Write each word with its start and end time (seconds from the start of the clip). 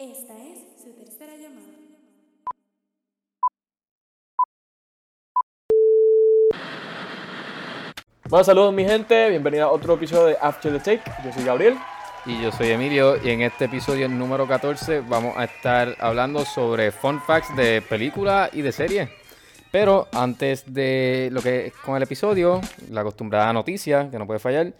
Esta 0.00 0.32
es 0.44 0.60
su 0.80 0.92
tercera 0.92 1.32
llamada. 1.36 1.74
Bueno, 8.28 8.44
saludos 8.44 8.72
mi 8.72 8.84
gente, 8.84 9.28
bienvenido 9.28 9.64
a 9.64 9.72
otro 9.72 9.94
episodio 9.94 10.26
de 10.26 10.36
After 10.40 10.72
the 10.72 10.78
Take. 10.78 11.10
Yo 11.24 11.32
soy 11.32 11.42
Gabriel. 11.42 11.76
Y 12.26 12.40
yo 12.40 12.52
soy 12.52 12.68
Emilio 12.68 13.16
y 13.20 13.30
en 13.30 13.42
este 13.42 13.64
episodio 13.64 14.08
número 14.08 14.46
14 14.46 15.00
vamos 15.00 15.36
a 15.36 15.42
estar 15.42 15.96
hablando 15.98 16.44
sobre 16.44 16.92
fun 16.92 17.20
facts 17.20 17.56
de 17.56 17.82
películas 17.82 18.50
y 18.52 18.62
de 18.62 18.70
series. 18.70 19.10
Pero 19.72 20.06
antes 20.12 20.72
de 20.72 21.28
lo 21.32 21.42
que 21.42 21.72
con 21.84 21.96
el 21.96 22.04
episodio, 22.04 22.60
la 22.88 23.00
acostumbrada 23.00 23.52
noticia 23.52 24.08
que 24.12 24.18
no 24.20 24.28
puede 24.28 24.38
fallar. 24.38 24.74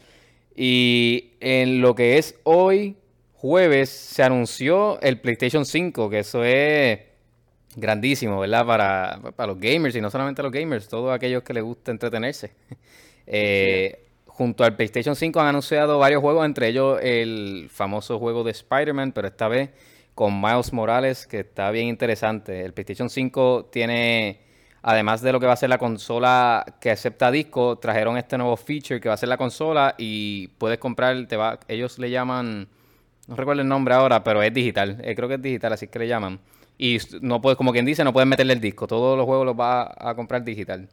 Y 0.54 1.32
en 1.40 1.80
lo 1.80 1.96
que 1.96 2.18
es 2.18 2.36
hoy, 2.44 2.94
jueves, 3.40 3.88
se 3.88 4.22
anunció 4.22 5.00
el 5.00 5.20
PlayStation 5.20 5.64
5, 5.64 6.10
que 6.10 6.18
eso 6.18 6.42
es 6.44 6.98
grandísimo, 7.76 8.40
¿verdad? 8.40 8.66
Para, 8.66 9.20
para 9.36 9.52
los 9.52 9.60
gamers 9.60 9.94
y 9.94 10.00
no 10.00 10.10
solamente 10.10 10.42
los 10.42 10.50
gamers, 10.50 10.88
todos 10.88 11.14
aquellos 11.14 11.44
que 11.44 11.54
les 11.54 11.62
gusta 11.62 11.90
entretenerse. 11.90 12.52
Eh, 13.30 14.06
junto 14.24 14.64
al 14.64 14.74
PlayStation 14.74 15.14
5 15.14 15.38
han 15.38 15.48
anunciado 15.48 15.98
varios 15.98 16.22
juegos, 16.22 16.46
entre 16.46 16.68
ellos 16.68 16.98
el 17.02 17.68
famoso 17.70 18.18
juego 18.18 18.42
de 18.42 18.52
Spider-Man, 18.52 19.12
pero 19.12 19.28
esta 19.28 19.48
vez 19.48 19.68
con 20.14 20.40
Miles 20.40 20.72
Morales, 20.72 21.26
que 21.26 21.40
está 21.40 21.70
bien 21.70 21.88
interesante. 21.88 22.64
El 22.64 22.72
PlayStation 22.72 23.10
5 23.10 23.68
tiene, 23.70 24.40
además 24.80 25.20
de 25.20 25.32
lo 25.32 25.40
que 25.40 25.46
va 25.46 25.52
a 25.52 25.56
ser 25.56 25.68
la 25.68 25.76
consola 25.76 26.64
que 26.80 26.90
acepta 26.90 27.30
disco, 27.30 27.76
trajeron 27.76 28.16
este 28.16 28.38
nuevo 28.38 28.56
feature 28.56 28.98
que 28.98 29.10
va 29.10 29.14
a 29.14 29.18
ser 29.18 29.28
la 29.28 29.36
consola 29.36 29.94
y 29.98 30.48
puedes 30.56 30.78
comprar, 30.78 31.26
te 31.26 31.36
va, 31.36 31.60
ellos 31.68 31.98
le 31.98 32.10
llaman, 32.10 32.66
no 33.28 33.36
recuerdo 33.36 33.62
el 33.62 33.68
nombre 33.68 33.94
ahora, 33.94 34.24
pero 34.24 34.42
es 34.42 34.52
digital, 34.52 34.98
eh, 35.04 35.14
creo 35.14 35.28
que 35.28 35.34
es 35.36 35.42
digital, 35.42 35.72
así 35.74 35.88
que 35.88 35.98
le 36.00 36.08
llaman. 36.08 36.40
Y 36.78 36.98
no 37.22 37.40
puedes, 37.40 37.56
como 37.56 37.72
quien 37.72 37.84
dice, 37.86 38.04
no 38.04 38.12
puedes 38.12 38.28
meterle 38.28 38.52
el 38.54 38.60
disco, 38.60 38.86
todos 38.86 39.16
los 39.16 39.26
juegos 39.26 39.46
los 39.46 39.56
vas 39.56 39.88
a 39.98 40.14
comprar 40.14 40.44
digital 40.44 40.88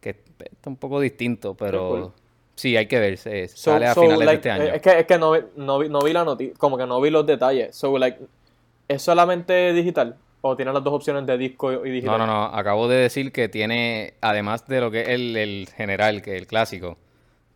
que 0.00 0.10
está 0.10 0.70
un 0.70 0.76
poco 0.76 1.00
distinto, 1.00 1.54
pero 1.56 2.14
sí, 2.54 2.76
hay 2.76 2.86
que 2.86 2.98
ver, 3.00 3.18
se, 3.18 3.48
So- 3.48 3.56
sale 3.72 3.86
a 3.86 3.94
so, 3.94 4.00
finales 4.02 4.20
de 4.20 4.24
like, 4.26 4.36
este 4.36 4.50
año. 4.50 4.64
eh, 4.64 4.76
Es 4.76 4.82
que, 4.82 4.98
es 5.00 5.06
que 5.06 5.18
no, 5.18 5.32
vi- 5.32 5.40
no, 5.56 5.78
vi, 5.78 5.88
no 5.88 6.00
vi 6.02 6.12
la 6.12 6.24
noticia, 6.24 6.54
como 6.58 6.78
que 6.78 6.86
no 6.86 7.00
vi 7.00 7.10
los 7.10 7.26
detalles. 7.26 7.74
So, 7.76 7.96
like, 7.98 8.18
¿es 8.88 9.02
solamente 9.02 9.72
digital? 9.72 10.16
¿O 10.42 10.56
tiene 10.56 10.72
las 10.72 10.84
dos 10.84 10.94
opciones 10.94 11.26
de 11.26 11.36
disco 11.38 11.72
y 11.72 11.76
No, 11.76 11.92
digital? 11.92 12.18
no, 12.18 12.26
no, 12.26 12.44
acabo 12.44 12.88
de 12.88 12.96
decir 12.96 13.32
que 13.32 13.48
tiene, 13.48 14.14
además 14.20 14.66
de 14.68 14.80
lo 14.80 14.90
que 14.90 15.00
es 15.02 15.08
el, 15.08 15.36
el 15.36 15.68
general, 15.76 16.22
que 16.22 16.36
es 16.36 16.40
el 16.42 16.46
clásico, 16.46 16.98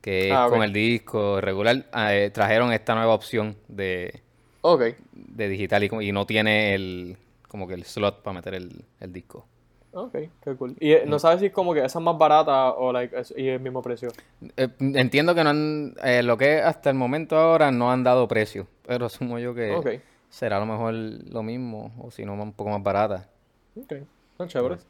que 0.00 0.32
es 0.34 0.38
Ah, 0.38 0.46
ok. 0.46 0.52
con 0.52 0.62
el 0.62 0.72
disco 0.72 1.40
regular, 1.40 1.86
eh, 1.96 2.30
trajeron 2.32 2.72
esta 2.72 2.94
nueva 2.94 3.14
opción 3.14 3.56
de, 3.68 4.22
Ok. 4.62 4.82
de 5.12 5.48
digital 5.48 5.84
y, 5.84 5.88
como- 5.88 6.02
y 6.02 6.12
no 6.12 6.26
tiene 6.26 6.74
el 6.74 7.16
como 7.48 7.66
que 7.66 7.74
el 7.74 7.84
slot 7.84 8.22
para 8.22 8.34
meter 8.34 8.54
el, 8.54 8.84
el 9.00 9.12
disco. 9.12 9.44
Ok, 9.92 10.12
qué 10.44 10.54
cool. 10.56 10.76
Y 10.78 10.92
eh, 10.92 11.02
no 11.06 11.18
sabes 11.18 11.40
si 11.40 11.46
es 11.46 11.52
como 11.52 11.74
que 11.74 11.80
esa 11.84 11.98
es 11.98 12.04
más 12.04 12.16
barata 12.16 12.74
o 12.74 12.92
like, 12.92 13.18
es, 13.18 13.34
y 13.36 13.48
el 13.48 13.58
mismo 13.58 13.82
precio. 13.82 14.10
Eh, 14.56 14.68
entiendo 14.78 15.34
que 15.34 15.42
no 15.42 15.50
han, 15.50 15.94
eh, 16.04 16.22
lo 16.22 16.38
que 16.38 16.60
hasta 16.60 16.90
el 16.90 16.96
momento 16.96 17.36
ahora 17.36 17.72
no 17.72 17.90
han 17.90 18.04
dado 18.04 18.28
precio, 18.28 18.68
pero 18.86 19.06
asumo 19.06 19.38
yo 19.40 19.52
que 19.52 20.00
será 20.28 20.58
a 20.58 20.60
lo 20.60 20.66
mejor 20.66 20.94
lo 20.94 21.42
mismo, 21.42 21.92
o 22.00 22.12
si 22.12 22.24
no 22.24 22.34
un 22.34 22.52
poco 22.52 22.70
más 22.70 22.82
barata. 22.84 23.28
Ok, 23.74 23.94
son 24.36 24.46
chéveres. 24.48 24.86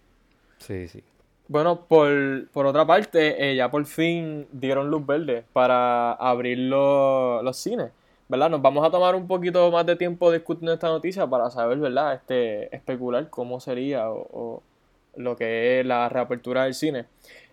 Sí, 0.58 0.86
sí. 0.88 1.02
Bueno, 1.48 1.86
por, 1.86 2.48
por 2.50 2.66
otra 2.66 2.84
parte, 2.86 3.50
eh, 3.52 3.56
ya 3.56 3.70
por 3.70 3.84
fin 3.86 4.46
dieron 4.52 4.90
luz 4.90 5.04
verde 5.06 5.44
para 5.54 6.12
abrir 6.12 6.58
lo- 6.58 7.42
los 7.42 7.56
cines, 7.56 7.90
¿verdad? 8.30 8.48
Nos 8.48 8.62
vamos 8.62 8.86
a 8.86 8.90
tomar 8.92 9.16
un 9.16 9.26
poquito 9.26 9.72
más 9.72 9.84
de 9.84 9.96
tiempo 9.96 10.30
discutiendo 10.30 10.72
esta 10.72 10.88
noticia 10.88 11.26
para 11.26 11.50
saber, 11.50 11.78
¿verdad? 11.78 12.14
Este, 12.14 12.74
especular 12.74 13.28
cómo 13.28 13.58
sería 13.58 14.08
o, 14.08 14.62
lo 15.16 15.36
que 15.36 15.80
es 15.80 15.86
la 15.86 16.08
reapertura 16.08 16.64
del 16.64 16.74
cine. 16.74 17.06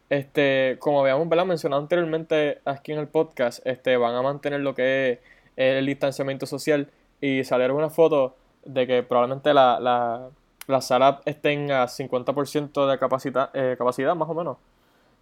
Este, 0.09 0.77
como 0.79 1.01
habíamos, 1.01 1.27
¿verdad? 1.27 1.47
mencionado 1.47 1.81
anteriormente 1.81 2.59
aquí 2.63 2.91
en 2.91 2.99
el 2.99 3.07
podcast, 3.07 3.65
este, 3.65 3.97
van 3.97 4.13
a 4.13 4.21
mantener 4.21 4.59
lo 4.59 4.75
que 4.75 5.13
es 5.13 5.19
el 5.55 5.87
distanciamiento 5.87 6.45
social 6.45 6.91
y 7.21 7.43
salieron 7.43 7.77
una 7.77 7.89
foto 7.89 8.35
de 8.63 8.85
que 8.85 9.01
probablemente 9.01 9.55
la, 9.55 9.79
la, 9.79 10.29
las 10.67 10.85
salas 10.85 11.21
estén 11.25 11.71
a 11.71 11.87
50% 11.87 12.87
de 12.87 12.99
capacidad, 12.99 13.49
eh, 13.55 13.75
capacidad, 13.79 14.15
más 14.15 14.29
o 14.29 14.35
menos. 14.35 14.57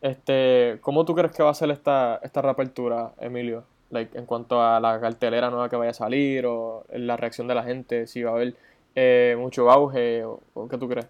Este, 0.02 0.80
¿cómo 0.82 1.06
tú 1.06 1.16
crees 1.16 1.32
que 1.32 1.44
va 1.44 1.52
a 1.52 1.54
ser 1.54 1.72
esta, 1.72 2.20
esta 2.22 2.42
reapertura, 2.42 3.14
Emilio? 3.22 3.64
Like, 3.92 4.18
en 4.18 4.26
cuanto 4.26 4.62
a 4.62 4.80
la 4.80 5.00
cartelera 5.00 5.50
nueva 5.50 5.70
que 5.70 5.76
vaya 5.76 5.92
a 5.92 5.94
salir 5.94 6.46
o 6.48 6.86
la 6.92 7.18
reacción 7.18 7.48
de 7.48 7.56
la 7.56 7.64
gente, 7.64 8.08
si 8.08 8.24
va 8.24 8.32
a 8.32 8.34
haber 8.36 8.56
eh, 8.96 9.36
mucho 9.38 9.70
auge 9.72 10.24
o, 10.26 10.42
o 10.54 10.68
qué 10.68 10.78
tú 10.78 10.90
crees. 10.90 11.08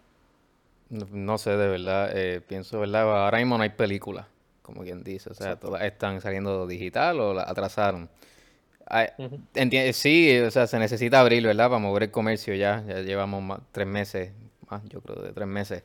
No, 0.89 1.07
no 1.11 1.37
sé, 1.37 1.51
de 1.57 1.67
verdad, 1.67 2.11
eh, 2.15 2.41
pienso, 2.41 2.79
¿verdad? 2.79 3.25
Ahora 3.25 3.39
mismo 3.39 3.57
no 3.57 3.63
hay 3.63 3.69
película, 3.69 4.27
como 4.61 4.83
quien 4.83 5.03
dice, 5.03 5.29
o 5.31 5.33
sea, 5.33 5.55
todas 5.55 5.81
están 5.83 6.21
saliendo 6.21 6.67
digital 6.67 7.19
o 7.19 7.33
la 7.33 7.43
atrasaron. 7.43 8.09
Ay, 8.87 9.07
sí, 9.93 10.39
o 10.39 10.51
sea, 10.51 10.67
se 10.67 10.79
necesita 10.79 11.19
abrir, 11.21 11.43
¿verdad? 11.45 11.69
Para 11.69 11.79
mover 11.79 12.03
el 12.03 12.11
comercio 12.11 12.55
ya, 12.55 12.83
ya 12.87 13.01
llevamos 13.01 13.43
más- 13.43 13.61
tres 13.71 13.87
meses, 13.87 14.31
más, 14.69 14.83
yo 14.89 15.01
creo, 15.01 15.17
de 15.23 15.33
tres 15.33 15.47
meses. 15.47 15.83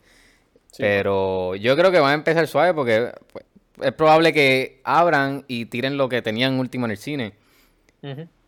Sí, 0.73 0.83
Pero 0.83 1.57
yo 1.57 1.77
creo 1.77 1.91
que 1.93 2.01
van 2.01 2.13
a 2.13 2.15
empezar 2.15 2.47
suave 2.49 2.75
porque 2.75 3.13
pues, 3.33 3.45
es 3.83 3.93
probable 3.93 4.33
que 4.33 4.81
abran 4.85 5.45
y 5.49 5.67
tiren 5.67 5.97
lo 5.97 6.09
que 6.09 6.23
tenían 6.23 6.59
último 6.59 6.87
en 6.87 6.91
el 6.93 6.97
cine. 6.99 7.33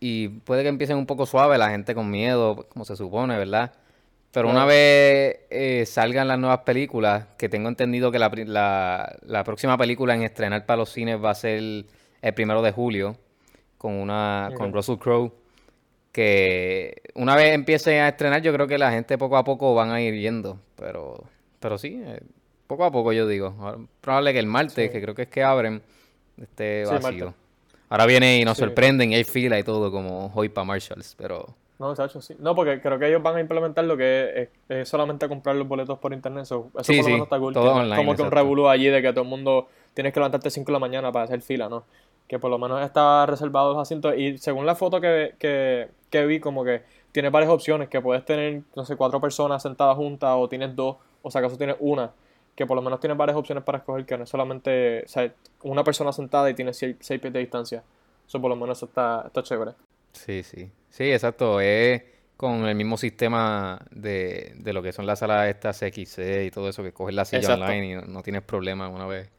Y 0.00 0.28
puede 0.28 0.62
que 0.62 0.68
empiecen 0.68 0.96
un 0.96 1.06
poco 1.06 1.26
suave, 1.26 1.58
la 1.58 1.70
gente 1.70 1.94
con 1.94 2.10
miedo, 2.10 2.66
como 2.70 2.84
se 2.84 2.96
supone, 2.96 3.36
¿verdad? 3.38 3.72
Pero 4.32 4.48
una 4.48 4.64
vez 4.64 5.40
eh, 5.50 5.84
salgan 5.86 6.26
las 6.26 6.38
nuevas 6.38 6.60
películas, 6.60 7.26
que 7.36 7.50
tengo 7.50 7.68
entendido 7.68 8.10
que 8.10 8.18
la, 8.18 8.30
la- 8.46 9.16
la 9.26 9.44
próxima 9.44 9.76
película 9.76 10.14
en 10.14 10.22
estrenar 10.22 10.64
para 10.64 10.78
los 10.78 10.88
cines 10.90 11.22
va 11.22 11.30
a 11.30 11.34
ser 11.34 11.58
el 11.58 11.86
primero 12.34 12.62
de 12.62 12.72
julio, 12.72 13.16
con 13.76 13.92
una 13.92 14.48
con. 14.54 14.72
Russell 14.72 14.96
Crowe, 14.96 15.32
que 16.12 17.02
una 17.14 17.36
vez 17.36 17.54
empiecen 17.54 18.00
a 18.00 18.08
estrenar, 18.08 18.42
yo 18.42 18.52
creo 18.52 18.66
que 18.66 18.78
la 18.78 18.90
gente 18.90 19.18
poco 19.18 19.36
a 19.36 19.44
poco 19.44 19.74
van 19.74 19.90
a 19.90 20.00
ir 20.00 20.14
yendo, 20.14 20.58
pero, 20.76 21.24
pero 21.60 21.78
sí, 21.78 22.00
eh, 22.04 22.20
poco 22.72 22.84
a 22.84 22.90
poco 22.90 23.12
yo 23.12 23.26
digo. 23.26 23.54
Probable 24.00 24.32
que 24.32 24.38
el 24.38 24.46
martes, 24.46 24.74
Sí. 24.74 24.88
que 24.90 25.00
creo 25.02 25.14
que 25.14 25.22
es 25.22 25.28
que 25.28 25.42
abren, 25.42 25.82
esté 26.40 26.84
vacío. 26.86 27.34
Ahora 27.88 28.06
viene 28.06 28.38
y 28.38 28.44
nos 28.44 28.56
Sí. 28.56 28.62
sorprenden 28.64 29.12
y 29.12 29.14
hay 29.16 29.24
fila 29.24 29.58
y 29.58 29.62
todo 29.62 29.90
como 29.92 30.32
hoy 30.34 30.48
para 30.48 30.64
Marshalls, 30.64 31.14
pero 31.18 31.54
No, 31.78 31.96
Sacho, 31.96 32.20
sí. 32.22 32.36
No, 32.38 32.54
porque 32.54 32.80
creo 32.80 32.96
que 32.98 33.08
ellos 33.08 33.20
van 33.22 33.36
a 33.36 33.40
implementar 33.40 33.84
lo 33.84 33.96
que 33.96 34.42
es, 34.42 34.48
es 34.68 34.88
solamente 34.88 35.28
comprar 35.28 35.56
los 35.56 35.66
boletos 35.66 35.98
por 35.98 36.12
internet. 36.12 36.44
so, 36.44 36.68
eso 36.74 36.84
Sí, 36.84 36.96
por 36.98 37.04
lo 37.06 37.10
menos 37.10 37.26
está 37.26 37.38
cool. 37.40 37.52
todo 37.54 37.64
que 37.74 37.80
online, 37.80 37.96
como 37.96 38.14
que 38.14 38.22
un 38.22 38.30
revolú 38.30 38.68
allí 38.68 38.86
de 38.86 39.02
que 39.02 39.10
todo 39.12 39.22
el 39.24 39.28
mundo 39.28 39.66
tienes 39.92 40.12
que 40.12 40.20
levantarte 40.20 40.48
5 40.48 40.66
de 40.68 40.72
la 40.74 40.78
mañana 40.78 41.10
para 41.10 41.24
hacer 41.24 41.40
fila, 41.42 41.68
¿no? 41.68 41.82
Que 42.28 42.38
por 42.38 42.50
lo 42.50 42.58
menos 42.58 42.80
está 42.82 43.26
reservado 43.26 43.72
los 43.72 43.82
asientos. 43.82 44.14
Y 44.16 44.38
según 44.38 44.64
la 44.64 44.76
foto 44.76 45.00
que, 45.00 45.34
que, 45.40 45.88
que 46.08 46.24
vi, 46.24 46.38
como 46.38 46.62
que 46.64 46.82
tiene 47.10 47.30
varias 47.30 47.50
opciones. 47.50 47.88
Que 47.88 48.00
puedes 48.00 48.24
tener, 48.24 48.62
no 48.76 48.84
sé, 48.84 48.94
cuatro 48.96 49.20
personas 49.20 49.60
sentadas 49.62 49.96
juntas 49.96 50.30
o 50.36 50.48
tienes 50.48 50.74
dos, 50.76 50.96
o 51.20 51.30
si 51.32 51.36
acaso 51.38 51.58
tienes 51.58 51.76
una. 51.80 52.12
Que 52.54 52.66
por 52.66 52.76
lo 52.76 52.82
menos 52.82 53.00
tienes 53.00 53.16
varias 53.16 53.36
opciones 53.36 53.64
para 53.64 53.78
escoger, 53.78 54.04
que 54.04 54.16
no 54.18 54.24
es 54.24 54.30
solamente, 54.30 55.02
o 55.04 55.08
sea, 55.08 55.32
una 55.62 55.82
persona 55.84 56.12
sentada 56.12 56.50
y 56.50 56.54
tienes 56.54 56.76
6 56.76 56.96
pies 57.00 57.32
de 57.32 57.38
distancia. 57.38 57.82
Eso 58.26 58.40
por 58.40 58.50
lo 58.50 58.56
menos 58.56 58.78
eso 58.78 58.86
está, 58.86 59.22
está 59.26 59.42
chévere. 59.42 59.72
sí, 60.12 60.42
sí. 60.42 60.70
Sí, 60.90 61.10
exacto, 61.10 61.58
es 61.60 62.02
con 62.36 62.66
el 62.66 62.74
mismo 62.74 62.98
sistema 62.98 63.80
de, 63.90 64.52
de 64.56 64.72
lo 64.74 64.82
que 64.82 64.92
son 64.92 65.06
las 65.06 65.20
salas 65.20 65.48
estas 65.48 65.78
XC 65.82 66.44
y 66.44 66.50
todo 66.50 66.68
eso, 66.68 66.82
que 66.82 66.92
coges 66.92 67.14
la 67.14 67.24
silla 67.24 67.40
Exacto. 67.40 67.64
online 67.64 67.86
y 67.86 67.94
no, 67.94 68.02
no 68.02 68.22
tienes 68.22 68.42
problema 68.42 68.88
una 68.90 69.06
vez, 69.06 69.30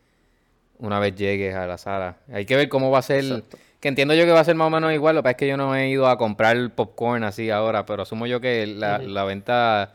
una 0.80 1.00
vez 1.00 1.14
llegues 1.16 1.54
a 1.54 1.68
la 1.68 1.78
sala. 1.78 2.18
Hay 2.32 2.46
que 2.46 2.56
ver 2.56 2.70
cómo 2.70 2.90
va 2.90 3.00
a 3.00 3.02
ser, 3.04 3.24
Exacto. 3.24 3.58
que 3.80 3.88
entiendo 3.90 4.16
yo 4.16 4.26
que 4.26 4.32
va 4.32 4.40
a 4.40 4.44
ser 4.44 4.56
más 4.56 4.66
o 4.68 4.72
menos 4.72 4.92
igual, 4.94 5.14
lo 5.16 5.22
que 5.22 5.24
pasa 5.26 5.32
es 5.32 5.38
que 5.38 5.48
yo 5.48 5.58
no 5.58 5.76
he 5.76 5.90
ido 5.90 6.08
a 6.08 6.18
comprar 6.18 6.72
popcorn 6.74 7.24
así 7.24 7.52
ahora, 7.52 7.86
pero 7.86 8.02
asumo 8.02 8.26
yo 8.26 8.42
que 8.42 8.66
la, 8.66 8.98
la 8.98 9.24
venta 9.26 9.94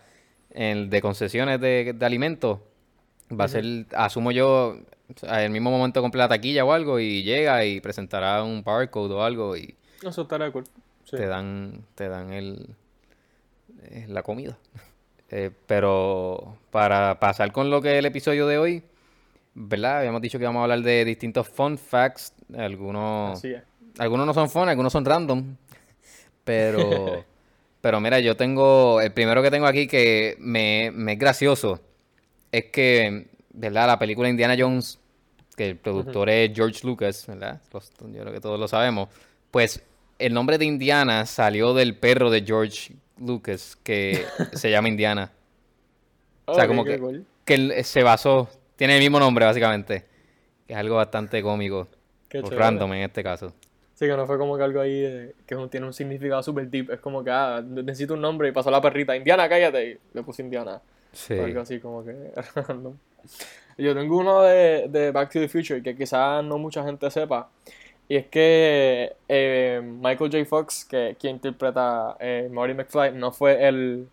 en- 0.51 0.89
de 0.91 1.01
concesiones 1.03 1.61
de, 1.61 1.95
de 1.95 2.07
alimentos 2.07 2.61
va 3.31 3.45
a 3.45 3.49
ser, 3.49 3.87
asumo 3.95 4.31
yo, 4.31 4.79
el 5.23 5.51
mismo 5.51 5.71
momento 5.71 6.01
compré 6.03 6.19
la 6.19 6.29
taquilla 6.29 6.65
o 6.65 6.73
algo 6.73 6.99
y 7.01 7.23
llega 7.23 7.65
y 7.65 7.81
presentará 7.81 8.43
un 8.43 8.63
barcode 8.63 9.15
o 9.15 9.23
algo 9.23 9.57
y 9.57 9.75
Eso 10.03 10.23
estaría 10.23 10.51
cool. 10.51 10.65
Sí. 11.05 11.17
te 11.17 11.27
dan, 11.27 11.85
te 11.95 12.09
dan 12.09 12.33
el, 12.33 12.75
eh, 13.83 14.07
la 14.09 14.23
comida. 14.23 14.57
Eh, 15.31 15.51
pero 15.67 16.57
para 16.71 17.21
pasar 17.21 17.53
con 17.53 17.69
lo 17.69 17.83
que 17.83 17.93
es 17.93 17.99
el 17.99 18.07
episodio 18.07 18.47
de 18.47 18.57
hoy, 18.57 18.83
¿verdad? 19.53 19.99
Habíamos 19.99 20.23
dicho 20.23 20.39
que 20.39 20.45
íbamos 20.45 20.61
a 20.61 20.63
hablar 20.63 20.81
de 20.81 21.05
distintos 21.05 21.47
fun 21.47 21.77
facts. 21.77 22.33
Algunos, 22.57 23.43
algunos 23.99 24.27
no 24.27 24.33
son 24.33 24.49
fun, 24.49 24.71
algunos 24.71 24.91
son 24.91 25.05
random. 25.05 25.57
Pero, 26.45 27.27
pero 27.83 28.01
mira, 28.01 28.21
yo 28.21 28.39
tengo, 28.39 29.03
el 29.03 29.13
primero 29.13 29.43
que 29.43 29.51
tengo 29.51 29.67
aquí 29.67 29.87
que 29.87 30.35
me, 30.39 30.91
me 30.95 31.13
es 31.13 31.19
gracioso, 31.19 31.79
es 32.53 32.65
que, 32.67 33.29
¿verdad? 33.53 33.87
La 33.87 33.99
película 33.99 34.29
Indiana 34.29 34.57
Jones, 34.59 34.99
que 35.57 35.69
el 35.69 35.77
productor 35.77 36.31
es 36.31 36.53
George 36.55 36.87
Lucas, 36.87 37.27
¿verdad? 37.27 37.61
Los- 37.73 37.93
yo 37.99 38.21
creo 38.21 38.33
que 38.33 38.41
todos 38.41 38.59
lo 38.59 38.69
sabemos. 38.69 39.09
Pues 39.51 39.85
el 40.19 40.35
nombre 40.35 40.59
de 40.59 40.65
Indiana 40.65 41.27
salió 41.27 41.75
del 41.75 41.97
perro 41.97 42.31
de 42.31 42.43
George 42.43 42.95
Lucas 43.19 43.77
que 43.83 44.25
se 44.53 44.71
llama 44.71 44.89
Indiana. 44.89 45.33
O 46.47 46.55
sea, 46.55 46.67
como 46.67 46.85
que, 46.85 46.99
cool. 46.99 47.27
que 47.45 47.55
él 47.55 47.85
se 47.85 48.03
basó, 48.03 48.49
tiene 48.77 48.97
el 48.97 49.03
mismo 49.03 49.21
nombre 49.21 49.45
básicamente. 49.45 50.07
Que 50.67 50.73
es 50.75 50.79
algo 50.79 50.97
bastante 50.97 51.43
cómico. 51.43 51.89
Qué 52.29 52.41
o 52.41 52.51
random 52.51 52.93
en 52.95 53.03
este 53.03 53.23
caso. 53.23 53.55
Sí, 53.95 54.07
que 54.07 54.17
no 54.17 54.27
fue 54.27 54.39
como 54.39 54.57
que 54.57 54.63
algo 54.63 54.81
ahí 54.81 55.03
eh, 55.05 55.35
que 55.45 55.57
tiene 55.71 55.87
un 55.87 55.93
significado 55.93 56.43
super 56.43 56.69
deep. 56.69 56.93
Es 56.93 57.01
como 57.01 57.25
que, 57.25 57.31
ah, 57.31 57.63
necesito 57.67 58.15
un 58.15 58.21
nombre 58.21 58.49
y 58.49 58.53
pasó 58.53 58.71
la 58.71 58.81
perrita. 58.81 59.17
Indiana, 59.17 59.49
cállate. 59.49 59.91
Y 59.91 59.99
le 60.15 60.23
puse 60.23 60.43
Indiana. 60.43 60.81
Algo 61.31 61.61
así 61.61 61.81
como 61.81 62.05
que. 62.05 62.15
Yo 63.79 63.95
tengo 63.95 64.19
uno 64.19 64.43
de, 64.43 64.89
de 64.89 65.13
Back 65.13 65.33
to 65.33 65.41
the 65.41 65.49
Future 65.49 65.83
que 65.83 65.97
quizás 65.97 66.45
no 66.45 66.59
mucha 66.59 66.83
gente 66.85 67.11
sepa. 67.11 67.49
Y 68.09 68.17
es 68.17 68.27
que 68.27 69.15
eh, 69.29 69.81
Michael 69.85 70.31
J. 70.33 70.45
Fox, 70.47 70.85
que 70.85 71.17
quien 71.21 71.37
interpreta 71.37 72.17
eh, 72.19 72.49
Marty 72.51 72.75
McFly, 72.75 73.13
no 73.13 73.33
fue 73.33 73.69
el, 73.69 74.09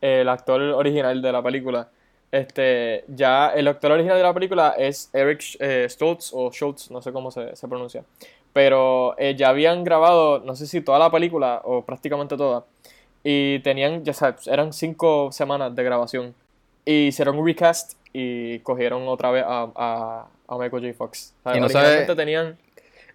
el 0.00 0.28
actor 0.28 0.60
original 0.62 1.20
de 1.20 1.32
la 1.32 1.42
película. 1.42 1.88
Este, 2.30 3.04
ya 3.08 3.48
el 3.50 3.68
actor 3.68 3.92
original 3.92 4.16
de 4.16 4.22
la 4.22 4.34
película 4.34 4.74
es 4.76 5.10
Eric 5.12 5.56
eh, 5.58 5.86
Stoltz 5.88 6.32
o 6.32 6.50
Schultz, 6.50 6.90
no 6.90 7.00
sé 7.02 7.12
cómo 7.12 7.30
se, 7.30 7.54
se 7.56 7.68
pronuncia. 7.68 8.04
Pero 8.52 9.18
eh, 9.18 9.34
ya 9.36 9.50
habían 9.50 9.84
grabado, 9.84 10.40
no 10.40 10.54
sé 10.56 10.66
si 10.66 10.80
toda 10.80 10.98
la 10.98 11.10
película 11.10 11.60
o 11.64 11.84
prácticamente 11.84 12.36
toda. 12.36 12.64
Y 13.28 13.58
tenían, 13.60 14.04
ya 14.04 14.12
sabes, 14.12 14.46
eran 14.46 14.72
cinco 14.72 15.32
semanas 15.32 15.74
de 15.74 15.82
grabación. 15.82 16.32
Y 16.84 17.08
hicieron 17.08 17.36
un 17.38 17.44
recast 17.44 17.94
y 18.12 18.60
cogieron 18.60 19.08
otra 19.08 19.32
vez 19.32 19.42
a, 19.44 19.68
a, 19.74 20.26
a 20.46 20.58
Michael 20.58 20.84
J. 20.84 20.94
Fox. 20.96 21.34
Y 21.44 21.58
no 21.58 21.64
originalmente 21.64 22.06
sabe- 22.06 22.16
tenían. 22.16 22.56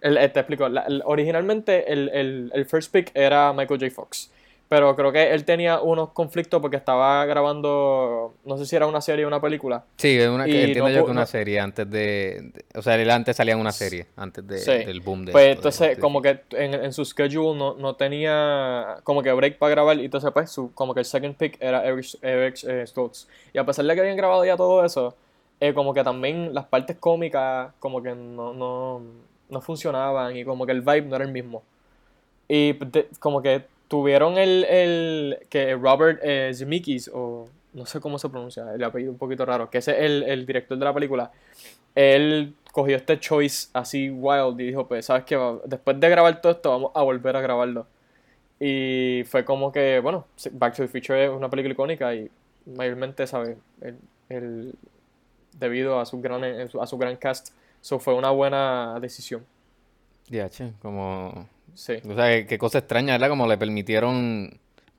el- 0.02 0.18
eh, 0.18 0.28
te 0.28 0.40
explico. 0.40 0.68
la- 0.68 0.82
el- 0.82 1.02
originalmente 1.06 1.90
el, 1.90 2.10
el, 2.10 2.50
el 2.54 2.66
first 2.66 2.92
pick 2.92 3.10
era 3.14 3.54
Michael 3.54 3.80
J. 3.80 3.90
Fox. 3.94 4.30
Pero 4.72 4.96
creo 4.96 5.12
que 5.12 5.34
él 5.34 5.44
tenía 5.44 5.82
unos 5.82 6.12
conflictos 6.12 6.58
porque 6.62 6.78
estaba 6.78 7.26
grabando. 7.26 8.32
No 8.46 8.56
sé 8.56 8.64
si 8.64 8.74
era 8.74 8.86
una 8.86 9.02
serie 9.02 9.26
o 9.26 9.28
una 9.28 9.38
película. 9.38 9.84
Sí, 9.98 10.18
una, 10.20 10.46
que 10.46 10.60
entiendo 10.64 10.88
no 10.88 10.94
yo 10.94 11.04
que 11.04 11.10
una 11.10 11.20
no- 11.20 11.26
serie 11.26 11.60
antes 11.60 11.90
de, 11.90 12.50
de- 12.54 12.64
O 12.78 12.80
sea, 12.80 12.94
él 12.96 13.10
antes 13.10 13.36
salía 13.36 13.52
en 13.52 13.60
una 13.60 13.72
serie, 13.72 14.06
antes 14.16 14.46
de, 14.48 14.56
Sí. 14.56 14.70
del 14.86 15.02
boom 15.02 15.26
de 15.26 15.32
Pues 15.32 15.44
esto, 15.48 15.68
entonces, 15.68 15.98
como 15.98 16.22
que 16.22 16.40
en, 16.52 16.72
en 16.72 16.90
su 16.94 17.04
schedule 17.04 17.58
no, 17.58 17.74
no 17.74 17.96
tenía 17.96 18.96
como 19.04 19.22
que 19.22 19.30
break 19.30 19.58
para 19.58 19.72
grabar. 19.72 19.98
Y 19.98 20.06
entonces, 20.06 20.30
pues, 20.32 20.50
su, 20.50 20.72
como 20.72 20.94
que 20.94 21.00
el 21.00 21.06
second 21.06 21.36
pick 21.36 21.58
era 21.60 21.84
Eric, 21.84 22.06
Eric 22.22 22.56
eh, 22.66 22.86
Stoltz. 22.86 23.28
Y 23.52 23.58
a 23.58 23.66
pesar 23.66 23.84
de 23.84 23.94
que 23.94 24.00
habían 24.00 24.16
grabado 24.16 24.42
ya 24.46 24.56
todo 24.56 24.86
eso, 24.86 25.14
eh, 25.60 25.74
como 25.74 25.92
que 25.92 26.02
también 26.02 26.54
las 26.54 26.64
partes 26.64 26.96
cómicas, 26.98 27.72
como 27.78 28.02
que 28.02 28.14
no, 28.14 28.54
no, 28.54 29.02
no 29.50 29.60
funcionaban. 29.60 30.34
Y 30.34 30.46
como 30.46 30.64
que 30.64 30.72
el 30.72 30.80
vibe 30.80 31.02
no 31.02 31.16
era 31.16 31.26
el 31.26 31.30
mismo. 31.30 31.62
Y 32.48 32.72
de- 32.72 33.08
como 33.20 33.42
que 33.42 33.70
tuvieron 33.92 34.38
el, 34.38 34.64
el 34.64 35.38
que 35.50 35.74
Robert 35.74 36.18
eh, 36.22 36.50
Zemeckis, 36.54 37.10
o 37.12 37.46
no 37.74 37.84
sé 37.84 38.00
cómo 38.00 38.18
se 38.18 38.30
pronuncia, 38.30 38.72
el 38.72 38.82
apellido 38.82 39.12
un 39.12 39.18
poquito 39.18 39.44
raro, 39.44 39.68
que 39.68 39.76
es 39.78 39.88
el, 39.88 40.22
el 40.22 40.46
director 40.46 40.78
de 40.78 40.84
la 40.86 40.94
película. 40.94 41.30
Él 41.94 42.54
cogió 42.72 42.96
este 42.96 43.20
choice 43.20 43.68
así 43.74 44.08
wild 44.08 44.58
y 44.58 44.68
dijo, 44.68 44.88
pues, 44.88 45.04
¿sabes 45.04 45.24
qué? 45.24 45.36
Después 45.66 46.00
de 46.00 46.08
grabar 46.08 46.40
todo 46.40 46.52
esto, 46.52 46.70
vamos 46.70 46.92
a 46.94 47.02
volver 47.02 47.36
a 47.36 47.42
grabarlo. 47.42 47.86
Y 48.58 49.24
fue 49.26 49.44
como 49.44 49.70
que, 49.70 50.00
bueno, 50.00 50.24
Back 50.52 50.74
to 50.76 50.84
the 50.84 50.88
Future 50.88 51.26
es 51.26 51.30
una 51.30 51.50
película 51.50 51.74
icónica 51.74 52.14
y 52.14 52.30
mayormente, 52.64 53.26
¿sabes? 53.26 53.58
El, 53.82 53.98
el- 54.30 54.74
debido 55.58 56.00
a 56.00 56.06
su 56.06 56.18
gran, 56.22 56.42
a 56.44 56.86
su 56.86 56.96
gran 56.96 57.16
cast, 57.16 57.50
eso 57.82 57.98
fue 57.98 58.14
una 58.14 58.30
buena 58.30 58.98
decisión. 59.00 59.44
DH, 60.30 60.72
como... 60.80 61.46
Sí. 61.74 61.94
O 62.08 62.14
sea, 62.14 62.26
qué- 62.28 62.46
qué 62.46 62.58
cosa 62.58 62.78
extraña, 62.78 63.14
¿verdad? 63.14 63.28
Como 63.28 63.46
le 63.46 63.56
permitieron 63.58 64.58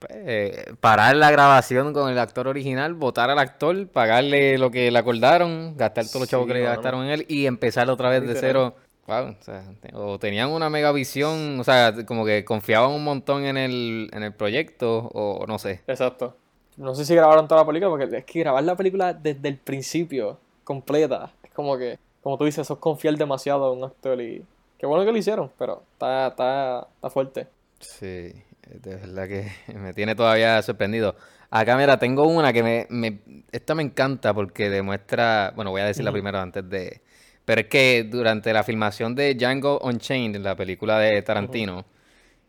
eh, 0.09 0.73
parar 0.81 1.15
la 1.15 1.31
grabación 1.31 1.93
con 1.93 2.09
el 2.11 2.19
actor 2.19 2.47
original, 2.47 2.93
votar 2.93 3.29
al 3.29 3.39
actor, 3.39 3.87
pagarle 3.87 4.57
lo 4.57 4.69
que 4.69 4.91
le 4.91 4.99
acordaron, 4.99 5.77
gastar 5.77 6.05
todos 6.05 6.21
los 6.21 6.29
chavos 6.29 6.45
Sí, 6.45 6.53
que 6.53 6.59
le 6.59 6.65
gastaron 6.65 7.05
en 7.05 7.11
él 7.11 7.25
y 7.29 7.45
empezar 7.45 7.89
otra 7.89 8.09
vez 8.09 8.27
de 8.27 8.35
cero. 8.35 8.75
Wow, 9.07 9.35
o, 9.39 9.43
sea, 9.43 9.63
te- 9.81 9.95
o 9.95 10.17
tenían 10.19 10.49
una 10.49 10.69
mega 10.69 10.91
visión, 10.93 11.59
o 11.59 11.63
sea, 11.63 11.93
como 12.05 12.25
que 12.25 12.43
confiaban 12.45 12.91
un 12.91 13.03
montón 13.03 13.45
en 13.45 13.57
el, 13.57 14.09
en 14.13 14.23
el 14.23 14.33
proyecto, 14.33 15.09
o 15.13 15.45
no 15.47 15.57
sé. 15.59 15.81
Exacto. 15.87 16.35
No 16.77 16.95
sé 16.95 17.05
si 17.05 17.13
grabaron 17.15 17.47
toda 17.47 17.61
la 17.61 17.67
película, 17.67 17.89
porque 17.89 18.17
es 18.17 18.25
que 18.25 18.39
grabar 18.39 18.63
la 18.63 18.75
película 18.75 19.13
desde 19.13 19.47
el 19.49 19.57
principio, 19.57 20.37
completa, 20.63 21.31
es 21.43 21.51
como 21.51 21.77
que, 21.77 21.99
como 22.21 22.37
tú 22.37 22.45
dices, 22.45 22.59
eso 22.59 22.73
es 22.75 22.79
confiar 22.79 23.15
demasiado 23.15 23.71
en 23.73 23.79
un 23.79 23.83
actor 23.85 24.19
y... 24.21 24.43
Qué 24.83 24.88
bueno 24.88 25.06
que 25.06 25.13
lo 25.13 25.18
hicieron, 25.18 25.50
pero 25.57 25.88
está, 25.94 26.27
está, 26.27 26.89
está 26.97 27.09
fuerte. 27.09 27.47
Sí, 27.80 28.33
de 28.68 28.95
verdad 28.95 29.27
que 29.27 29.51
me 29.77 29.94
tiene 29.94 30.15
todavía 30.15 30.62
sorprendido. 30.62 31.15
Acá, 31.50 31.77
mira, 31.77 32.00
tengo 32.00 32.25
una 32.27 32.51
que 32.53 32.63
me, 32.63 32.88
me- 32.89 33.19
esta 33.51 33.75
me 33.75 33.83
encanta 33.83 34.33
porque 34.33 34.69
demuestra, 34.69 35.53
bueno, 35.56 35.71
voy 35.71 35.81
a 35.81 35.85
decirla 35.85 36.12
Ujú. 36.12 36.18
primero 36.18 36.39
antes 36.39 36.68
de, 36.69 37.01
pero 37.45 37.62
es 37.62 37.68
que 37.68 38.03
durante 38.09 38.51
la 38.53 38.63
filmación 38.63 39.15
de 39.15 39.35
Django 39.35 39.80
Unchained, 39.83 40.38
la 40.41 40.56
película 40.56 40.97
de 41.00 41.21
Tarantino, 41.21 41.85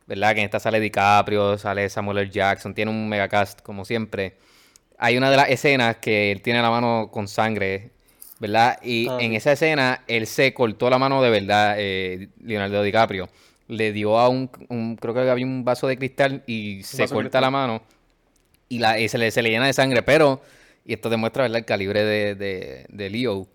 ¿verdad? 0.07 0.35
Que 0.35 0.41
en 0.41 0.47
esta 0.47 0.61
sale 0.61 0.81
DiCaprio, 0.81 1.59
sale 1.59 1.89
Samuel 1.91 2.19
L. 2.19 2.31
Jackson, 2.31 2.75
tiene 2.75 2.91
un 2.93 3.09
megacast 3.09 3.63
como 3.63 3.85
siempre. 3.87 4.39
Hay 4.99 5.17
una 5.19 5.31
de 5.31 5.37
las 5.39 5.51
escenas 5.51 5.97
que 5.99 6.33
él 6.33 6.43
tiene 6.43 6.63
la 6.63 6.71
mano 6.71 7.11
con 7.13 7.29
sangre, 7.29 7.93
¿verdad? 8.47 8.79
Y 8.83 9.07
Ah, 9.09 9.17
en 9.21 9.31
sí. 9.31 9.37
esa 9.37 9.53
escena 9.53 10.03
él 10.07 10.27
se 10.27 10.53
cortó 10.55 10.91
la 10.91 10.99
mano 10.99 11.23
de 11.23 11.31
verdad, 11.31 11.77
eh, 11.79 12.29
Leonardo 12.43 12.83
DiCaprio. 12.83 13.29
Le 13.69 13.93
dio 13.93 14.19
a 14.19 14.29
un, 14.29 14.51
un- 14.69 14.97
creo 14.97 15.15
que 15.15 15.21
había 15.21 15.47
un 15.47 15.65
vaso 15.65 15.87
de 15.89 15.97
cristal 15.97 16.43
y 16.47 16.83
se 16.83 17.09
corta 17.09 17.41
la 17.41 17.51
mano 17.51 17.83
y, 18.69 18.79
la, 18.79 18.99
y 18.99 19.09
se, 19.09 19.19
le, 19.19 19.31
se 19.31 19.43
le 19.43 19.51
llena 19.51 19.67
de 19.67 19.73
sangre, 19.73 20.03
pero, 20.03 20.43
y 20.85 20.93
esto 20.95 21.09
demuestra, 21.11 21.45
¿verdad? 21.45 21.59
El 21.59 21.65
calibre 21.65 22.05
de, 22.05 22.35
de, 22.35 22.87
de 22.89 23.11
Leo. 23.11 23.47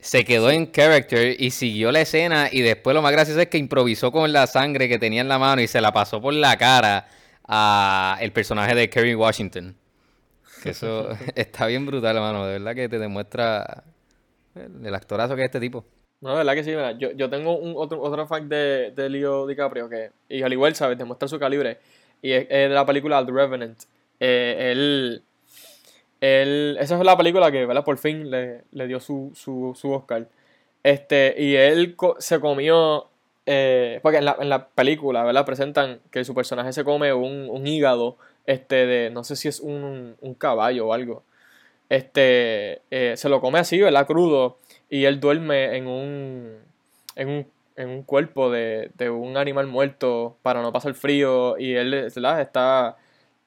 Se 0.00 0.24
quedó 0.24 0.50
en 0.50 0.70
character 0.70 1.36
y 1.40 1.50
siguió 1.50 1.90
la 1.92 2.00
escena 2.02 2.48
y 2.52 2.60
después 2.60 2.94
lo 2.94 3.00
más 3.02 3.12
gracioso 3.12 3.40
es 3.40 3.48
que 3.48 3.58
improvisó 3.58 4.12
con 4.12 4.32
la 4.32 4.46
sangre 4.46 4.88
que 4.88 4.98
tenía 4.98 5.22
en 5.22 5.28
la 5.28 5.38
mano 5.38 5.62
y 5.62 5.66
se 5.68 5.80
la 5.80 5.92
pasó 5.92 6.20
por 6.20 6.34
la 6.34 6.56
cara 6.58 7.08
a 7.46 8.18
el 8.20 8.32
personaje 8.32 8.74
de 8.74 8.90
Kerry 8.90 9.14
Washington. 9.14 9.74
Que 10.62 10.70
eso 10.70 11.08
está 11.34 11.66
bien 11.66 11.86
brutal, 11.86 12.16
hermano. 12.16 12.46
De 12.46 12.54
verdad 12.58 12.74
que 12.74 12.88
te 12.88 12.98
demuestra 12.98 13.84
el, 14.54 14.94
actorazo 14.94 15.34
que 15.34 15.42
es 15.42 15.46
este 15.46 15.60
tipo. 15.60 15.84
No, 16.20 16.30
de 16.30 16.36
verdad 16.36 16.54
que 16.54 16.64
sí, 16.64 16.70
mira, 16.70 16.92
yo, 16.92 17.12
yo 17.12 17.28
tengo 17.28 17.56
un 17.58 17.74
otro, 17.76 18.00
otro 18.00 18.26
fact 18.26 18.46
de, 18.46 18.92
de 18.92 19.08
Leo 19.10 19.46
DiCaprio 19.46 19.88
que, 19.88 20.10
y 20.28 20.42
al 20.42 20.52
igual, 20.52 20.74
¿sabes? 20.74 20.96
Demuestra 20.96 21.28
su 21.28 21.38
calibre. 21.38 21.78
Y 22.22 22.32
es, 22.32 22.48
de 22.48 22.68
la 22.68 22.86
película 22.86 23.24
The 23.24 23.32
Revenant. 23.32 23.78
Eh, 24.20 24.70
él, 24.72 25.22
él, 26.20 26.78
esa 26.80 26.96
es 26.96 27.04
la 27.04 27.16
película 27.16 27.52
que, 27.52 27.66
¿verdad? 27.66 27.84
Por 27.84 27.98
fin 27.98 28.30
le, 28.30 28.62
le 28.72 28.86
dio 28.86 29.00
su, 29.00 29.32
su, 29.34 29.74
su 29.78 29.92
Oscar. 29.92 30.26
Este, 30.82 31.34
y 31.38 31.56
él 31.56 31.96
se 32.18 32.40
comió, 32.40 33.08
eh, 33.46 34.00
porque 34.02 34.18
en 34.18 34.24
la, 34.26 34.36
en 34.38 34.48
la 34.48 34.68
película, 34.68 35.24
¿verdad? 35.24 35.44
Presentan 35.44 36.00
que 36.10 36.24
su 36.24 36.34
personaje 36.34 36.72
se 36.72 36.84
come 36.84 37.12
un, 37.12 37.48
un 37.50 37.66
hígado, 37.66 38.16
este, 38.46 38.86
de, 38.86 39.10
no 39.10 39.24
sé 39.24 39.36
si 39.36 39.48
es 39.48 39.60
un, 39.60 40.16
un 40.20 40.34
caballo 40.34 40.88
o 40.88 40.92
algo. 40.92 41.22
Este, 41.88 42.80
eh, 42.90 43.14
se 43.16 43.28
lo 43.28 43.40
come 43.40 43.58
así, 43.58 43.80
¿verdad? 43.80 44.06
Crudo. 44.06 44.58
Y 44.88 45.04
él 45.04 45.20
duerme 45.20 45.76
en 45.76 45.86
un, 45.86 46.56
en 47.16 47.28
un, 47.28 47.46
en 47.76 47.88
un 47.88 48.02
cuerpo 48.02 48.50
de, 48.50 48.90
de 48.96 49.10
un 49.10 49.36
animal 49.36 49.66
muerto 49.66 50.36
para 50.42 50.62
no 50.62 50.72
pasar 50.72 50.94
frío. 50.94 51.58
Y 51.58 51.74
él, 51.74 51.90
¿verdad? 51.90 52.40
Está, 52.40 52.96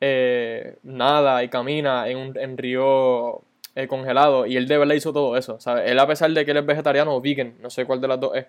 eh, 0.02 0.76
nada 0.84 1.44
y 1.44 1.50
camina 1.50 2.08
en 2.08 2.18
un 2.18 2.38
en 2.38 2.58
río 2.58 3.42
eh, 3.76 3.88
congelado. 3.88 4.46
Y 4.46 4.58
él 4.58 4.68
de 4.68 4.78
verdad 4.78 4.96
hizo 4.96 5.14
todo 5.14 5.38
eso, 5.38 5.60
¿sabes? 5.60 5.90
Él 5.90 6.00
a 6.00 6.08
pesar 6.08 6.32
de 6.32 6.46
que 6.46 6.52
él 6.52 6.58
es 6.58 6.66
vegetariano 6.66 7.16
o 7.16 7.22
vegan, 7.22 7.56
no 7.62 7.70
sé 7.70 7.86
cuál 7.86 8.02
de 8.02 8.08
las 8.08 8.20
dos 8.20 8.36
es. 8.36 8.46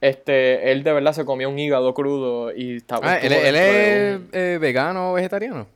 Este, 0.00 0.70
él 0.70 0.82
de 0.82 0.92
verdad 0.92 1.12
se 1.12 1.24
comió 1.24 1.48
un 1.48 1.58
hígado 1.58 1.94
crudo 1.94 2.52
y 2.54 2.76
estaba... 2.76 3.12
Ah, 3.12 3.18
él, 3.18 3.32
es 3.32 4.20
un- 4.22 4.60
vegano 4.60 5.12
o 5.12 5.14
vegetariano. 5.14 5.66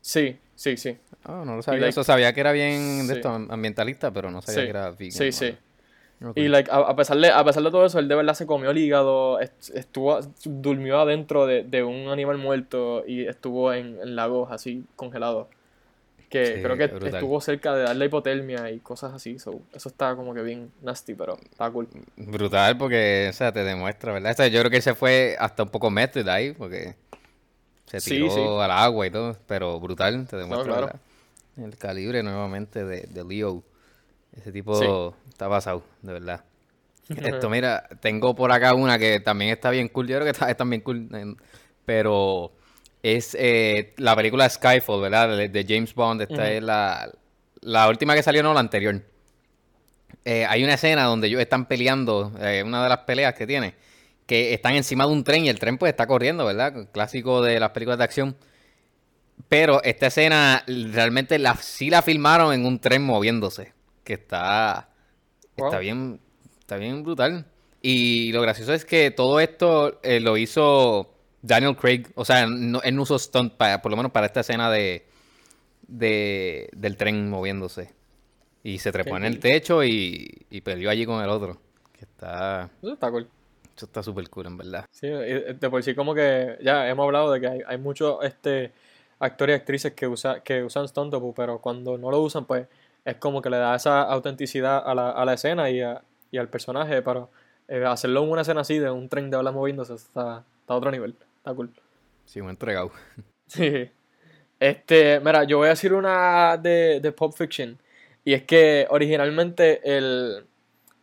Sí, 0.00 0.38
sí, 0.54 0.76
sí. 0.76 0.96
Ah, 1.24 1.42
no 1.46 1.56
lo 1.56 1.62
sabía. 1.62 1.80
like- 1.80 1.90
Eso 1.90 2.04
sabía 2.04 2.32
que 2.32 2.40
era 2.40 2.52
bien 2.52 3.06
de 3.06 3.14
Sí. 3.14 3.20
esto, 3.20 3.28
ambientalista, 3.30 4.10
pero 4.12 4.30
no 4.30 4.42
sabía 4.42 4.60
Sí, 4.60 4.64
que 4.66 4.70
era 4.70 4.90
vegan. 4.90 5.12
sí, 5.12 5.32
sí. 5.32 5.44
mano. 6.20 6.30
Ok. 6.30 6.36
Y 6.38 6.48
like, 6.48 6.70
a, 6.70 6.76
a 6.76 6.96
pesar 6.96 7.18
de, 7.18 7.30
a 7.30 7.44
pesar 7.44 7.62
de 7.62 7.70
todo 7.70 7.84
eso, 7.84 7.98
él 7.98 8.08
de 8.08 8.14
verdad 8.14 8.34
se 8.34 8.46
comió 8.46 8.70
el 8.70 8.78
hígado, 8.78 9.40
est- 9.40 9.70
estuvo, 9.74 10.18
durmió 10.44 11.00
adentro 11.00 11.46
de, 11.46 11.64
de 11.64 11.82
un 11.82 12.08
animal 12.08 12.38
muerto 12.38 13.04
y 13.06 13.26
estuvo 13.26 13.72
en, 13.72 13.98
en 14.00 14.16
lagos 14.16 14.50
así 14.52 14.84
congelados. 14.96 15.48
Que 16.30 16.46
Sí, 16.56 16.62
creo 16.62 16.76
que 16.76 16.86
brutal. 16.88 17.14
estuvo 17.14 17.40
cerca 17.40 17.74
de 17.76 17.82
darle 17.82 18.06
hipotermia 18.06 18.70
y 18.70 18.78
cosas 18.80 19.12
así. 19.12 19.38
so, 19.38 19.60
eso 19.72 19.88
está 19.88 20.16
como 20.16 20.34
que 20.34 20.42
bien 20.42 20.70
nasty, 20.82 21.14
pero 21.14 21.36
está 21.50 21.70
cool. 21.70 21.86
Brutal 22.16 22.76
porque, 22.78 23.28
o 23.30 23.32
sea, 23.32 23.52
te 23.52 23.62
demuestra, 23.62 24.12
¿verdad? 24.12 24.32
O 24.32 24.34
sea, 24.34 24.48
yo 24.48 24.58
creo 24.60 24.70
que 24.70 24.80
se 24.80 24.94
fue 24.94 25.36
hasta 25.38 25.62
un 25.64 25.68
poco 25.68 25.90
method 25.90 26.26
ahí 26.28 26.52
porque 26.52 26.94
se 28.00 28.10
Sí, 28.10 28.14
tiró 28.16 28.30
sí. 28.30 28.40
al 28.40 28.70
agua 28.70 29.06
y 29.06 29.10
todo, 29.10 29.36
pero 29.46 29.78
brutal, 29.80 30.26
te 30.28 30.36
demuestra. 30.36 30.98
El 31.56 31.76
calibre 31.76 32.22
nuevamente 32.22 32.84
de, 32.84 33.02
de 33.02 33.24
Leo. 33.24 33.62
Ese 34.36 34.50
tipo 34.50 34.74
Sí. 34.76 34.86
está 35.28 35.48
pasado, 35.48 35.82
de 36.02 36.12
verdad. 36.12 36.44
Esto, 37.08 37.48
mira, 37.50 37.86
tengo 38.00 38.34
por 38.34 38.50
acá 38.50 38.74
una 38.74 38.98
que 38.98 39.20
también 39.20 39.50
está 39.52 39.70
bien 39.70 39.88
cool. 39.88 40.08
Yo 40.08 40.16
creo 40.16 40.24
que 40.24 40.30
está, 40.30 40.50
está 40.50 40.64
bien 40.64 40.80
cool. 40.80 41.08
Pero 41.84 42.52
es 43.02 43.36
eh, 43.38 43.92
la 43.98 44.16
película 44.16 44.48
Skyfall, 44.48 45.00
¿verdad? 45.02 45.36
De, 45.36 45.48
de 45.48 45.64
James 45.68 45.94
Bond. 45.94 46.22
Esta 46.22 46.50
es 46.50 46.62
la, 46.62 47.12
la 47.60 47.88
última 47.88 48.14
que 48.14 48.22
salió, 48.22 48.42
no 48.42 48.54
la 48.54 48.60
anterior. 48.60 49.00
Eh, 50.24 50.46
hay 50.48 50.64
una 50.64 50.74
escena 50.74 51.04
donde 51.04 51.26
ellos 51.26 51.40
están 51.40 51.66
peleando, 51.66 52.32
eh, 52.40 52.62
una 52.64 52.82
de 52.82 52.88
las 52.88 52.98
peleas 53.00 53.34
que 53.34 53.46
tiene, 53.46 53.74
que 54.26 54.54
están 54.54 54.74
encima 54.74 55.06
de 55.06 55.12
un 55.12 55.24
tren 55.24 55.44
y 55.44 55.48
el 55.48 55.58
tren 55.58 55.76
pues 55.78 55.90
está 55.90 56.06
corriendo, 56.06 56.44
¿verdad? 56.46 56.88
Clásico 56.92 57.42
de 57.42 57.60
las 57.60 57.70
películas 57.70 57.98
de 57.98 58.04
acción. 58.04 58.36
Pero 59.48 59.82
esta 59.82 60.06
escena 60.06 60.64
realmente 60.66 61.38
la, 61.38 61.56
sí 61.56 61.90
la 61.90 62.02
filmaron 62.02 62.52
en 62.54 62.64
un 62.64 62.78
tren 62.78 63.02
moviéndose, 63.04 63.72
que 64.04 64.14
está, 64.14 64.88
está 65.56 65.78
bien, 65.80 66.20
está 66.60 66.76
bien 66.76 67.02
brutal. 67.02 67.46
Y 67.82 68.32
lo 68.32 68.40
gracioso 68.40 68.72
es 68.72 68.84
que 68.84 69.10
todo 69.10 69.40
esto 69.40 70.00
eh, 70.02 70.20
lo 70.20 70.36
hizo 70.38 71.14
Daniel 71.42 71.76
Craig, 71.76 72.04
o 72.14 72.24
sea, 72.24 72.46
no- 72.46 72.80
él 72.82 72.94
no 72.96 73.02
usó 73.02 73.18
stunt 73.18 73.54
para, 73.54 73.82
por 73.82 73.90
lo 73.90 73.96
menos 73.98 74.12
para 74.12 74.26
esta 74.26 74.40
escena 74.40 74.70
de, 74.70 75.06
de 75.86 76.68
del 76.72 76.96
tren 76.96 77.28
moviéndose. 77.28 77.92
Y 78.62 78.78
se 78.78 78.92
trepó 78.92 79.16
en 79.18 79.24
el 79.26 79.40
techo 79.40 79.84
y, 79.84 80.46
y 80.48 80.60
peleó 80.62 80.88
allí 80.88 81.04
con 81.04 81.22
el 81.22 81.28
otro. 81.28 81.60
Que 81.92 82.06
está, 82.06 82.70
Eso 82.82 82.94
está 82.94 83.10
cool. 83.10 83.28
Eso 83.76 83.86
está 83.86 84.02
súper 84.02 84.28
cool, 84.30 84.46
en 84.46 84.56
verdad. 84.56 84.84
Sí, 84.90 85.06
y 85.08 85.12
de 85.54 85.70
por 85.70 85.82
sí 85.82 85.94
como 85.94 86.14
que 86.14 86.56
ya 86.62 86.88
hemos 86.88 87.04
hablado 87.04 87.32
de 87.32 87.40
que 87.40 87.46
hay, 87.48 87.60
hay 87.66 87.78
muchos 87.78 88.22
este, 88.24 88.72
actores 89.18 89.54
y 89.54 89.60
actrices 89.60 89.92
que, 89.92 90.06
usa, 90.06 90.40
que 90.40 90.62
usan 90.62 90.86
stunt 90.88 91.10
double, 91.12 91.32
pero 91.34 91.58
cuando 91.60 91.98
no 91.98 92.10
lo 92.10 92.20
usan, 92.20 92.44
pues 92.44 92.66
es 93.04 93.16
como 93.16 93.42
que 93.42 93.50
le 93.50 93.56
da 93.58 93.74
esa 93.74 94.02
autenticidad 94.02 94.82
a 94.86 94.94
la, 94.94 95.10
a 95.10 95.24
la 95.24 95.34
escena 95.34 95.70
y, 95.70 95.80
a- 95.80 96.02
y 96.30 96.38
al 96.38 96.48
personaje, 96.48 97.02
pero 97.02 97.30
eh, 97.68 97.84
hacerlo 97.84 98.22
en 98.24 98.30
una 98.30 98.42
escena 98.42 98.60
así 98.62 98.78
de 98.78 98.90
un 98.90 99.08
tren 99.08 99.30
de 99.30 99.36
olas 99.36 99.52
moviéndose 99.54 99.94
está, 99.94 100.44
está 100.60 100.74
a 100.74 100.76
otro 100.76 100.90
nivel, 100.90 101.14
está 101.38 101.52
cool. 101.54 101.70
Sí, 102.24 102.40
me 102.40 102.48
he 102.48 102.50
entregado. 102.50 102.90
Sí. 103.46 103.90
Este, 104.58 105.20
mira, 105.20 105.44
yo 105.44 105.58
voy 105.58 105.66
a 105.66 105.70
decir 105.70 105.92
una 105.92 106.56
de, 106.56 107.00
de 107.00 107.12
Pulp 107.12 107.34
Fiction. 107.34 107.78
Y 108.24 108.32
es 108.32 108.44
que 108.44 108.86
originalmente 108.88 109.80
el, 109.96 110.46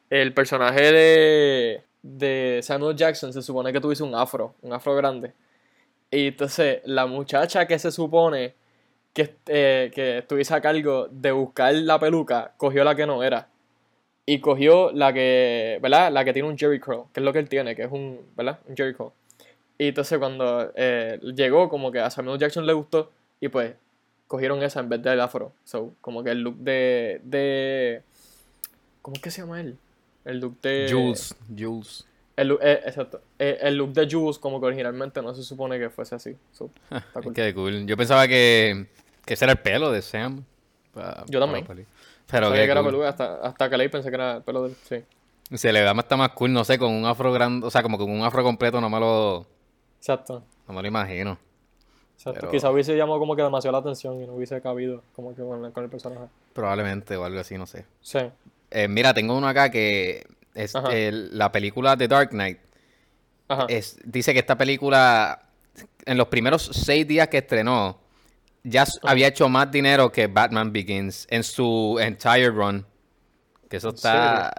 el 0.09 0.33
personaje 0.33 0.91
de, 0.91 1.83
de 2.03 2.59
Samuel 2.63 2.95
Jackson 2.95 3.33
se 3.33 3.41
supone 3.41 3.71
que 3.71 3.81
tuviese 3.81 4.03
un 4.03 4.15
afro, 4.15 4.55
un 4.61 4.73
afro 4.73 4.95
grande. 4.95 5.33
Y 6.09 6.27
entonces 6.27 6.81
la 6.85 7.05
muchacha 7.05 7.65
que 7.67 7.79
se 7.79 7.91
supone 7.91 8.55
que, 9.13 9.35
eh, 9.47 9.91
que 9.93 10.19
estuviese 10.19 10.53
a 10.53 10.61
cargo 10.61 11.07
de 11.09 11.31
buscar 11.31 11.73
la 11.73 11.99
peluca, 11.99 12.53
cogió 12.57 12.83
la 12.83 12.95
que 12.95 13.05
no 13.05 13.23
era. 13.23 13.47
Y 14.25 14.39
cogió 14.39 14.91
la 14.91 15.13
que, 15.13 15.79
¿verdad? 15.81 16.11
La 16.11 16.23
que 16.23 16.33
tiene 16.33 16.47
un 16.47 16.57
Jerry 16.57 16.79
Curl, 16.79 17.05
que 17.13 17.19
es 17.19 17.23
lo 17.23 17.33
que 17.33 17.39
él 17.39 17.49
tiene, 17.49 17.75
que 17.75 17.83
es 17.83 17.91
un, 17.91 18.19
¿verdad? 18.35 18.59
Un 18.67 18.75
Jerry 18.75 18.93
Curl. 18.93 19.11
Y 19.77 19.87
entonces 19.87 20.19
cuando 20.19 20.71
eh, 20.75 21.19
llegó, 21.35 21.69
como 21.69 21.91
que 21.91 21.99
a 21.99 22.09
Samuel 22.09 22.39
Jackson 22.39 22.65
le 22.65 22.73
gustó, 22.73 23.11
y 23.39 23.47
pues 23.49 23.73
cogieron 24.27 24.63
esa 24.63 24.79
en 24.79 24.89
vez 24.89 25.01
del 25.01 25.19
afro. 25.19 25.51
So, 25.65 25.93
como 25.99 26.23
que 26.23 26.31
el 26.31 26.41
look 26.41 26.55
de. 26.57 27.19
de 27.23 28.03
¿Cómo 29.01 29.15
es 29.15 29.21
que 29.21 29.31
se 29.31 29.41
llama 29.41 29.59
él? 29.59 29.77
El 30.25 30.39
look 30.39 30.59
de. 30.61 30.87
Jules, 30.91 31.35
Jules. 31.57 32.05
El, 32.35 32.51
eh, 32.61 32.81
exacto. 32.85 33.21
Eh, 33.37 33.57
el 33.61 33.75
look 33.75 33.93
de 33.93 34.07
Jules, 34.09 34.39
como 34.39 34.59
que 34.59 34.67
originalmente 34.67 35.21
no 35.21 35.33
se 35.35 35.43
supone 35.43 35.77
que 35.79 35.89
fuese 35.89 36.15
así. 36.15 36.35
So, 36.51 36.69
está 36.89 37.21
cool. 37.21 37.33
Qué 37.33 37.53
cool. 37.53 37.85
Yo 37.85 37.97
pensaba 37.97 38.27
que, 38.27 38.87
que 39.25 39.33
ese 39.33 39.45
era 39.45 39.51
el 39.53 39.59
pelo 39.59 39.91
de 39.91 40.01
Sam. 40.01 40.43
Yo 41.27 41.39
también. 41.39 41.65
para. 41.65 41.81
Pero 42.29 42.49
qué 42.51 42.55
que 42.57 42.63
era 42.63 42.75
cool. 42.81 42.91
peludo, 42.91 43.07
hasta, 43.07 43.35
hasta 43.41 43.69
que 43.69 43.77
leí 43.77 43.89
pensé 43.89 44.09
que 44.09 44.15
era 44.15 44.37
el 44.37 44.43
pelo 44.43 44.63
del. 44.63 44.75
Sí. 44.87 45.03
Se 45.57 45.73
le 45.73 45.81
da 45.81 45.93
más, 45.93 46.05
está 46.05 46.15
más 46.15 46.29
cool, 46.29 46.53
no 46.53 46.63
sé, 46.63 46.77
con 46.79 46.91
un 46.93 47.05
afro 47.05 47.33
grande, 47.33 47.67
o 47.67 47.69
sea, 47.69 47.83
como 47.83 47.97
con 47.97 48.09
un 48.09 48.23
afro 48.23 48.41
completo 48.41 48.79
no 48.79 48.89
me 48.89 48.99
lo, 49.01 49.45
Exacto. 49.97 50.43
no 50.65 50.73
me 50.73 50.81
lo 50.81 50.87
imagino. 50.87 51.37
exacto. 52.15 52.39
Pero- 52.39 52.51
Quizá 52.51 52.71
hubiese 52.71 52.95
llamado 52.95 53.19
como 53.19 53.35
que 53.35 53.41
demasiado 53.41 53.73
la 53.73 53.79
atención 53.79 54.21
y 54.21 54.25
no 54.25 54.33
hubiese 54.35 54.61
cabido 54.61 55.03
como 55.13 55.35
que 55.35 55.41
con, 55.41 55.69
con 55.73 55.83
el 55.83 55.89
personaje. 55.89 56.27
Probablemente 56.53 57.17
o 57.17 57.25
algo 57.25 57.37
así, 57.41 57.57
no 57.57 57.65
sé. 57.65 57.85
Sí. 57.99 58.19
Eh, 58.71 58.87
mira, 58.87 59.13
tengo 59.13 59.37
uno 59.37 59.47
acá 59.47 59.69
que 59.69 60.25
es 60.55 60.73
el- 60.91 61.37
la 61.37 61.51
película 61.51 61.95
The 61.97 62.07
Dark 62.07 62.29
Knight. 62.29 62.59
Ajá. 63.47 63.65
Es, 63.67 63.97
dice 64.05 64.33
que 64.33 64.39
esta 64.39 64.57
película, 64.57 65.43
en 66.05 66.17
los 66.17 66.27
primeros 66.29 66.69
seis 66.73 67.05
días 67.07 67.27
que 67.27 67.39
estrenó, 67.39 67.99
ya 68.63 68.85
había 69.03 69.27
hecho 69.27 69.49
más 69.49 69.71
dinero 69.71 70.11
que 70.11 70.27
Batman 70.27 70.71
Begins 70.71 71.27
en 71.29 71.43
su 71.43 71.97
entire 72.01 72.49
run. 72.49 72.85
Que 73.69 73.77
eso 73.77 73.89
¿En 73.89 73.95
está. 73.95 74.53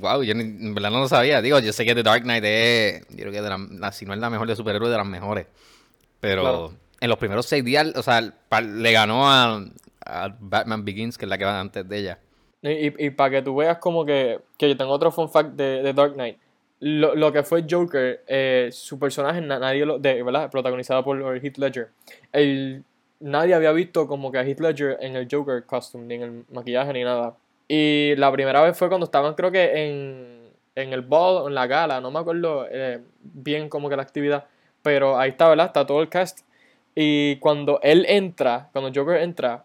Wow, 0.00 0.22
yo 0.22 0.34
ni- 0.34 0.42
en 0.42 0.74
verdad 0.74 0.90
no 0.90 1.00
lo 1.00 1.08
sabía. 1.08 1.40
Digo, 1.42 1.58
yo 1.58 1.72
sé 1.72 1.84
que 1.84 1.94
The 1.94 2.02
Dark 2.02 2.22
Knight 2.22 2.44
es. 2.44 3.06
Yo 3.10 3.16
creo 3.16 3.32
que 3.32 3.42
de 3.42 3.48
la, 3.48 3.58
la- 3.70 3.92
si 3.92 4.04
no 4.06 4.14
es 4.14 4.20
la 4.20 4.30
mejor 4.30 4.46
de 4.48 4.56
superhéroes, 4.56 4.90
de 4.90 4.96
las 4.98 5.06
mejores. 5.06 5.46
Pero 6.20 6.42
Claro. 6.42 6.74
en 7.00 7.08
los 7.08 7.18
primeros 7.18 7.46
seis 7.46 7.64
días, 7.64 7.88
o 7.96 8.02
sea, 8.02 8.20
le 8.20 8.92
ganó 8.92 9.30
a, 9.30 9.64
a 10.04 10.36
Batman 10.38 10.84
Begins, 10.84 11.18
que 11.18 11.24
es 11.24 11.28
la 11.28 11.36
que 11.38 11.44
va 11.44 11.58
antes 11.60 11.88
de 11.88 11.98
ella. 11.98 12.18
Y, 12.62 13.06
y, 13.06 13.10
para 13.10 13.30
que 13.30 13.42
tú 13.42 13.56
veas 13.56 13.78
como 13.78 14.04
que, 14.04 14.38
que 14.56 14.68
yo 14.68 14.76
tengo 14.76 14.92
otro 14.92 15.10
fun 15.10 15.28
fact 15.28 15.50
de, 15.54 15.82
de 15.82 15.92
Dark 15.92 16.14
Knight. 16.14 16.38
Lo, 16.78 17.14
lo 17.14 17.32
que 17.32 17.42
fue 17.42 17.64
Joker, 17.68 18.22
eh, 18.26 18.68
su 18.72 18.98
personaje, 18.98 19.40
na- 19.40 19.58
nadie 19.58 19.84
lo, 19.84 19.98
de, 19.98 20.22
¿verdad? 20.22 20.50
Protagonizado 20.50 21.02
por 21.04 21.20
Heath 21.36 21.58
Ledger. 21.58 21.90
El, 22.32 22.84
nadie 23.20 23.54
había 23.54 23.72
visto 23.72 24.06
como 24.06 24.30
que 24.30 24.38
a 24.38 24.44
Heath 24.44 24.60
Ledger 24.60 24.96
en 25.00 25.16
el 25.16 25.28
Joker 25.30 25.64
costume, 25.64 26.06
ni 26.06 26.14
en 26.14 26.22
el 26.22 26.44
maquillaje, 26.52 26.92
ni 26.92 27.04
nada. 27.04 27.36
Y 27.68 28.14
la 28.16 28.30
primera 28.32 28.62
vez 28.62 28.76
fue 28.76 28.88
cuando 28.88 29.04
estaban, 29.06 29.34
creo 29.34 29.50
que 29.50 29.86
en, 29.86 30.50
en 30.74 30.92
el 30.92 31.02
ball, 31.02 31.48
en 31.48 31.54
la 31.54 31.66
gala, 31.66 32.00
no 32.00 32.10
me 32.10 32.18
acuerdo 32.20 32.66
eh, 32.70 33.00
bien 33.22 33.68
como 33.68 33.88
que 33.88 33.96
la 33.96 34.02
actividad. 34.02 34.44
Pero 34.82 35.18
ahí 35.18 35.30
está, 35.30 35.48
¿verdad? 35.48 35.66
Está 35.66 35.86
todo 35.86 36.02
el 36.02 36.08
cast. 36.08 36.40
Y 36.94 37.36
cuando 37.36 37.80
él 37.82 38.04
entra, 38.08 38.68
cuando 38.72 38.90
Joker 38.94 39.22
entra, 39.22 39.64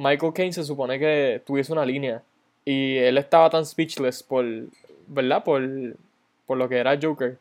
Michael 0.00 0.32
Caine 0.32 0.52
se 0.52 0.64
supone 0.64 0.98
que 0.98 1.42
tuviese 1.46 1.72
una 1.72 1.84
línea 1.84 2.22
y 2.64 2.96
él 2.96 3.18
estaba 3.18 3.50
tan 3.50 3.66
speechless 3.66 4.22
por, 4.22 4.44
¿verdad? 5.06 5.44
Por, 5.44 5.62
por 6.46 6.56
lo 6.58 6.68
que 6.68 6.78
era 6.78 6.98
Joker 7.00 7.36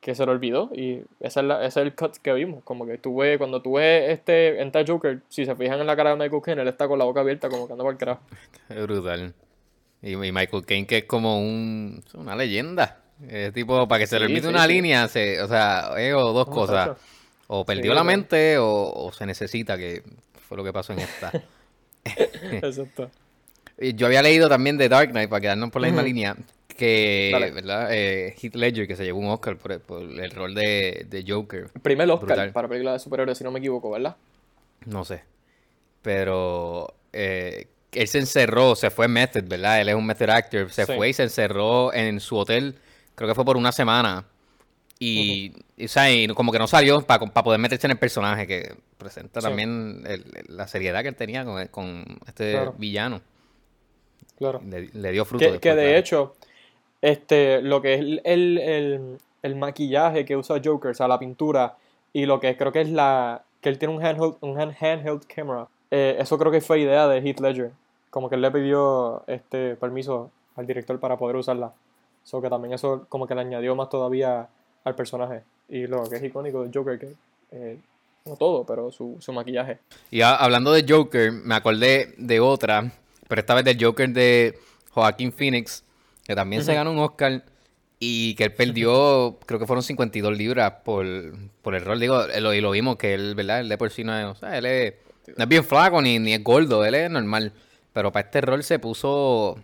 que 0.00 0.14
se 0.16 0.26
lo 0.26 0.32
olvidó 0.32 0.68
y 0.74 1.00
ese 1.20 1.40
es, 1.40 1.46
la- 1.46 1.64
ese 1.64 1.80
es 1.80 1.86
el 1.86 1.94
cut 1.94 2.16
que 2.16 2.32
vimos, 2.32 2.64
como 2.64 2.84
que 2.86 2.98
tú 2.98 3.16
ves, 3.18 3.38
cuando 3.38 3.62
tú 3.62 3.74
ves 3.74 4.10
este, 4.10 4.60
entra 4.60 4.84
Joker, 4.86 5.20
si 5.28 5.46
se 5.46 5.54
fijan 5.54 5.80
en 5.80 5.86
la 5.86 5.94
cara 5.96 6.10
de 6.10 6.16
Michael 6.16 6.42
Caine, 6.42 6.62
él 6.62 6.68
está 6.68 6.88
con 6.88 6.98
la 6.98 7.04
boca 7.04 7.20
abierta 7.20 7.48
como 7.48 7.66
que 7.66 7.72
anda 7.72 7.84
por 7.84 7.92
el 7.92 7.98
carajo. 7.98 8.20
Qué 8.68 8.74
brutal. 8.82 9.32
Y, 10.02 10.12
y 10.12 10.32
Michael 10.32 10.66
Caine, 10.66 10.86
que 10.86 10.98
es 10.98 11.04
como 11.04 11.38
un, 11.38 12.02
una 12.14 12.34
leyenda. 12.36 12.98
Es 13.28 13.52
tipo, 13.52 13.86
para 13.86 14.00
que 14.00 14.06
se 14.08 14.18
le 14.18 14.26
olvide 14.26 14.40
sí, 14.42 14.48
una 14.48 14.66
sí. 14.66 14.72
línea, 14.74 15.06
se, 15.08 15.40
o 15.40 15.46
sea, 15.48 15.92
es 15.98 16.12
o 16.14 16.32
dos 16.32 16.46
No, 16.46 16.54
cosas. 16.54 16.90
O 17.46 17.64
perdió 17.64 17.94
la 17.94 18.02
mente 18.02 18.58
o, 18.58 18.66
o 18.92 19.12
se 19.12 19.24
necesita, 19.26 19.76
que 19.78 20.02
fue 20.48 20.56
lo 20.56 20.64
que 20.64 20.72
pasó 20.72 20.92
en 20.92 20.98
esta. 21.00 21.30
Exacto. 22.62 23.10
Yo 23.78 24.06
había 24.06 24.22
leído 24.22 24.48
también 24.48 24.76
de 24.78 24.88
Dark 24.88 25.10
Knight, 25.10 25.28
para 25.30 25.40
quedarnos 25.40 25.70
por 25.70 25.80
la 25.82 25.88
misma 25.88 26.02
línea, 26.02 26.36
que. 26.76 27.50
¿verdad? 27.54 27.88
Eh, 27.92 28.34
Heath 28.40 28.54
Ledger, 28.54 28.86
que 28.86 28.96
se 28.96 29.04
llevó 29.04 29.18
un 29.20 29.28
Oscar 29.28 29.56
por, 29.56 29.80
por 29.80 30.02
el 30.02 30.30
rol 30.30 30.54
de, 30.54 31.06
de 31.08 31.24
Joker. 31.26 31.68
Primer 31.82 32.08
Oscar 32.10 32.26
Brutal. 32.28 32.52
para 32.52 32.68
película 32.68 32.92
de 32.92 32.98
superhéroes, 32.98 33.38
si 33.38 33.44
no 33.44 33.50
me 33.50 33.58
equivoco, 33.58 33.90
¿verdad? 33.90 34.16
No 34.86 35.04
sé. 35.04 35.22
Pero 36.02 36.94
eh, 37.12 37.66
él 37.92 38.08
se 38.08 38.18
encerró, 38.18 38.74
se 38.74 38.90
fue 38.90 39.08
method, 39.08 39.44
¿verdad? 39.44 39.80
Él 39.80 39.88
es 39.88 39.94
un 39.94 40.06
method 40.06 40.30
actor. 40.30 40.70
Se 40.70 40.84
Sí. 40.86 40.92
fue 40.94 41.08
y 41.08 41.12
se 41.12 41.22
encerró 41.24 41.92
en 41.94 42.20
su 42.20 42.36
hotel, 42.36 42.76
creo 43.14 43.28
que 43.28 43.34
fue 43.34 43.44
por 43.44 43.56
una 43.56 43.72
semana. 43.72 44.24
Y, 44.98 45.52
y, 45.82 45.86
o 45.86 45.88
sea, 45.88 46.10
y 46.12 46.26
como 46.28 46.52
que 46.52 46.58
no 46.58 46.66
salió 46.66 47.02
para 47.02 47.18
poder 47.42 47.58
meterse 47.60 47.86
en 47.86 47.90
el 47.92 47.98
personaje, 47.98 48.46
que 48.46 48.74
presenta 48.98 49.40
Sí. 49.40 49.46
también 49.46 50.02
el- 50.06 50.24
la 50.48 50.66
seriedad 50.68 51.02
que 51.02 51.08
él 51.08 51.16
tenía 51.16 51.44
con, 51.44 51.66
con 51.68 52.04
este 52.26 52.52
Claro. 52.52 52.74
villano. 52.78 53.20
Claro. 54.38 54.60
Le, 54.68 54.88
le 54.92 55.12
dio 55.12 55.24
fruto. 55.24 55.40
Que, 55.40 55.52
después, 55.52 55.60
que 55.60 55.74
de 55.76 55.82
claro. 55.84 55.98
hecho, 55.98 56.34
este, 57.00 57.62
lo 57.62 57.80
que 57.82 57.94
es 57.94 58.00
el, 58.00 58.20
el, 58.24 58.58
el- 58.58 59.18
el 59.42 59.56
maquillaje 59.56 60.24
que 60.24 60.36
usa 60.36 60.60
Joker, 60.64 60.92
o 60.92 60.94
sea, 60.94 61.08
la 61.08 61.18
pintura, 61.18 61.76
y 62.12 62.26
lo 62.26 62.38
que 62.40 62.56
creo 62.56 62.72
que 62.72 62.80
es 62.82 62.90
la. 62.90 63.42
que 63.60 63.68
él 63.68 63.78
tiene 63.78 63.94
un 63.94 64.04
handheld, 64.04 64.36
un 64.40 64.56
hand- 64.58 64.76
handheld 64.80 65.24
camera. 65.26 65.68
eh, 65.90 66.16
eso 66.18 66.38
creo 66.38 66.50
que 66.50 66.60
fue 66.60 66.80
idea 66.80 67.06
de 67.06 67.18
Heath 67.18 67.40
Ledger. 67.40 67.70
Como 68.10 68.28
que 68.28 68.34
él 68.36 68.40
le 68.40 68.50
pidió 68.50 69.22
este 69.26 69.76
permiso 69.76 70.30
al 70.56 70.66
director 70.66 70.98
para 70.98 71.16
poder 71.18 71.36
usarla. 71.36 71.72
So 72.24 72.40
que 72.40 72.48
también 72.48 72.72
eso 72.74 73.04
como 73.08 73.26
que 73.26 73.34
le 73.34 73.40
añadió 73.42 73.74
más 73.76 73.88
todavía 73.88 74.48
al 74.84 74.94
personaje. 74.94 75.42
Y 75.68 75.86
lo 75.86 76.08
que 76.08 76.16
es 76.16 76.24
icónico 76.24 76.64
de 76.64 76.70
Joker, 76.72 76.98
que 76.98 77.14
eh, 77.52 77.78
no 78.24 78.36
todo, 78.36 78.64
pero 78.64 78.90
su, 78.92 79.16
su 79.20 79.32
maquillaje. 79.32 79.78
Y 80.10 80.20
a- 80.22 80.36
hablando 80.36 80.72
de 80.72 80.84
Joker, 80.88 81.32
me 81.32 81.54
acordé 81.54 82.14
de 82.18 82.40
otra, 82.40 82.92
pero 83.28 83.40
esta 83.40 83.54
vez 83.54 83.64
del 83.64 83.82
Joker 83.82 84.08
de 84.10 84.58
Joaquín 84.90 85.32
Phoenix, 85.32 85.84
que 86.24 86.34
también 86.34 86.62
se 86.64 86.74
ganó 86.74 86.92
un 86.92 86.98
Oscar 86.98 87.44
y 87.98 88.34
que 88.34 88.44
él 88.44 88.52
perdió, 88.54 89.38
creo 89.46 89.58
que 89.58 89.66
fueron 89.66 89.82
52 89.82 90.36
libras 90.36 90.72
por, 90.84 91.06
por 91.62 91.74
el 91.74 91.84
rol. 91.84 91.98
Digo, 92.00 92.22
eh, 92.26 92.40
lo, 92.40 92.52
y 92.52 92.60
lo 92.60 92.70
vimos 92.70 92.96
que 92.96 93.14
él, 93.14 93.34
¿verdad? 93.34 93.60
Él 93.60 93.68
de 93.68 93.78
por 93.78 93.90
sí 93.90 94.04
no 94.04 94.16
es, 94.18 94.24
o 94.26 94.34
sea, 94.34 94.58
él 94.58 94.66
es, 94.66 94.94
no 95.36 95.44
es 95.44 95.48
bien 95.48 95.64
flaco 95.64 96.02
ni, 96.02 96.18
ni 96.18 96.34
es 96.34 96.42
gordo, 96.44 96.84
él 96.84 96.94
es 96.94 97.10
normal. 97.10 97.52
Pero 97.92 98.10
para 98.12 98.26
este 98.26 98.40
rol 98.40 98.62
se 98.64 98.78
puso 98.78 99.58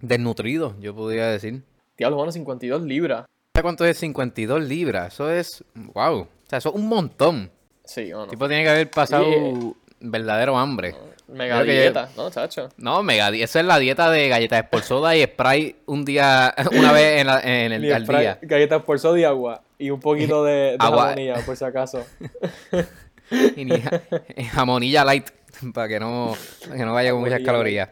desnutrido, 0.00 0.74
yo 0.80 0.94
podría 0.94 1.26
decir. 1.28 1.62
Diablo, 1.96 2.16
bueno, 2.16 2.32
52 2.32 2.82
libras. 2.82 3.26
¿Sabes 3.52 3.62
cuánto 3.64 3.84
es 3.84 3.98
52 3.98 4.62
libras? 4.62 5.12
Eso 5.14 5.28
es, 5.30 5.64
wow. 5.74 6.20
O 6.20 6.28
sea, 6.48 6.58
eso 6.58 6.68
es 6.68 6.74
un 6.76 6.86
montón. 6.86 7.50
Sí, 7.84 8.12
o 8.12 8.18
no. 8.20 8.28
tipo 8.28 8.46
tiene 8.46 8.62
que 8.62 8.70
haber 8.70 8.90
pasado 8.90 9.24
Sí. 9.24 9.72
verdadero 10.00 10.56
hambre. 10.56 10.94
Mega 11.26 11.60
creo 11.62 11.74
yo- 11.74 11.80
dieta, 11.82 12.08
¿no, 12.16 12.30
chacho? 12.30 12.68
No, 12.76 13.02
mega, 13.02 13.30
di- 13.32 13.42
esa 13.42 13.58
es 13.60 13.66
la 13.66 13.78
dieta 13.80 14.08
de 14.10 14.28
galletas 14.28 14.64
por 14.70 14.82
soda 14.82 15.16
y 15.16 15.24
spray 15.24 15.76
un 15.86 16.04
día, 16.04 16.54
una 16.72 16.92
vez 16.92 17.20
en, 17.20 17.26
la- 17.26 17.40
en 17.40 17.72
el 17.72 17.92
al 17.92 18.04
spray, 18.04 18.20
día. 18.20 18.38
Galletas 18.42 18.82
por 18.84 18.98
soda 19.00 19.18
y 19.18 19.24
agua. 19.24 19.62
Y 19.78 19.90
un 19.90 19.98
poquito 20.00 20.44
de, 20.44 20.52
de 20.52 20.76
Agua. 20.78 21.08
jamonilla, 21.08 21.34
por 21.44 21.56
si 21.56 21.64
acaso. 21.64 22.06
Y 23.56 23.64
ni 23.64 23.80
ja- 23.80 24.02
jamonilla 24.52 25.04
light, 25.04 25.28
para 25.72 25.86
que 25.86 26.00
no, 26.00 26.34
para 26.64 26.76
que 26.76 26.84
no 26.84 26.92
vaya 26.94 27.12
con 27.12 27.20
muchas 27.20 27.40
calorías. 27.42 27.88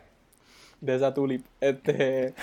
de 0.80 0.96
esa 0.96 1.12
tulip. 1.14 1.44
Este. 1.60 2.34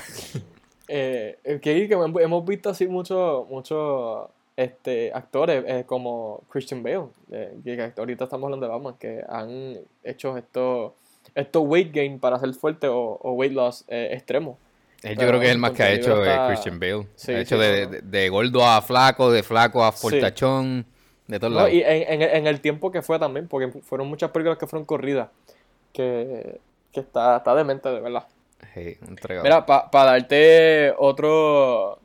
Eh, 0.88 1.38
que, 1.44 1.88
que 1.88 1.94
hemos 1.94 2.46
visto 2.46 2.70
así 2.70 2.88
muchos 2.88 3.48
muchos 3.50 4.28
este, 4.56 5.12
actores 5.14 5.64
eh, 5.68 5.84
como 5.86 6.42
Christian 6.50 6.82
Bale, 6.84 7.06
eh, 7.32 7.54
que 7.64 7.94
ahorita 7.98 8.24
estamos 8.26 8.46
hablando 8.46 8.66
de 8.66 8.72
Batman, 8.72 8.96
que 9.00 9.24
han 9.28 9.78
hecho 10.04 10.38
estos 10.38 10.94
estos 11.34 11.64
weight 11.66 11.94
gain 11.94 12.20
para 12.20 12.40
ser 12.40 12.54
fuerte 12.54 12.88
o, 12.88 13.20
o 13.22 13.32
weight 13.34 13.54
loss 13.54 13.84
eh, 13.88 14.10
extremo. 14.14 14.58
Yo 15.04 15.14
creo 15.16 15.40
que 15.40 15.46
es 15.48 15.52
el 15.52 15.58
más 15.60 15.72
que 15.72 15.84
ha 15.84 15.92
hecho 15.92 16.24
está- 16.24 16.48
Christian 16.48 16.80
Bale. 16.80 17.08
Sí, 17.16 17.32
ha 17.34 17.40
hecho 17.42 17.58
sí, 17.58 17.62
de, 17.62 17.88
de- 17.88 18.02
de 18.02 18.30
gordo 18.30 18.66
a 18.66 18.82
flaco, 18.82 19.30
de 19.32 19.44
flaco 19.44 19.84
a 19.84 19.92
Sí. 19.92 20.02
fortachón, 20.02 20.86
de 21.28 21.40
todos 21.40 21.52
No, 21.54 21.58
lados. 21.60 21.74
y 21.74 21.82
en, 21.84 22.22
en, 22.22 22.22
en 22.24 22.48
el 22.48 22.62
tiempo 22.62 22.92
que 22.92 23.02
fue 23.02 23.20
también, 23.20 23.48
porque 23.48 23.68
fueron 23.82 24.08
muchas 24.08 24.32
películas 24.32 24.58
que 24.58 24.66
fueron 24.68 24.86
corridas, 24.86 25.30
que, 25.94 26.60
que 26.92 27.00
está, 27.02 27.38
está 27.38 27.54
demente, 27.56 27.90
de 27.90 28.00
verdad. 28.00 28.26
Sí, 28.74 28.98
entregado. 29.08 29.44
Mira, 29.44 29.66
para 29.66 30.12
darte 30.12 30.94
otro 30.98 32.00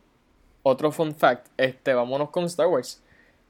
otro 0.62 0.92
fun 0.92 1.14
fact, 1.14 1.46
este, 1.56 1.94
vámonos 1.94 2.30
con 2.30 2.44
Star 2.44 2.66
Wars. 2.66 3.02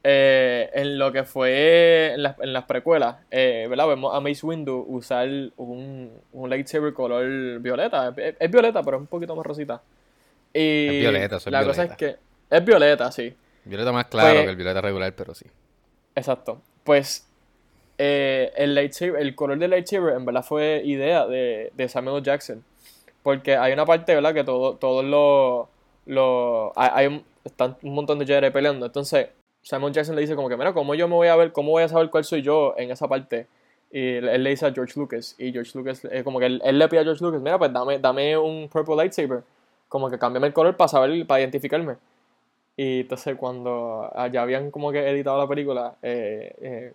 Eh, 0.02 0.70
en 0.72 0.98
lo 0.98 1.12
que 1.12 1.24
fue 1.24 2.12
en 2.14 2.22
las, 2.22 2.38
en 2.40 2.52
las 2.54 2.64
precuelas, 2.64 3.16
eh, 3.30 3.66
¿verdad? 3.68 3.88
Vemos 3.88 4.14
a 4.14 4.20
Mace 4.20 4.46
Windu 4.46 4.82
usar 4.88 5.28
un, 5.58 6.10
un 6.32 6.48
lightsaber 6.50 6.94
color 6.94 7.58
violeta. 7.60 8.14
Es, 8.16 8.34
es 8.38 8.50
violeta, 8.50 8.82
pero 8.82 8.96
es 8.96 9.00
un 9.02 9.06
poquito 9.08 9.36
más 9.36 9.44
rosita. 9.44 9.82
Y 10.54 10.86
Es 10.96 11.00
violeta, 11.00 11.36
eso 11.36 11.48
es 11.50 11.52
la 11.52 11.64
cosa 11.64 11.84
es 11.84 11.92
que 11.96 12.16
es 12.48 12.64
violeta, 12.64 13.12
sí. 13.12 13.34
Violeta 13.64 13.92
más 13.92 14.06
claro 14.06 14.30
Pues- 14.34 14.44
que 14.44 14.50
el 14.50 14.56
violeta 14.56 14.80
regular, 14.80 15.12
pero 15.14 15.34
sí. 15.34 15.44
Exacto. 16.14 16.62
Pues 16.82 17.26
eh, 17.98 18.52
el 18.56 18.74
lightsaber, 18.74 19.20
el 19.20 19.34
color 19.34 19.58
del 19.58 19.70
lightsaber 19.70 20.14
en 20.14 20.24
verdad 20.24 20.42
fue 20.42 20.80
idea 20.84 21.26
de, 21.26 21.72
de 21.74 21.88
Samuel. 21.90 22.22
Jackson. 22.22 22.64
Porque 23.22 23.56
hay 23.56 23.72
una 23.72 23.84
parte, 23.86 24.14
¿verdad? 24.14 24.34
Que 24.34 24.44
todo, 24.44 24.76
todos 24.76 25.04
los. 25.04 25.66
los- 26.06 26.72
hay, 26.76 26.90
hay 26.92 27.06
un, 27.08 27.24
están 27.44 27.76
un 27.82 27.94
montón 27.94 28.18
de 28.18 28.26
Jedi 28.26 28.50
peleando. 28.50 28.86
Entonces, 28.86 29.28
Samuel 29.62 29.92
Jackson 29.92 30.14
le 30.16 30.22
dice 30.22 30.34
como 30.36 30.48
que, 30.48 30.56
mira, 30.56 30.72
¿cómo 30.72 30.94
yo 30.94 31.06
me 31.08 31.14
voy 31.14 31.28
a 31.28 31.36
ver? 31.36 31.52
¿Cómo 31.52 31.70
voy 31.72 31.82
a 31.82 31.88
saber 31.88 32.10
cuál 32.10 32.24
soy 32.24 32.42
yo 32.42 32.74
en 32.76 32.90
esa 32.90 33.08
parte? 33.08 33.46
Y 33.92 34.16
él, 34.16 34.28
él 34.28 34.42
le 34.44 34.50
dice 34.50 34.66
a 34.66 34.72
George 34.72 34.98
Lucas. 34.98 35.34
Y 35.38 35.52
George 35.52 35.72
Lucas, 35.76 36.04
eh, 36.10 36.22
como 36.24 36.38
que 36.38 36.46
él, 36.46 36.62
él 36.64 36.78
le 36.78 36.88
pide 36.88 37.00
a 37.00 37.04
George 37.04 37.22
Lucas, 37.24 37.40
mira, 37.40 37.58
pues 37.58 37.72
dame, 37.72 37.98
dame 37.98 38.38
un 38.38 38.68
purple 38.68 38.96
lightsaber. 38.96 39.42
Como 39.88 40.08
que 40.08 40.18
cámbiame 40.18 40.46
el 40.46 40.52
color 40.52 40.76
para 40.76 40.88
saber, 40.88 41.26
para 41.26 41.40
identificarme. 41.40 41.96
Y 42.76 43.00
entonces 43.00 43.36
cuando 43.36 44.08
ah, 44.14 44.28
ya 44.28 44.42
habían 44.42 44.70
como 44.70 44.92
que 44.92 45.06
editado 45.10 45.36
la 45.38 45.46
película, 45.48 45.96
eh, 46.02 46.54
eh, 46.62 46.92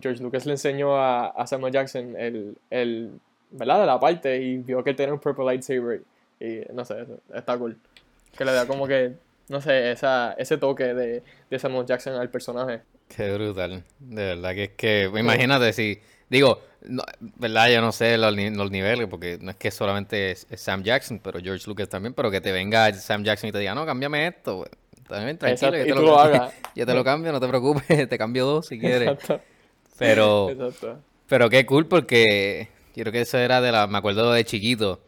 George 0.00 0.22
Lucas 0.22 0.46
le 0.46 0.52
enseñó 0.52 0.96
a, 0.96 1.26
a 1.28 1.46
Samuel 1.46 1.72
Jackson 1.72 2.16
el, 2.16 2.56
el, 2.70 3.12
¿verdad? 3.50 3.80
De 3.80 3.86
la 3.86 4.00
parte 4.00 4.40
y 4.40 4.58
vio 4.58 4.82
que 4.82 4.90
él 4.90 4.96
tenía 4.96 5.14
un 5.14 5.20
purple 5.20 5.44
lightsaber. 5.44 6.02
Y 6.40 6.60
no 6.72 6.84
sé, 6.84 7.06
está 7.34 7.56
cool. 7.58 7.76
Que 8.36 8.44
le 8.44 8.52
da 8.52 8.66
como 8.66 8.86
que, 8.86 9.14
no 9.48 9.60
sé, 9.60 9.90
esa, 9.90 10.34
ese 10.38 10.56
toque 10.58 10.94
de, 10.94 11.22
de 11.50 11.58
Samuel 11.58 11.86
Jackson 11.86 12.14
al 12.14 12.30
personaje. 12.30 12.82
Qué 13.08 13.32
brutal. 13.32 13.82
De 13.98 14.24
verdad 14.24 14.54
que 14.54 14.64
es 14.64 14.70
que, 14.76 15.10
imagínate 15.14 15.72
si, 15.72 15.98
digo, 16.28 16.60
no, 16.82 17.02
verdad, 17.36 17.70
yo 17.70 17.80
no 17.80 17.90
sé 17.90 18.18
los, 18.18 18.34
los 18.36 18.70
niveles, 18.70 19.08
porque 19.08 19.38
no 19.40 19.50
es 19.50 19.56
que 19.56 19.70
solamente 19.70 20.32
es, 20.32 20.46
es 20.50 20.60
Sam 20.60 20.82
Jackson, 20.82 21.20
pero 21.22 21.40
George 21.40 21.64
Lucas 21.66 21.88
también, 21.88 22.14
pero 22.14 22.30
que 22.30 22.40
te 22.40 22.52
venga 22.52 22.92
Sam 22.92 23.24
Jackson 23.24 23.48
y 23.48 23.52
te 23.52 23.58
diga, 23.58 23.74
no, 23.74 23.84
cámbiame 23.86 24.28
esto. 24.28 24.66
También 25.08 25.38
tranquilo, 25.38 25.76
yo 25.78 25.84
te, 25.84 25.94
lo, 25.94 26.02
lo 26.02 26.18
hagas. 26.18 26.52
yo 26.74 26.84
te 26.84 26.94
lo 26.94 27.02
cambio, 27.02 27.32
no 27.32 27.40
te 27.40 27.48
preocupes, 27.48 27.86
te 28.08 28.18
cambio 28.18 28.44
dos 28.44 28.66
si 28.66 28.78
quieres. 28.78 29.08
Exacto. 29.08 29.40
Pero, 29.98 30.50
Exacto. 30.50 30.98
pero 31.26 31.50
qué 31.50 31.66
cool 31.66 31.86
porque 31.86 32.68
creo 33.02 33.12
que 33.12 33.20
eso 33.22 33.38
era 33.38 33.60
de 33.60 33.72
la, 33.72 33.86
me 33.86 33.98
acuerdo 33.98 34.32
de 34.32 34.44
chiquito, 34.44 35.00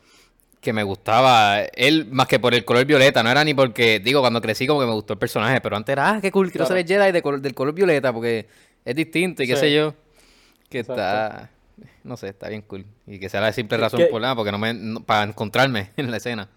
que 0.61 0.73
me 0.73 0.83
gustaba 0.83 1.61
él 1.63 2.07
más 2.11 2.27
que 2.27 2.39
por 2.39 2.53
el 2.55 2.65
color 2.65 2.85
violeta, 2.85 3.23
no 3.23 3.31
era 3.31 3.43
ni 3.45 3.55
porque, 3.55 3.99
digo, 4.01 4.21
cuando 4.21 4.41
crecí 4.41 4.67
como 4.67 4.81
que 4.81 4.87
me 4.87 4.93
gustó 4.93 5.15
el 5.15 5.19
personaje, 5.19 5.61
pero 5.61 5.77
antes 5.77 5.93
era, 5.93 6.11
ah, 6.11 6.21
qué 6.21 6.31
cool, 6.31 6.51
quiero 6.51 6.67
Claro. 6.67 6.81
ser 6.81 6.87
Jedi 6.87 7.13
de 7.13 7.23
color- 7.23 7.41
del 7.41 7.55
color 7.55 7.73
violeta 7.75 8.13
porque 8.13 8.47
es 8.85 8.95
distinto 8.95 9.43
y 9.43 9.47
qué 9.47 9.55
Sí. 9.55 9.61
sé 9.61 9.75
yo, 9.75 9.95
que 10.69 10.81
Exacto. 10.81 11.01
está, 11.03 11.51
no 12.05 12.17
sé, 12.17 12.29
está 12.29 12.49
bien 12.49 12.63
cool. 12.63 12.85
Y 13.07 13.19
que 13.19 13.29
sea 13.31 13.41
la 13.41 13.53
simple 13.53 13.79
razón 13.79 14.01
que- 14.01 14.07
por 14.07 14.21
nada, 14.21 14.35
porque 14.37 14.53
no 14.53 14.59
me, 14.59 14.75
no- 14.75 15.01
para 15.01 15.23
encontrarme 15.25 15.91
en 15.97 16.11
la 16.11 16.19
escena. 16.19 16.49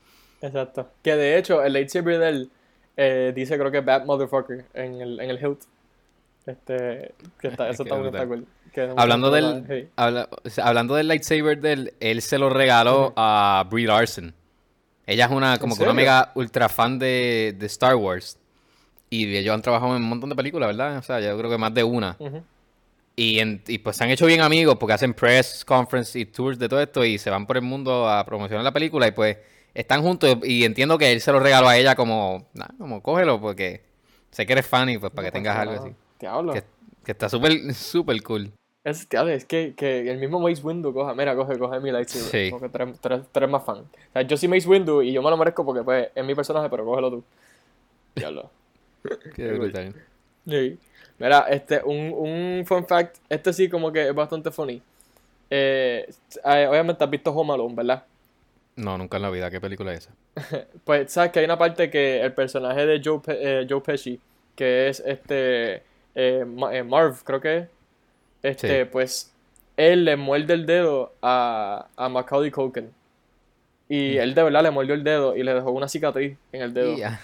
Exacto. 0.41 0.89
Que 1.01 1.15
de 1.15 1.37
hecho, 1.37 1.63
el 1.63 1.71
lightsaber 1.73 2.19
de 2.19 2.29
él 2.29 2.49
eh, 2.97 3.31
dice, 3.35 3.57
creo 3.57 3.71
que 3.71 3.79
Bad 3.79 4.05
Motherfucker 4.05 4.65
en 4.73 5.01
el, 5.01 5.19
en 5.21 5.29
el 5.29 5.37
hilt. 5.41 5.61
Este, 6.45 7.13
que 7.39 7.47
está, 7.47 7.69
eso 7.69 7.83
está 7.83 7.95
brutal. 7.95 8.27
cool. 8.27 8.45
Hablando 8.97 9.29
del, 9.31 9.43
habla- 9.95 10.29
hablando 10.63 10.95
del 10.95 11.07
lightsaber 11.07 11.59
de 11.61 11.91
él, 11.99 12.21
se 12.21 12.37
lo 12.37 12.49
regaló 12.49 13.13
a 13.15 13.65
Brie 13.69 13.87
Larson. 13.87 14.33
Ella 15.05 15.25
es 15.25 15.31
una, 15.31 15.57
como 15.57 15.75
que 15.75 15.83
una 15.83 15.93
mega 15.93 16.31
ultra 16.35 16.69
fan 16.69 16.97
de, 16.99 17.55
de 17.57 17.65
Star 17.67 17.95
Wars. 17.95 18.37
Y 19.09 19.35
ellos 19.35 19.53
han 19.53 19.61
trabajado 19.61 19.95
en 19.95 20.01
un 20.01 20.09
montón 20.09 20.29
de 20.29 20.35
películas, 20.35 20.67
¿verdad? 20.69 20.97
O 20.97 21.01
sea, 21.03 21.19
yo 21.19 21.37
creo 21.37 21.49
que 21.51 21.57
más 21.57 21.73
de 21.73 21.83
una. 21.83 22.17
Y, 23.15 23.39
en- 23.39 23.61
y 23.67 23.77
pues 23.77 23.95
se 23.97 24.03
han 24.03 24.09
hecho 24.09 24.25
bien 24.25 24.41
amigos 24.41 24.75
porque 24.79 24.93
hacen 24.93 25.13
press, 25.13 25.63
conference 25.65 26.17
y 26.17 26.25
tours 26.25 26.57
de 26.57 26.67
todo 26.67 26.81
esto 26.81 27.05
y 27.05 27.19
se 27.19 27.29
van 27.29 27.45
por 27.45 27.57
el 27.57 27.61
mundo 27.63 28.09
a 28.09 28.25
promocionar 28.25 28.63
la 28.63 28.71
película 28.71 29.07
y 29.07 29.11
pues 29.11 29.37
están 29.73 30.01
juntos 30.01 30.37
y 30.43 30.63
entiendo 30.65 30.97
que 30.97 31.11
él 31.11 31.21
se 31.21 31.31
lo 31.31 31.39
regaló 31.39 31.67
a 31.67 31.77
ella 31.77 31.95
como, 31.95 32.47
como 32.79 33.03
cógelo 33.03 33.39
porque 33.39 33.83
sé 34.31 34.47
que 34.47 34.53
eres 34.53 34.65
fan 34.65 34.89
y 34.89 34.97
pues 34.97 35.11
para 35.11 35.29
que 35.29 35.37
No 35.37 35.43
tengas 35.43 35.57
algo 35.57 35.73
así. 35.83 35.95
Que 37.05 37.11
está 37.11 37.29
súper, 37.29 37.73
súper 37.75 38.23
cool. 38.23 38.51
Es, 38.83 39.07
es 39.09 39.45
que, 39.45 39.73
que 39.75 40.11
el 40.11 40.17
mismo 40.17 40.39
Mace 40.39 40.61
Windu 40.61 40.93
coja, 40.93 41.13
mira, 41.13 41.35
coge, 41.35 41.57
coge 41.57 41.79
mi 41.79 41.91
lightsaber. 41.91 42.27
Sí. 42.29 42.51
Porque 42.51 42.67
tú 42.69 42.77
eres, 42.83 42.99
tú 42.99 43.07
eres- 43.07 43.21
tú 43.31 43.39
eres 43.39 43.49
más 43.49 43.63
fan. 43.63 43.77
O 43.77 43.85
sea, 44.13 44.21
yo 44.23 44.35
soy 44.35 44.49
Mace 44.49 44.67
Windu 44.67 45.01
y 45.01 45.13
yo 45.13 45.21
me 45.21 45.29
lo 45.29 45.37
merezco 45.37 45.65
porque 45.65 45.83
pues 45.83 46.09
es 46.13 46.25
mi 46.25 46.35
personaje, 46.35 46.69
pero 46.69 46.83
cógelo 46.85 47.09
tú. 47.09 47.23
Diablo. 48.15 48.49
Qué 49.35 49.47
brutal. 49.53 49.95
Sí. 50.47 50.77
Mira, 51.19 51.45
este, 51.49 51.81
un, 51.83 52.11
un 52.13 52.65
fun 52.65 52.85
fact, 52.85 53.17
este 53.29 53.53
sí 53.53 53.69
como 53.69 53.91
que 53.91 54.09
es 54.09 54.13
bastante 54.15 54.51
funny. 54.51 54.81
Eh, 55.49 56.09
eh, 56.43 56.67
obviamente 56.69 57.03
has 57.03 57.09
visto 57.09 57.31
Home 57.31 57.53
Alone, 57.53 57.75
¿verdad? 57.75 58.03
No, 58.75 58.97
nunca 58.97 59.17
en 59.17 59.23
la 59.23 59.29
vida. 59.29 59.49
¿Qué 59.51 59.61
película 59.61 59.93
es 59.93 60.09
esa? 60.35 60.65
Pues 60.83 61.11
sabes 61.11 61.31
que 61.31 61.39
hay 61.39 61.45
una 61.45 61.57
parte 61.57 61.89
que 61.89 62.19
el 62.21 62.33
personaje 62.33 62.85
de 62.85 63.01
Joe, 63.03 63.19
Pe- 63.19 63.61
eh, 63.61 63.67
Joe 63.69 63.81
Pesci, 63.81 64.19
que 64.55 64.89
es 64.89 64.99
este 65.05 65.75
eh, 65.75 66.45
eh, 66.71 66.83
Marv, 66.83 67.23
creo 67.23 67.39
que 67.39 67.57
es, 67.57 67.67
este, 68.43 68.83
Sí. 68.83 68.89
pues 68.91 69.31
él 69.77 70.05
le 70.05 70.15
muerde 70.17 70.53
el 70.53 70.65
dedo 70.67 71.13
a, 71.21 71.87
a 71.95 72.09
Macaulay 72.09 72.51
Culkin. 72.51 72.91
Y 73.89 74.17
él 74.17 74.33
de 74.35 74.43
verdad 74.43 74.63
le 74.63 74.71
mordió 74.71 74.93
el 74.93 75.03
dedo 75.03 75.35
y 75.35 75.43
le 75.43 75.53
dejó 75.53 75.71
una 75.71 75.87
cicatriz 75.87 76.37
en 76.51 76.61
el 76.61 76.73
dedo. 76.73 76.93
Y 76.93 76.97
ya. 76.99 77.19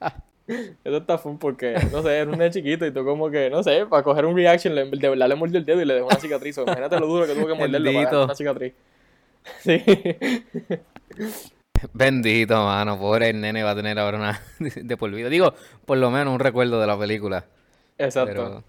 Eso 0.46 0.98
está 0.98 1.16
fun 1.16 1.38
porque, 1.38 1.74
no 1.90 2.02
sé, 2.02 2.18
era 2.18 2.30
un 2.30 2.36
nene 2.38 2.50
chiquito 2.50 2.84
y 2.86 2.92
tú 2.92 3.02
como 3.04 3.30
que, 3.30 3.48
no 3.48 3.62
sé, 3.62 3.86
para 3.86 4.02
coger 4.02 4.26
un 4.26 4.36
reaction, 4.36 4.74
le- 4.74 4.84
de 4.90 5.08
verdad 5.08 5.28
le 5.28 5.34
mordió 5.36 5.58
el 5.58 5.64
dedo 5.64 5.80
y 5.80 5.86
le 5.86 5.94
dejó 5.94 6.06
una 6.06 6.20
cicatriz. 6.20 6.58
O 6.58 6.62
Imagínate 6.64 7.00
lo 7.00 7.06
duro 7.06 7.26
que 7.26 7.32
tuvo 7.34 7.46
que 7.46 7.54
morderlo 7.54 7.78
para 7.92 7.98
dejar 8.00 8.04
Bendito. 8.12 8.24
una 8.24 8.34
cicatriz. 8.34 8.72
Sí. 9.60 9.82
Bendito, 11.92 12.54
mano. 12.64 12.98
Pobre 12.98 13.30
el 13.30 13.40
nene 13.40 13.62
va 13.62 13.70
a 13.72 13.76
tener 13.76 13.98
ahora 13.98 14.18
una 14.18 14.40
de 14.58 14.96
por 14.96 15.10
vida. 15.10 15.28
Digo, 15.28 15.54
por 15.84 15.98
lo 15.98 16.10
menos 16.10 16.32
un 16.32 16.40
recuerdo 16.40 16.80
de 16.80 16.86
la 16.86 16.98
película. 16.98 17.44
Exacto. 17.98 18.32
Pero 18.32 18.64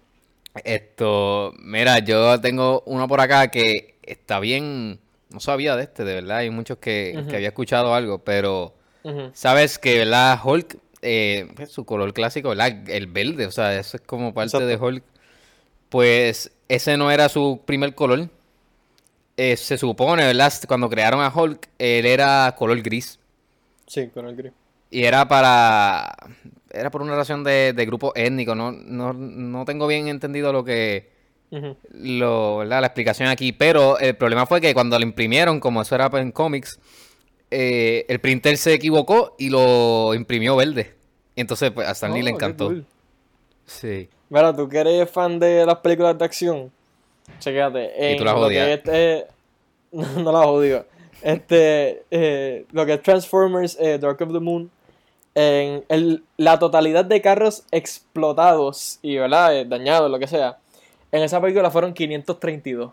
esto, 0.64 1.52
mira, 1.58 1.98
yo 2.00 2.40
tengo 2.40 2.82
uno 2.86 3.08
por 3.08 3.20
acá 3.20 3.48
que 3.48 3.96
está 4.02 4.40
bien. 4.40 5.00
No 5.30 5.40
sabía 5.40 5.76
de 5.76 5.84
este, 5.84 6.04
de 6.04 6.14
verdad. 6.14 6.38
Hay 6.38 6.50
muchos 6.50 6.78
que, 6.78 7.24
que 7.28 7.36
había 7.36 7.48
escuchado 7.48 7.94
algo, 7.94 8.18
pero 8.18 8.74
sabes 9.32 9.78
que, 9.78 9.98
¿verdad? 9.98 10.38
Hulk, 10.42 10.78
eh, 11.02 11.48
pues, 11.54 11.70
su 11.70 11.84
color 11.84 12.12
clásico, 12.12 12.50
¿verdad? 12.50 12.88
El 12.88 13.06
verde, 13.06 13.46
o 13.46 13.50
sea, 13.50 13.78
eso 13.78 13.96
es 13.96 14.02
como 14.04 14.32
parte 14.34 14.58
de. 14.64 14.76
Hulk. 14.76 15.04
Pues 15.88 16.52
ese 16.68 16.96
no 16.96 17.10
era 17.10 17.28
su 17.28 17.60
primer 17.64 17.94
color. 17.94 18.28
Eh, 19.36 19.56
se 19.56 19.76
supone, 19.76 20.24
¿verdad? 20.24 20.52
Cuando 20.66 20.88
crearon 20.88 21.20
a 21.20 21.32
Hulk, 21.32 21.68
él 21.78 22.06
era 22.06 22.54
color 22.56 22.80
gris. 22.82 23.18
Sí, 23.86 24.10
el 24.14 24.36
gris. 24.36 24.52
Y 24.90 25.04
era 25.04 25.28
para. 25.28 26.16
Era 26.70 26.90
por 26.90 27.02
una 27.02 27.14
razón 27.16 27.44
de, 27.44 27.72
de 27.72 27.86
grupo 27.86 28.12
étnico. 28.14 28.54
No, 28.54 28.72
no, 28.72 29.12
no 29.12 29.64
tengo 29.64 29.86
bien 29.86 30.08
entendido 30.08 30.52
lo 30.52 30.64
que. 30.64 31.10
Lo. 31.92 32.64
La 32.64 32.80
explicación 32.80 33.28
aquí. 33.28 33.52
Pero 33.52 33.98
el 33.98 34.16
problema 34.16 34.46
fue 34.46 34.60
que 34.60 34.74
cuando 34.74 34.98
lo 34.98 35.04
imprimieron, 35.04 35.60
como 35.60 35.82
eso 35.82 35.94
era 35.94 36.10
en 36.14 36.32
cómics, 36.32 36.78
eh, 37.50 38.04
el 38.08 38.18
printer 38.20 38.56
se 38.56 38.74
equivocó 38.74 39.34
y 39.38 39.48
lo 39.50 40.12
imprimió 40.14 40.56
verde. 40.56 40.94
Y 41.34 41.40
entonces, 41.40 41.70
pues, 41.70 41.86
a 41.86 41.92
Stan 41.92 42.12
Lee 42.12 42.22
le 42.22 42.32
Oh, 42.32 42.34
encantó. 42.34 42.66
cool. 42.66 42.86
Sí. 43.64 44.08
Mira, 44.28 44.54
tú 44.54 44.68
que 44.68 44.78
eres 44.78 45.10
fan 45.10 45.38
de 45.38 45.64
las 45.64 45.76
películas 45.76 46.18
de 46.18 46.24
acción, 46.24 46.72
chequéate. 47.38 48.12
Y 48.12 48.16
tú 48.16 48.24
las 48.24 48.34
odias. 48.34 48.66
que 48.66 48.72
es, 48.74 48.80
eh, 48.86 49.26
no, 49.92 50.04
no 50.22 50.32
las 50.32 50.46
odio. 50.46 50.86
Este, 51.22 52.02
eh, 52.10 52.66
lo 52.72 52.84
que 52.86 52.94
es 52.94 53.02
Transformers, 53.02 53.76
eh, 53.80 53.98
Dark 53.98 54.20
of 54.22 54.32
the 54.32 54.40
Moon, 54.40 54.70
en 55.36 55.84
el- 55.90 56.24
la 56.38 56.58
totalidad 56.58 57.04
de 57.04 57.20
carros 57.20 57.64
explotados 57.70 58.98
y, 59.02 59.18
¿verdad? 59.18 59.54
Eh, 59.54 59.64
dañados, 59.66 60.10
lo 60.10 60.18
que 60.18 60.26
sea. 60.26 60.58
En 61.12 61.22
esa 61.22 61.40
película 61.40 61.70
fueron 61.70 61.92
532. 61.94 62.92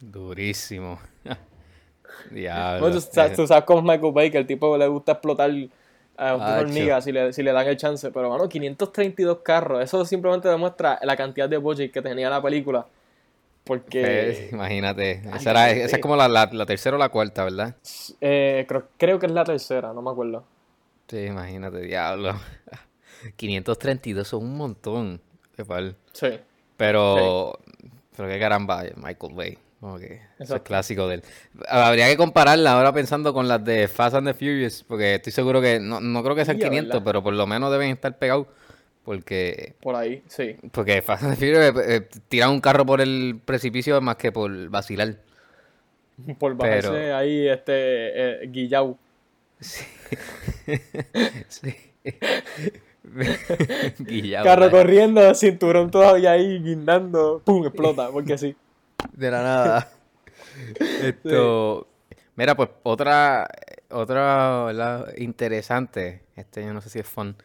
Durísimo. 0.00 0.98
Diablo. 2.30 2.80
Bueno, 2.80 2.94
tú, 2.96 3.00
sabes, 3.12 3.32
Eh, 3.32 3.36
tú 3.36 3.46
sabes 3.46 3.64
cómo 3.64 3.80
es 3.80 3.84
Michael 3.84 4.12
Bay, 4.12 4.30
que 4.30 4.38
el 4.38 4.46
tipo 4.46 4.76
le 4.76 4.88
gusta 4.88 5.12
explotar 5.12 5.50
a 6.16 6.34
una 6.34 6.56
Acho. 6.56 6.60
hormiga 6.66 7.00
si 7.00 7.12
le, 7.12 7.32
si 7.32 7.42
le 7.42 7.52
dan 7.52 7.66
el 7.66 7.76
chance. 7.76 8.10
Pero 8.10 8.28
bueno, 8.30 8.48
532 8.48 9.38
carros. 9.42 9.82
Eso 9.82 10.04
simplemente 10.04 10.48
demuestra 10.48 10.98
la 11.02 11.16
cantidad 11.16 11.48
de 11.48 11.58
budget 11.58 11.92
que 11.92 12.02
tenía 12.02 12.30
la 12.30 12.40
película. 12.42 12.86
Porque 13.64 14.02
eh, 14.30 14.48
imagínate. 14.52 15.22
Ay, 15.26 15.32
Esa, 15.38 15.50
era- 15.50 15.60
cállate. 15.64 15.84
esa 15.84 15.96
es 15.96 16.02
como 16.02 16.16
la, 16.16 16.28
la- 16.28 16.48
la 16.50 16.64
tercera 16.66 16.96
o 16.96 16.98
la 16.98 17.10
cuarta, 17.10 17.44
¿verdad? 17.44 17.76
eh, 18.20 18.64
creo, 18.66 18.84
creo 18.96 19.18
que 19.18 19.26
es 19.26 19.32
la 19.32 19.44
tercera, 19.44 19.92
no 19.92 20.00
me 20.00 20.10
acuerdo. 20.10 20.44
Sí, 21.08 21.18
imagínate, 21.26 21.80
diablo. 21.80 22.34
532 23.36 24.26
son 24.28 24.42
un 24.44 24.56
montón. 24.56 25.20
Qué 25.56 25.64
pal. 25.64 25.96
Sí. 26.12 26.28
Pero, 26.76 27.58
pero 28.16 28.28
qué 28.28 28.38
caramba, 28.38 28.84
Michael 28.96 29.34
Bay. 29.34 29.58
Que 29.98 30.20
eso 30.40 30.56
es 30.56 30.62
clásico 30.62 31.06
de 31.06 31.16
él. 31.16 31.22
Habría 31.68 32.08
que 32.08 32.16
compararla 32.16 32.72
ahora 32.72 32.92
pensando 32.92 33.32
con 33.32 33.46
las 33.46 33.64
de 33.64 33.86
Fast 33.86 34.16
and 34.16 34.26
the 34.26 34.34
Furious, 34.34 34.82
porque 34.86 35.14
estoy 35.14 35.32
seguro 35.32 35.60
que, 35.60 35.78
no, 35.78 36.00
no 36.00 36.22
creo 36.24 36.34
que 36.34 36.44
sean 36.44 36.58
Ya, 36.58 36.68
500, 36.68 36.88
¿verdad? 36.94 37.04
pero 37.04 37.22
por 37.22 37.32
lo 37.34 37.46
menos 37.46 37.70
deben 37.70 37.90
estar 37.90 38.18
pegados. 38.18 38.48
Porque, 39.04 39.76
Por 39.80 39.94
ahí, 39.94 40.22
sí. 40.26 40.56
porque 40.72 41.00
Fast 41.00 41.22
and 41.22 41.32
the 41.32 41.36
Furious 41.38 41.76
eh, 41.86 41.96
eh, 41.96 42.08
tiran 42.28 42.50
un 42.50 42.60
carro 42.60 42.84
por 42.84 43.00
el 43.00 43.40
precipicio 43.44 44.00
más 44.00 44.16
que 44.16 44.32
por 44.32 44.68
vacilar. 44.68 45.16
Por 46.38 46.56
bajarse 46.56 46.90
Pero- 46.90 47.16
ahí 47.16 47.48
este 47.48 47.72
eh, 48.42 48.46
Guillau. 48.48 48.98
Sí. 49.60 49.84
Carro 54.42 54.70
corriendo, 54.70 55.34
cinturón 55.34 55.90
todavía 55.90 56.32
ahí 56.32 56.62
guindando. 56.62 57.42
¡Pum! 57.44 57.66
Explota, 57.66 58.10
porque 58.10 58.38
sí. 58.38 58.54
De 59.12 59.30
la 59.30 59.42
nada. 59.42 59.90
Esto. 61.02 61.86
Mira, 62.36 62.54
pues 62.54 62.70
otra. 62.82 63.48
Otra, 63.90 64.64
¿verdad? 64.64 65.14
Interesante. 65.16 66.22
Este 66.36 66.62
yo 66.62 66.74
no 66.74 66.80
sé 66.80 66.90
si 66.90 66.98
es 66.98 67.06
fun. 67.06 67.36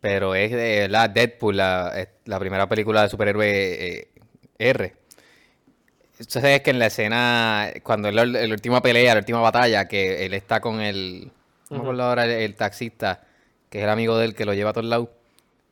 Pero 0.00 0.34
es 0.34 0.50
de 0.50 0.88
la 0.88 1.08
Deadpool, 1.08 1.56
la, 1.56 2.06
primera 2.38 2.68
película 2.68 3.02
de 3.02 3.08
superhéroe 3.08 3.48
eh, 3.48 4.08
R. 4.58 4.94
Entonces 6.18 6.44
es 6.44 6.60
que 6.60 6.70
en 6.70 6.78
la 6.78 6.86
escena, 6.86 7.70
cuando 7.82 8.08
es 8.08 8.14
la, 8.14 8.24
la 8.24 8.52
última 8.52 8.80
pelea, 8.80 9.14
la 9.14 9.20
última 9.20 9.40
batalla, 9.40 9.86
que 9.86 10.24
él 10.24 10.34
está 10.34 10.60
con 10.60 10.80
el. 10.80 11.30
No 11.72 11.78
me 11.78 11.82
acuerdo 11.84 12.02
ahora, 12.04 12.24
el, 12.24 12.30
el 12.32 12.54
taxista, 12.54 13.22
que 13.70 13.78
es 13.78 13.84
el 13.84 13.90
amigo 13.90 14.16
de 14.18 14.26
él 14.26 14.34
que 14.34 14.44
lo 14.44 14.54
lleva 14.54 14.70
a 14.70 14.72
todos 14.72 14.86
lados. 14.86 15.08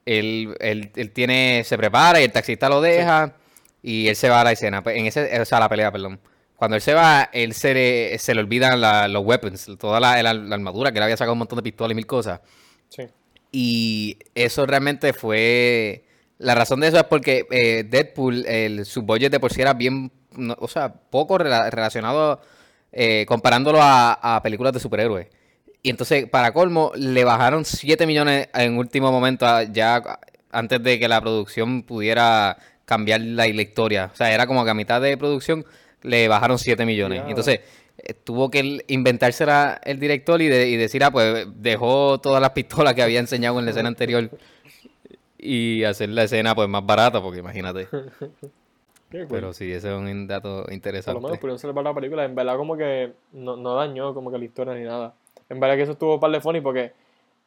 Él, 0.06 0.56
él, 0.60 0.90
él 0.96 1.10
tiene, 1.12 1.62
se 1.64 1.76
prepara 1.76 2.20
y 2.20 2.24
el 2.24 2.32
taxista 2.32 2.68
lo 2.68 2.80
deja 2.80 3.36
y 3.82 4.08
él 4.08 4.16
se 4.16 4.28
va 4.28 4.40
a 4.40 4.44
la 4.44 4.52
escena. 4.52 4.82
Pues, 4.82 4.96
En 4.96 5.06
ese, 5.06 5.40
o 5.40 5.44
sea, 5.44 5.58
a 5.58 5.60
la 5.60 5.68
pelea, 5.68 5.92
perdón. 5.92 6.18
Cuando 6.56 6.76
él 6.76 6.82
se 6.82 6.94
va, 6.94 7.28
él 7.32 7.54
se 7.54 7.72
le, 7.74 8.18
se 8.18 8.34
le 8.34 8.40
olvidan 8.40 8.80
la- 8.80 9.08
los 9.08 9.24
weapons, 9.24 9.70
toda 9.78 10.00
la, 10.00 10.22
la- 10.22 10.34
la 10.34 10.54
armadura, 10.54 10.90
que 10.92 10.98
él 10.98 11.02
había 11.04 11.16
sacado 11.16 11.32
un 11.34 11.38
montón 11.38 11.56
de 11.58 11.62
pistolas 11.62 11.92
y 11.92 11.94
mil 11.94 12.06
cosas. 12.06 12.40
Sí. 12.88 13.04
Y 13.52 14.18
eso 14.34 14.66
realmente 14.66 15.12
fue. 15.12 16.04
La 16.38 16.54
razón 16.54 16.80
de 16.80 16.88
eso 16.88 16.96
es 16.98 17.04
porque 17.04 17.46
eh, 17.50 17.84
Deadpool, 17.88 18.46
el, 18.46 18.84
su 18.86 19.02
budget 19.02 19.30
de 19.32 19.40
por 19.40 19.52
sí 19.52 19.60
era 19.62 19.74
bien. 19.74 20.10
no- 20.36 20.56
o 20.60 20.68
sea, 20.68 20.92
poco 20.92 21.38
rela- 21.38 21.70
relacionado. 21.70 22.40
eh, 22.92 23.24
comparándolo 23.28 23.78
a, 23.80 24.14
a 24.36 24.42
películas 24.42 24.72
de 24.72 24.80
superhéroes. 24.80 25.28
Y 25.82 25.90
entonces, 25.90 26.28
para 26.28 26.52
colmo, 26.52 26.92
le 26.94 27.24
bajaron 27.24 27.64
7 27.64 28.06
millones 28.06 28.48
en 28.54 28.76
último 28.76 29.10
momento, 29.10 29.46
ya 29.72 30.02
antes 30.52 30.82
de 30.82 30.98
que 30.98 31.08
la 31.08 31.20
producción 31.20 31.82
pudiera 31.82 32.58
cambiar 32.84 33.20
la, 33.20 33.46
historia. 33.46 34.10
O 34.12 34.16
sea, 34.16 34.32
era 34.32 34.46
como 34.46 34.64
que 34.64 34.70
a 34.70 34.74
mitad 34.74 35.00
de 35.00 35.16
producción 35.16 35.64
le 36.02 36.28
bajaron 36.28 36.58
7 36.58 36.84
millones. 36.84 37.22
Entonces, 37.28 37.60
eh, 37.98 38.14
tuvo 38.14 38.50
que 38.50 38.84
inventársela 38.88 39.80
el 39.84 40.00
director 40.00 40.42
y, 40.42 40.48
de- 40.48 40.68
y 40.68 40.76
decir, 40.76 41.04
ah, 41.04 41.10
pues 41.10 41.46
dejó 41.56 42.18
todas 42.20 42.40
las 42.42 42.50
pistolas 42.50 42.94
que 42.94 43.02
había 43.02 43.20
enseñado 43.20 43.58
en 43.58 43.64
la 43.64 43.70
escena 43.70 43.88
anterior 43.88 44.30
y 45.38 45.84
hacer 45.84 46.08
la 46.10 46.24
escena 46.24 46.54
pues 46.54 46.68
más 46.68 46.84
barata, 46.84 47.22
porque 47.22 47.38
imagínate. 47.40 47.88
Cool. 49.10 49.26
Pero 49.28 49.52
sí, 49.52 49.72
ese 49.72 49.88
es 49.88 49.94
un 49.94 50.26
dato 50.28 50.60
Por 50.62 50.68
lo 50.68 50.74
interesante. 50.74 51.20
menos 51.20 51.38
pudieron 51.38 51.58
salvar 51.58 51.84
la 51.84 51.94
película. 51.94 52.24
En 52.24 52.34
verdad, 52.34 52.56
como 52.56 52.76
que 52.76 53.12
no, 53.32 53.56
no 53.56 53.74
dañó 53.74 54.14
como 54.14 54.30
que 54.30 54.38
la 54.38 54.44
historia 54.44 54.74
ni 54.74 54.84
nada. 54.84 55.14
En 55.50 55.60
verdad 55.60 55.76
que 55.76 55.82
eso 55.82 55.92
estuvo 55.92 56.18
par 56.18 56.30
de 56.30 56.40
funny 56.40 56.60
porque 56.60 56.92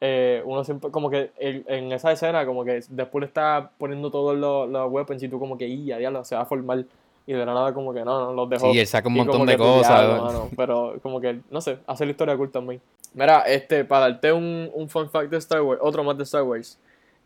eh, 0.02 0.42
uno 0.46 0.64
siempre, 0.64 0.92
como 0.92 1.10
que 1.10 1.32
el- 1.40 1.64
en 1.68 1.92
esa 1.94 2.12
escena, 2.12 2.46
como 2.46 2.64
que 2.66 2.82
después 2.90 3.22
le 3.22 3.26
está 3.28 3.72
poniendo 3.78 4.12
todos 4.12 4.36
los, 4.38 4.70
los 4.70 4.92
weapons 4.92 5.24
y 5.24 5.30
tú 5.30 5.40
como 5.40 5.58
que, 5.58 5.66
y 5.68 5.86
ya, 5.86 5.98
diablo, 5.98 6.24
se 6.26 6.36
va 6.36 6.42
a 6.42 6.46
formar. 6.46 6.84
Y 7.26 7.32
de 7.32 7.46
la 7.46 7.54
nada, 7.54 7.74
como 7.74 7.94
que 7.94 8.04
no, 8.04 8.20
no 8.26 8.34
los 8.34 8.50
dejó. 8.50 8.70
Sí, 8.74 8.80
él 8.80 8.86
saca 8.88 9.08
un 9.08 9.14
montón 9.20 9.48
de 9.48 9.54
cosas. 9.78 10.02
pero 10.58 10.96
como 11.02 11.22
que, 11.22 11.40
no 11.50 11.62
sé, 11.62 11.78
hace 11.88 12.04
la 12.06 12.12
historia 12.12 12.36
cool 12.36 12.52
también. 12.52 12.82
Mira, 13.14 13.40
este, 13.44 13.86
para 13.86 14.10
darte 14.10 14.34
un, 14.34 14.70
un 14.74 14.90
fun 14.90 15.10
fact 15.10 15.30
de 15.30 15.38
Star 15.38 15.62
Wars, 15.62 15.80
otro 15.82 16.04
más 16.04 16.18
de 16.18 16.24
Star 16.24 16.44
Wars. 16.44 16.78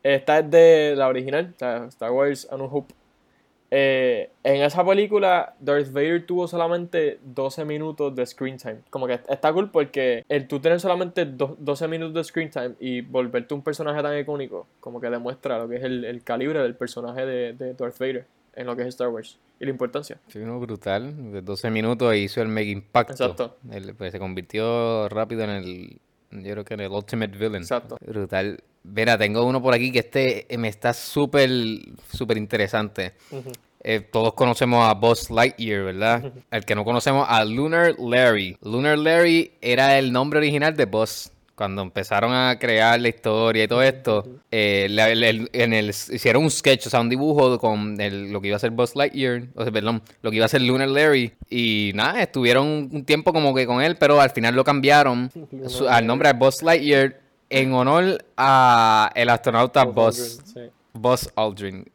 Esta 0.04 0.38
es 0.40 0.52
de 0.52 0.94
la 0.96 1.08
original, 1.08 1.52
o 1.56 1.58
sea, 1.58 1.86
Star 1.86 2.12
Wars 2.12 2.48
A 2.52 2.58
New 2.58 2.70
Hope. 2.72 2.94
Eh, 3.70 4.30
en 4.44 4.62
esa 4.62 4.86
película, 4.86 5.56
Darth 5.60 5.92
Vader 5.92 6.26
tuvo 6.26 6.48
solamente 6.48 7.20
12 7.24 7.66
minutos 7.66 8.16
de 8.16 8.26
screen 8.26 8.58
time. 8.58 8.78
Como 8.90 9.08
que 9.08 9.20
está 9.28 9.52
cool 9.52 9.70
porque 9.72 10.24
el 10.30 10.48
tú 10.48 10.60
tener 10.60 10.80
solamente 10.80 11.26
do- 11.26 11.58
12 11.60 11.88
minutos 11.88 12.14
de 12.14 12.24
screen 12.24 12.50
time 12.50 12.72
y 12.80 13.02
volverte 13.02 13.54
un 13.54 13.62
personaje 13.62 14.02
tan 14.02 14.18
icónico, 14.18 14.68
como 14.80 15.02
que 15.02 15.10
demuestra 15.10 15.58
lo 15.60 15.68
que 15.68 15.76
es 15.78 15.84
el, 15.84 16.06
el 16.06 16.24
calibre 16.24 16.60
del 16.62 16.76
personaje 16.76 17.26
de, 17.26 17.54
de 17.54 17.74
Darth 17.74 18.00
Vader 18.00 18.26
en 18.56 18.66
lo 18.68 18.76
que 18.76 18.84
es 18.84 18.88
Star 18.90 19.10
Wars 19.10 19.38
y 19.60 19.66
la 19.66 19.72
importancia. 19.72 20.18
Sí, 20.28 20.40
uno 20.40 20.60
brutal. 20.60 21.32
De 21.32 21.42
12 21.42 21.70
minutos 21.70 22.16
hizo 22.16 22.42
el 22.42 22.48
mega 22.48 22.72
impacto. 22.72 23.12
Exacto. 23.14 23.58
Pues, 23.98 24.12
se 24.12 24.20
convirtió 24.20 25.10
rápido 25.10 25.44
en 25.44 25.50
el. 25.50 25.98
Yo 26.32 26.52
creo 26.54 26.66
que 26.66 26.74
en 26.74 26.80
el 26.82 26.92
Ultimate 26.92 27.38
Villain. 27.38 27.56
Exacto. 27.64 27.98
Brutal. 28.06 28.60
Mira, 28.94 29.18
tengo 29.18 29.44
uno 29.46 29.62
por 29.62 29.74
aquí 29.74 29.92
que 29.92 30.00
este 30.00 30.54
eh, 30.54 30.58
me 30.58 30.68
está 30.70 30.94
súper, 30.94 31.50
súper 32.14 32.38
interesante. 32.38 33.14
Eh, 33.84 34.00
todos 34.02 34.34
conocemos 34.34 34.84
a 34.90 34.94
Buzz 34.94 35.30
Lightyear, 35.30 35.84
¿verdad? 35.84 36.32
El 36.52 36.66
que 36.66 36.76
no 36.76 36.84
conocemos 36.84 37.26
a 37.30 37.44
Lunar 37.46 37.96
Larry. 38.00 38.58
Lunar 38.62 38.98
Larry 38.98 39.52
era 39.62 39.98
el 40.00 40.12
nombre 40.12 40.40
original 40.40 40.76
de 40.76 40.86
Buzz. 40.86 41.32
Cuando 41.56 41.82
empezaron 41.82 42.34
a 42.34 42.60
crear 42.60 43.00
la 43.02 43.08
historia 43.10 43.64
y 43.64 43.68
todo 43.68 43.82
esto, 43.82 44.24
eh, 44.52 44.86
la- 44.92 45.10
en 45.10 45.74
el, 45.74 45.90
hicieron 45.90 46.44
un 46.44 46.52
sketch, 46.52 46.86
o 46.86 46.90
sea, 46.92 47.00
un 47.02 47.10
dibujo 47.10 47.58
con 47.58 48.00
el- 48.00 48.32
lo 48.32 48.40
que 48.42 48.50
iba 48.50 48.58
a 48.58 48.60
ser 48.60 48.70
Buzz 48.70 48.96
Lightyear, 48.96 49.44
o 49.56 49.64
sea, 49.64 49.72
perdón, 49.72 50.04
lo 50.22 50.30
que 50.30 50.38
iba 50.38 50.46
a 50.46 50.50
ser 50.50 50.62
Lunar 50.62 50.88
Larry. 50.90 51.34
Y 51.50 51.92
nada, 51.96 52.22
estuvieron 52.22 52.68
un 52.92 53.04
tiempo 53.06 53.34
como 53.34 53.56
que 53.56 53.66
con 53.66 53.82
él, 53.82 53.96
pero 53.98 54.22
al 54.22 54.30
final 54.30 54.54
lo 54.56 54.64
cambiaron 54.64 55.32
su- 55.68 55.88
al 55.90 56.06
nombre 56.06 56.28
de 56.32 56.38
Buzz 56.38 56.62
Lightyear 56.62 57.22
en 57.50 57.74
honor 57.74 58.24
a 58.36 59.12
el 59.16 59.30
astronauta 59.30 59.86
Buzz, 59.86 60.40
Aldrin, 60.56 60.72
Buzz 60.94 61.32
Aldrin. 61.36 61.86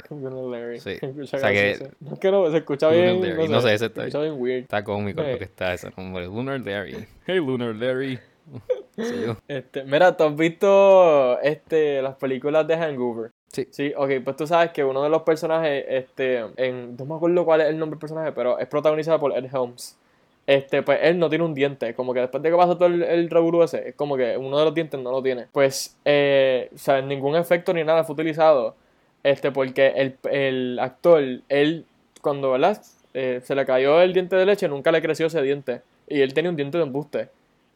sí. 0.81 0.97
Sí. 1.01 1.07
O 1.23 1.27
sea 1.27 1.51
que- 1.53 1.69
gracioso. 1.69 1.93
No 2.01 2.13
es 2.15 2.19
que 2.19 2.31
no, 2.31 2.51
se 2.51 2.57
escucha 2.59 2.91
Lunar 2.91 3.05
bien. 3.17 3.37
Larry, 3.37 3.49
no 3.49 3.61
sé, 3.61 3.69
ese 3.75 3.79
se 3.91 4.07
está- 4.07 4.21
bien 4.21 4.35
weird. 4.39 4.63
Está 4.63 4.85
cómico 4.85 5.23
Sí. 5.23 5.31
lo 5.33 5.39
que 5.39 5.45
está 5.45 5.75
ese 5.75 5.91
nombre. 5.97 6.27
Lunar 6.27 6.61
Larry. 6.61 7.07
Hey, 7.27 7.37
Lunar 7.37 7.75
Larry. 7.75 8.19
Sí. 8.95 9.25
Este, 9.49 9.85
mira, 9.85 10.15
¿tú 10.15 10.25
has 10.25 10.37
visto 10.37 11.41
este, 11.41 12.03
las 12.03 12.15
películas 12.17 12.67
de 12.67 12.77
Hangover? 12.77 13.31
Sí. 13.49 13.67
Sí, 13.71 13.93
ok, 13.97 14.11
pues 14.23 14.37
tú 14.37 14.47
sabes 14.47 14.71
que 14.71 14.85
uno 14.85 15.03
de 15.03 15.09
los 15.09 15.23
personajes, 15.23 15.83
este, 15.89 16.45
en, 16.57 16.95
no 16.99 17.07
me 17.07 17.15
acuerdo 17.15 17.43
cuál 17.47 17.63
es 17.63 17.69
el 17.69 17.79
nombre 17.79 17.97
del 17.97 18.01
personaje, 18.01 18.33
pero 18.33 18.59
es 18.59 18.67
protagonizado 18.67 19.19
por 19.19 19.35
Ed 19.37 19.47
Helms. 19.51 19.97
Este, 20.47 20.83
pues 20.83 20.99
él 21.03 21.19
no 21.19 21.29
tiene 21.29 21.45
un 21.45 21.55
diente, 21.55 21.95
como 21.95 22.13
que 22.13 22.21
después 22.21 22.43
de 22.43 22.51
que 22.51 22.57
pasa 22.57 22.75
todo 22.75 22.87
el, 22.87 23.03
el 23.03 23.31
ese, 23.63 23.91
es 23.91 23.95
como 23.95 24.17
que 24.17 24.37
uno 24.37 24.59
de 24.59 24.65
los 24.65 24.75
dientes 24.75 24.99
no 25.01 25.13
lo 25.13 25.23
tiene. 25.23 25.47
Pues, 25.53 25.97
eh, 26.05 26.69
o 26.75 26.79
sea, 26.79 27.01
ningún 27.01 27.37
efecto 27.37 27.73
ni 27.73 27.85
nada 27.85 28.03
fue 28.03 28.15
utilizado, 28.15 28.75
este, 29.23 29.53
porque 29.53 29.89
el, 29.95 30.17
el 30.31 30.79
actor, 30.81 31.23
él, 31.49 31.85
cuando, 32.21 32.51
¿verdad? 32.51 32.83
Eh, 33.15 33.41
se 33.45 33.55
le 33.55 33.65
cayó 33.65 34.01
el 34.01 34.13
diente 34.13 34.35
de 34.35 34.45
leche, 34.47 34.67
nunca 34.69 34.91
le 34.91 35.01
creció 35.01 35.27
ese 35.27 35.43
diente, 35.43 35.83
y 36.09 36.21
él 36.23 36.35
tenía 36.35 36.51
un 36.51 36.57
diente 36.57 36.77
de 36.77 36.85
embuste. 36.85 37.29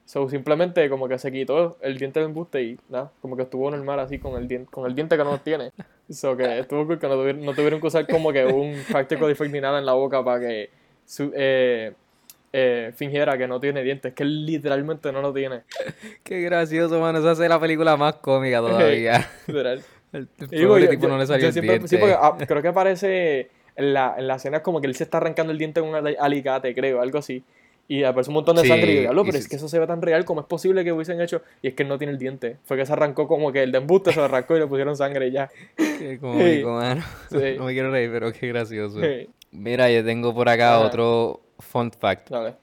So, 0.04 0.28
simplemente 0.28 0.88
como 0.88 1.08
que 1.08 1.18
se 1.18 1.32
quitó 1.32 1.76
el 1.80 1.98
diente 1.98 2.20
de 2.20 2.26
embuste 2.26 2.62
y 2.62 2.78
nada, 2.88 3.10
como 3.22 3.36
que 3.36 3.42
estuvo 3.42 3.68
normal 3.70 3.98
así 4.00 4.18
con 4.20 4.36
el 4.40 4.46
diente, 4.46 4.70
con 4.70 4.86
el 4.86 4.94
diente 4.94 5.16
que 5.16 5.24
no 5.24 5.38
tiene. 5.38 5.70
So 6.08 6.36
que 6.36 6.60
estuvo 6.60 6.86
cool 6.86 7.00
que 7.00 7.08
no 7.08 7.14
tuvieron, 7.14 7.44
no 7.44 7.52
tuvieron 7.54 7.80
que 7.80 7.88
usar 7.88 8.06
como 8.06 8.32
que 8.32 8.44
un 8.46 8.84
practical 8.88 9.28
effect 9.30 9.52
ni 9.52 9.60
nada 9.60 9.80
en 9.80 9.86
la 9.86 9.94
boca 9.94 10.24
para 10.24 10.38
que 10.38 10.70
su- 11.04 11.32
eh, 11.34 11.92
eh, 12.58 12.92
fingiera 12.96 13.36
que 13.36 13.46
no 13.46 13.60
tiene 13.60 13.82
dientes, 13.82 14.14
que 14.14 14.22
él 14.22 14.46
literalmente 14.46 15.12
no 15.12 15.20
lo 15.20 15.30
tiene. 15.34 15.60
Qué 16.24 16.40
gracioso, 16.40 16.98
mano. 17.00 17.18
Eso 17.18 17.28
hace 17.28 17.48
la 17.50 17.60
película 17.60 17.96
más 17.98 18.14
cómica 18.14 18.58
todavía. 18.60 19.28
Literal. 19.46 19.82
El 20.12 20.28
Digo, 20.50 20.68
pobre 20.70 20.84
yo- 20.84 20.90
tipo 20.90 21.02
yo- 21.02 21.08
no 21.10 21.18
le 21.18 21.26
salió 21.26 21.48
el 21.48 21.52
siempre- 21.52 21.74
diente. 21.74 21.88
Sí, 21.88 21.96
porque 21.98 22.14
ah, 22.18 22.34
creo 22.46 22.62
que 22.62 22.68
aparece 22.68 23.50
en 23.74 23.92
la, 23.92 24.14
en 24.16 24.26
la 24.26 24.36
escena 24.36 24.62
como 24.62 24.80
que 24.80 24.86
él 24.86 24.94
se 24.94 25.04
está 25.04 25.18
arrancando 25.18 25.52
el 25.52 25.58
diente 25.58 25.80
con 25.80 25.90
un 25.90 25.96
ali- 25.96 26.16
alicate, 26.18 26.74
creo, 26.74 27.02
algo 27.02 27.18
así. 27.18 27.42
Y 27.88 28.02
aparece 28.04 28.30
un 28.30 28.34
montón 28.34 28.56
de 28.56 28.62
Sí, 28.62 28.68
sangre 28.68 28.92
y 28.92 28.98
y 29.04 29.06
pero 29.06 29.24
sí- 29.32 29.38
es 29.38 29.48
que 29.48 29.56
eso 29.56 29.68
se 29.68 29.78
ve 29.78 29.86
tan 29.86 30.00
real, 30.00 30.24
¿cómo 30.24 30.40
es 30.40 30.46
posible 30.46 30.82
que 30.84 30.92
hubiesen 30.92 31.20
hecho? 31.20 31.42
Y 31.60 31.68
es 31.68 31.74
que 31.74 31.82
él 31.82 31.88
no 31.90 31.98
tiene 31.98 32.12
el 32.12 32.18
diente. 32.18 32.56
Fue 32.64 32.76
que 32.78 32.86
se 32.86 32.92
arrancó 32.94 33.28
como 33.28 33.52
que 33.52 33.62
el 33.62 33.70
de 33.72 33.78
embuste 33.78 34.10
se 34.12 34.16
lo 34.18 34.24
arrancó 34.24 34.56
y 34.56 34.60
le 34.60 34.66
pusieron 34.66 34.96
sangre 34.96 35.28
y 35.28 35.32
ya. 35.32 35.50
Qué 35.76 36.18
cómico, 36.20 36.70
mano. 36.72 37.04
No 37.30 37.64
me 37.64 37.72
quiero 37.74 37.90
reír, 37.90 38.10
pero 38.12 38.32
qué 38.32 38.48
gracioso. 38.48 38.98
Mira, 39.52 39.90
yo 39.90 40.04
tengo 40.04 40.34
por 40.34 40.48
acá 40.48 40.76
Ajá. 40.76 40.86
otro 40.86 41.40
fun 41.58 41.90
fact. 41.92 42.30
Dale. 42.30 42.54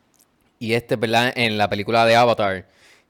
Y 0.60 0.74
este, 0.74 0.96
¿verdad? 0.96 1.34
En 1.36 1.58
la 1.58 1.70
película 1.70 2.06
de 2.06 2.16
Avatar, 2.16 2.66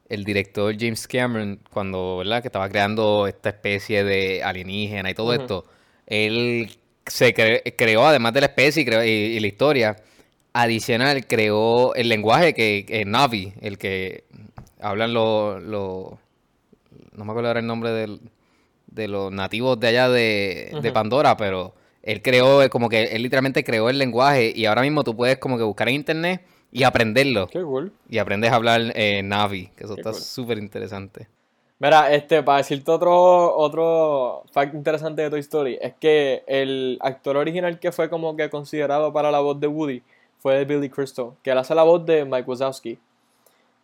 el 0.09 0.23
director 0.23 0.75
James 0.77 1.07
Cameron, 1.07 1.59
cuando, 1.71 2.17
¿verdad? 2.17 2.41
Que 2.41 2.47
estaba 2.47 2.67
creando 2.69 3.27
esta 3.27 3.49
especie 3.49 4.03
de 4.03 4.43
alienígena 4.43 5.09
y 5.11 5.13
todo 5.13 5.33
esto, 5.33 5.65
él 6.07 6.75
se 7.05 7.33
cre- 7.33 7.75
creó, 7.77 8.05
además 8.07 8.33
de 8.33 8.39
la 8.41 8.45
especie 8.47 8.81
y, 8.83 8.85
creó- 8.85 9.03
y- 9.03 9.09
y 9.09 9.39
la 9.39 9.47
historia, 9.47 9.95
adicional, 10.53 11.25
creó 11.27 11.93
el 11.95 12.09
lenguaje 12.09 12.53
que, 12.53 12.85
que 12.87 13.05
Navi, 13.05 13.53
el 13.61 13.77
que 13.77 14.23
hablan 14.79 15.13
los... 15.13 15.61
los- 15.63 16.11
no 17.13 17.25
me 17.25 17.31
acuerdo 17.31 17.49
ahora 17.49 17.59
el 17.59 17.67
nombre 17.67 17.91
del- 17.91 18.19
de 18.87 19.07
los 19.07 19.31
nativos 19.31 19.79
de 19.79 19.87
allá 19.87 20.09
de. 20.09 20.69
Pandora, 20.91 21.35
pero 21.37 21.73
él 22.03 22.21
creó, 22.21 22.61
eh, 22.61 22.69
como 22.69 22.89
que 22.89 23.03
él 23.05 23.23
literalmente 23.23 23.63
creó 23.63 23.89
el 23.89 23.97
lenguaje 23.97 24.51
y 24.53 24.65
ahora 24.65 24.81
mismo 24.81 25.03
tú 25.03 25.15
puedes 25.15 25.37
como 25.37 25.57
que 25.57 25.63
buscar 25.63 25.87
en 25.87 25.95
internet 25.95 26.41
y 26.71 26.83
aprenderlo. 26.83 27.47
Qué 27.47 27.61
cool. 27.61 27.93
Y 28.09 28.17
aprendes 28.17 28.51
a 28.51 28.55
hablar 28.55 28.91
eh, 28.95 29.23
Navi, 29.23 29.67
que 29.75 29.85
eso 29.85 29.95
Qué 29.95 30.01
está 30.01 30.11
cool. 30.11 30.19
súper 30.19 30.57
interesante. 30.57 31.27
Mira, 31.79 32.13
este, 32.13 32.43
para 32.43 32.59
decirte 32.59 32.91
otro, 32.91 33.55
otro 33.55 34.43
fact 34.51 34.73
interesante 34.73 35.21
de 35.21 35.29
Toy 35.29 35.39
Story, 35.39 35.77
es 35.81 35.93
que 35.99 36.43
el 36.47 36.97
actor 37.01 37.37
original 37.37 37.79
que 37.79 37.91
fue 37.91 38.09
como 38.09 38.35
que 38.35 38.49
considerado 38.49 39.11
para 39.11 39.31
la 39.31 39.39
voz 39.39 39.59
de 39.59 39.67
Woody 39.67 40.01
fue 40.39 40.63
Billy 40.65 40.89
Crystal, 40.89 41.31
que 41.41 41.51
él 41.51 41.57
hace 41.57 41.73
la 41.75 41.83
voz 41.83 42.05
de 42.05 42.25
Mike 42.25 42.49
Wazowski. 42.49 42.99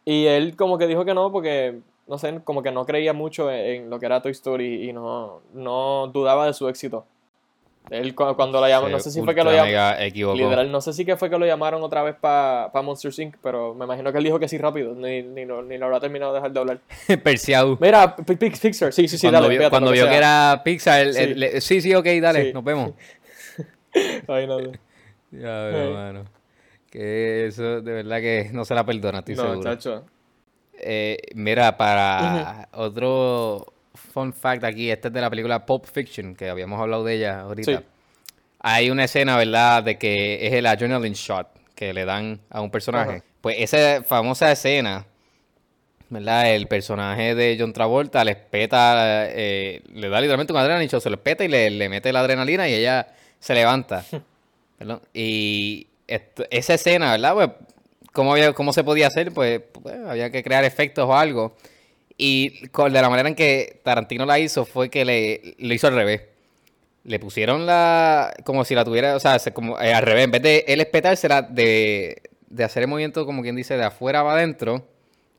Y 0.06 0.26
él 0.26 0.56
como 0.56 0.78
que 0.78 0.88
dijo 0.88 1.04
que 1.06 1.14
no, 1.14 1.32
porque, 1.32 1.80
no 2.08 2.18
sé, 2.18 2.40
como 2.44 2.64
que 2.64 2.72
no 2.72 2.86
creía 2.86 3.14
mucho 3.14 3.52
en, 3.52 3.84
en 3.84 3.90
lo 3.90 4.00
que 4.00 4.06
era 4.06 4.22
Toy 4.22 4.32
Story 4.32 4.90
y 4.90 4.94
no, 4.94 5.42
no 5.54 6.08
dudaba 6.08 6.46
de 6.46 6.54
su 6.54 6.68
éxito. 6.70 7.06
Él 7.92 8.14
cu- 8.16 8.36
cuando 8.36 8.60
lo 8.62 8.68
llamaron, 8.68 8.92
no 8.92 9.00
sé 9.00 9.12
si 9.12 9.22
fue 9.22 9.34
que 9.36 9.44
lo 9.44 9.52
llamaron. 9.52 9.98
Literal, 10.38 10.72
no 10.72 10.82
sé 10.82 10.94
si 10.94 11.06
que 11.06 11.16
fue 11.18 11.30
que 11.30 11.38
lo 11.38 11.46
llamaron 11.46 11.82
otra 11.84 12.04
vez 12.04 12.16
para 12.20 12.70
Monsters 12.84 13.18
Inc., 13.20 13.36
pero 13.42 13.74
me 13.74 13.86
imagino 13.86 14.12
que 14.12 14.18
él 14.20 14.24
dijo 14.24 14.40
que 14.40 14.48
sí 14.48 14.58
rápido, 14.58 14.94
ni, 14.96 15.22
ni, 15.24 15.46
lo, 15.46 15.62
ni 15.64 15.78
lo 15.78 15.86
habrá 15.86 16.00
terminado 16.00 16.32
de 16.34 16.38
dejar 16.40 16.52
de 16.52 16.60
hablar. 16.60 16.80
Perseau. 17.24 17.78
Mira, 17.80 18.16
Pi- 18.16 18.36
Pi- 18.36 18.50
Pixar, 18.52 18.94
sí, 18.94 19.08
sí, 19.08 19.18
sí, 19.18 19.28
cuando 19.28 19.48
dale, 19.48 19.58
vio, 19.58 19.70
cuando 19.70 19.92
vio 19.92 20.08
que 20.08 20.16
era 20.16 20.62
Pixar, 20.64 21.14
Sí. 21.14 21.36
sí, 21.62 21.82
sí, 21.82 21.96
ok, 21.96 22.06
dale, 22.22 22.46
Sí. 22.46 22.54
nos 22.54 22.64
vemos. 22.64 22.92
Ay, 24.28 24.46
no, 24.48 24.60
no. 24.60 24.72
Ya, 25.32 25.70
pero, 25.72 25.84
Hey. 25.88 25.94
mano. 25.94 26.26
Que 26.90 27.46
eso 27.48 27.82
de 27.82 27.92
verdad 27.92 28.20
que 28.20 28.50
no 28.52 28.66
se 28.66 28.74
la 28.74 28.84
perdona, 28.86 29.20
estoy 29.20 29.36
No, 29.36 29.42
seguro. 29.44 29.62
chacho. 29.64 30.06
Eh, 30.82 31.18
mira, 31.36 31.76
para 31.78 32.70
otro 32.74 33.66
fun 34.00 34.34
fact 34.34 34.64
aquí, 34.64 34.90
este 34.90 35.08
es 35.10 35.14
de 35.14 35.22
la 35.22 35.30
película 35.30 35.66
Pulp 35.66 35.86
Fiction, 35.86 36.36
que 36.36 36.50
habíamos 36.50 36.80
hablado 36.80 37.04
de 37.04 37.16
ella 37.16 37.42
ahorita. 37.42 37.78
Sí. 37.80 37.86
Hay 38.62 38.90
una 38.90 39.06
escena, 39.06 39.38
¿verdad?, 39.38 39.84
de 39.84 39.98
que 39.98 40.46
es 40.48 40.54
el 40.54 40.66
adrenaline 40.66 41.14
shot 41.14 41.48
que 41.76 41.94
le 41.94 42.04
dan 42.06 42.40
a 42.50 42.62
un 42.62 42.70
personaje. 42.72 43.12
Ajá. 43.12 43.24
Pues 43.42 43.56
esa 43.60 44.04
famosa 44.04 44.52
escena, 44.52 45.06
¿verdad? 46.10 46.54
El 46.54 46.68
personaje 46.68 47.36
de 47.36 47.56
John 47.60 47.72
Travolta 47.72 48.24
les 48.26 48.36
peta, 48.36 49.28
eh, 49.30 49.82
le 49.94 50.10
da 50.10 50.20
literalmente 50.20 50.52
un 50.52 50.60
adrenaline 50.60 50.90
shot, 50.90 51.02
se 51.04 51.10
lo 51.10 51.22
peta 51.22 51.44
y 51.46 51.48
le, 51.48 51.70
le 51.70 51.88
mete 51.88 52.12
la 52.12 52.20
adrenalina 52.22 52.68
y 52.68 52.74
ella 52.74 53.08
se 53.40 53.54
levanta. 53.54 54.04
¿verdad? 54.80 55.02
Y 55.14 55.88
esto- 56.08 56.46
esa 56.50 56.74
escena, 56.74 57.12
¿verdad? 57.12 57.34
Pues, 57.34 57.50
¿cómo, 58.12 58.34
había, 58.34 58.52
¿cómo 58.54 58.74
se 58.74 58.84
podía 58.84 59.08
hacer? 59.08 59.32
Pues, 59.32 59.62
pues, 59.72 59.96
había 60.08 60.30
que 60.32 60.44
crear 60.44 60.64
efectos 60.66 61.06
o 61.08 61.16
algo. 61.16 61.56
Y 62.22 62.68
con, 62.68 62.92
de 62.92 63.02
la 63.02 63.10
manera 63.10 63.30
en 63.30 63.36
que 63.36 63.80
Tarantino 63.82 64.26
la 64.26 64.38
hizo 64.40 64.66
fue 64.66 64.90
que 64.90 65.06
le, 65.06 65.56
lo 65.58 65.74
hizo 65.74 65.88
al 65.88 65.96
revés. 65.96 66.24
Le 67.06 67.18
pusieron 67.18 67.66
la. 67.66 68.34
como 68.44 68.66
si 68.66 68.76
la 68.76 68.84
tuviera. 68.84 69.16
O 69.16 69.20
sea, 69.22 69.40
se- 69.40 69.54
como, 69.54 69.80
eh, 69.80 69.94
al 69.94 70.04
revés. 70.04 70.26
En 70.26 70.32
vez 70.32 70.42
de 70.42 70.66
él 70.68 70.82
espetársela 70.82 71.42
de, 71.42 72.22
de 72.50 72.64
hacer 72.66 72.84
el 72.84 72.90
movimiento, 72.90 73.26
como 73.26 73.42
quien 73.42 73.56
dice, 73.56 73.78
de 73.78 73.86
afuera 73.86 74.22
para 74.22 74.34
adentro, 74.36 74.86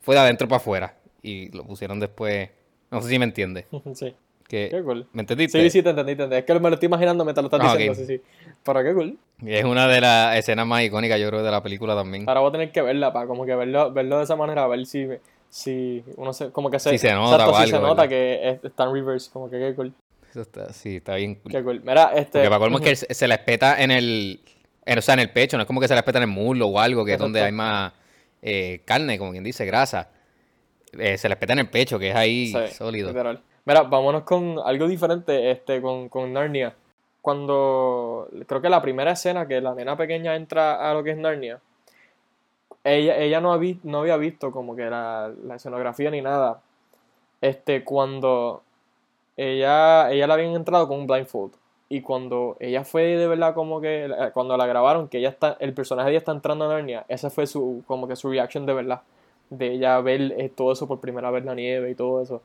fue 0.00 0.14
de 0.14 0.22
adentro 0.22 0.48
para 0.48 0.56
afuera. 0.56 0.94
Y 1.22 1.54
lo 1.54 1.64
pusieron 1.66 2.00
después. 2.00 2.48
No 2.90 3.02
sé 3.02 3.10
si 3.10 3.18
me 3.18 3.26
entiendes. 3.26 3.66
Sí, 3.94 4.16
Que, 4.48 4.68
qué 4.70 4.82
cool. 4.82 5.06
¿Me 5.12 5.20
entendiste? 5.20 5.60
Sí, 5.62 5.68
sí, 5.70 5.82
te 5.82 5.90
entendí, 5.90 6.16
te 6.16 6.22
entendí. 6.22 6.36
Es 6.38 6.44
que 6.44 6.54
me 6.54 6.70
lo 6.70 6.74
estoy 6.74 6.86
imaginando 6.86 7.24
mientras 7.26 7.42
lo 7.44 7.48
estás 7.48 7.60
Ah, 7.60 7.76
diciendo, 7.76 7.92
ok. 7.92 7.98
sí, 7.98 8.06
sí. 8.16 8.22
Pero 8.64 8.82
qué 8.82 8.94
cool. 8.94 9.18
Y 9.42 9.52
es 9.54 9.64
una 9.64 9.86
de 9.86 10.00
las 10.00 10.38
escenas 10.38 10.66
más 10.66 10.82
icónicas, 10.82 11.20
yo 11.20 11.28
creo, 11.28 11.42
de 11.42 11.50
la 11.50 11.62
película 11.62 11.94
también. 11.94 12.26
Ahora 12.26 12.40
voy 12.40 12.48
a 12.48 12.52
tener 12.52 12.72
que 12.72 12.80
verla 12.80 13.12
para 13.12 13.26
como 13.26 13.44
que 13.44 13.54
verlo, 13.54 13.92
verlo 13.92 14.16
de 14.16 14.24
esa 14.24 14.34
manera, 14.34 14.64
a 14.64 14.66
ver 14.66 14.84
si, 14.86 15.06
si 15.50 16.02
uno 16.16 16.32
se, 16.32 16.50
como 16.50 16.70
que 16.70 16.78
se, 16.78 16.90
Si 16.90 16.98
se 16.98 17.12
nota 17.12 17.34
exacto, 17.36 17.52
o 17.52 17.56
si 17.56 17.62
algo, 17.64 17.76
se 17.76 17.82
nota 17.82 18.08
que 18.08 18.48
es- 18.48 18.64
está 18.64 18.84
en 18.84 18.92
reverse, 18.94 19.30
como 19.30 19.50
que 19.50 19.58
qué 19.58 19.74
cool. 19.74 19.92
Eso 20.30 20.40
está, 20.42 20.72
sí, 20.72 20.96
está 20.96 21.16
bien 21.16 21.34
cool. 21.34 21.50
Qué 21.52 21.62
cool. 21.62 21.80
Mira, 21.84 22.12
este. 22.14 22.38
Porque 22.38 22.48
para 22.48 22.58
colmo 22.60 22.78
es 22.78 23.04
que 23.06 23.14
se 23.14 23.28
la 23.28 23.34
espeta 23.34 23.82
en 23.82 23.90
el, 23.90 24.40
en, 24.86 24.98
o 24.98 25.02
sea, 25.02 25.14
en 25.14 25.20
el 25.20 25.30
pecho, 25.30 25.56
no 25.56 25.64
es 25.64 25.66
como 25.66 25.80
que 25.80 25.88
se 25.88 25.94
la 25.94 26.00
espeta 26.00 26.18
en 26.18 26.22
el 26.24 26.30
muslo 26.30 26.68
o 26.68 26.78
algo, 26.78 27.04
que 27.04 27.14
es 27.14 27.18
donde 27.18 27.42
hay 27.42 27.52
más 27.52 27.92
eh, 28.40 28.80
carne, 28.84 29.18
como 29.18 29.32
quien 29.32 29.42
dice, 29.44 29.66
grasa. 29.66 30.08
Eh, 30.98 31.18
se 31.18 31.28
la 31.28 31.34
espeta 31.34 31.52
en 31.52 31.58
el 31.60 31.68
pecho, 31.68 31.98
que 31.98 32.10
es 32.10 32.16
ahí 32.16 32.46
Sí, 32.52 32.74
sólido. 32.74 33.08
literal. 33.08 33.42
Mira, 33.64 33.82
vámonos 33.82 34.22
con 34.22 34.58
algo 34.64 34.86
diferente, 34.88 35.50
este, 35.50 35.80
con, 35.82 36.08
con 36.08 36.32
Narnia. 36.32 36.74
Cuando, 37.20 38.28
creo 38.46 38.62
que 38.62 38.68
la 38.68 38.80
primera 38.80 39.12
escena 39.12 39.46
que 39.46 39.60
la 39.60 39.74
nena 39.74 39.96
pequeña 39.96 40.34
entra 40.36 40.90
a 40.90 40.94
lo 40.94 41.04
que 41.04 41.10
es 41.10 41.16
Narnia, 41.18 41.60
ella, 42.84 43.16
ella 43.18 43.40
no, 43.40 43.52
habí- 43.52 43.80
no 43.82 44.00
había 44.00 44.16
visto 44.16 44.50
como 44.52 44.76
que 44.76 44.88
la, 44.90 45.32
la 45.44 45.56
escenografía 45.56 46.10
ni 46.10 46.22
nada. 46.22 46.60
Este, 47.40 47.84
cuando 47.84 48.62
ella, 49.36 50.10
ella 50.12 50.26
la 50.26 50.34
habían 50.34 50.54
entrado 50.54 50.88
con 50.88 51.00
un 51.00 51.06
blindfold. 51.06 51.54
Y 51.88 52.02
cuando 52.02 52.56
ella 52.60 52.84
fue 52.84 53.02
de 53.16 53.26
verdad 53.26 53.54
como 53.54 53.80
que, 53.80 54.06
eh, 54.06 54.30
cuando 54.34 54.56
la 54.56 54.66
grabaron, 54.66 55.08
que 55.08 55.18
ella 55.18 55.30
está, 55.30 55.56
el 55.60 55.74
personaje 55.74 56.06
de 56.08 56.12
ella 56.12 56.18
está 56.20 56.32
entrando 56.32 56.64
a 56.66 56.68
Narnia, 56.68 57.04
esa 57.08 57.30
fue 57.30 57.46
su, 57.46 57.82
como 57.86 58.08
que 58.08 58.16
su 58.16 58.30
reaction 58.30 58.66
de 58.66 58.74
verdad. 58.74 59.02
De 59.50 59.72
ella 59.74 60.00
ver 60.00 60.34
eh, 60.38 60.48
todo 60.54 60.72
eso 60.72 60.86
por 60.88 61.00
primera 61.00 61.30
vez, 61.32 61.44
la 61.44 61.54
nieve 61.54 61.90
y 61.90 61.94
todo 61.96 62.22
eso. 62.22 62.42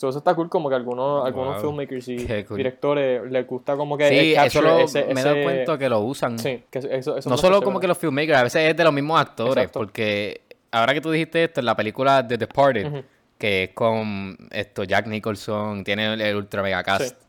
So, 0.00 0.08
eso 0.08 0.16
está 0.18 0.34
cool, 0.34 0.48
como 0.48 0.70
que 0.70 0.74
algunos, 0.76 1.26
algunos 1.26 1.60
Wow. 1.62 1.72
filmmakers 1.72 2.08
y 2.08 2.16
cool. 2.48 2.56
directores 2.56 3.30
les 3.30 3.46
gusta 3.46 3.76
como 3.76 3.98
que 3.98 4.08
Sí, 4.08 4.32
eso 4.34 4.62
lo, 4.62 4.78
ese- 4.78 5.04
me 5.12 5.20
he 5.20 5.24
dado 5.24 5.36
ese- 5.36 5.42
cuenta 5.42 5.76
que 5.78 5.88
lo 5.90 6.00
usan. 6.00 6.38
Sí, 6.38 6.62
que 6.70 6.78
eso, 6.78 7.18
eso 7.18 7.28
no 7.28 7.36
solo 7.36 7.60
como 7.60 7.78
que 7.78 7.86
los 7.86 7.98
filmmakers, 7.98 8.38
a 8.38 8.42
veces 8.44 8.70
es 8.70 8.74
de 8.76 8.82
los 8.84 8.94
mismos 8.94 9.20
actores, 9.20 9.58
Exacto. 9.64 9.78
porque 9.80 10.40
ahora 10.70 10.94
que 10.94 11.02
tú 11.02 11.10
dijiste 11.10 11.44
esto, 11.44 11.60
en 11.60 11.66
la 11.66 11.76
película 11.76 12.26
The 12.26 12.38
Departed, 12.38 13.04
que 13.36 13.64
es 13.64 13.70
con 13.74 14.38
esto 14.50 14.84
Jack 14.84 15.06
Nicholson, 15.06 15.84
tiene 15.84 16.14
el, 16.14 16.34
ultra 16.34 16.62
mega 16.62 16.82
cast, 16.82 17.10
Sí. 17.20 17.26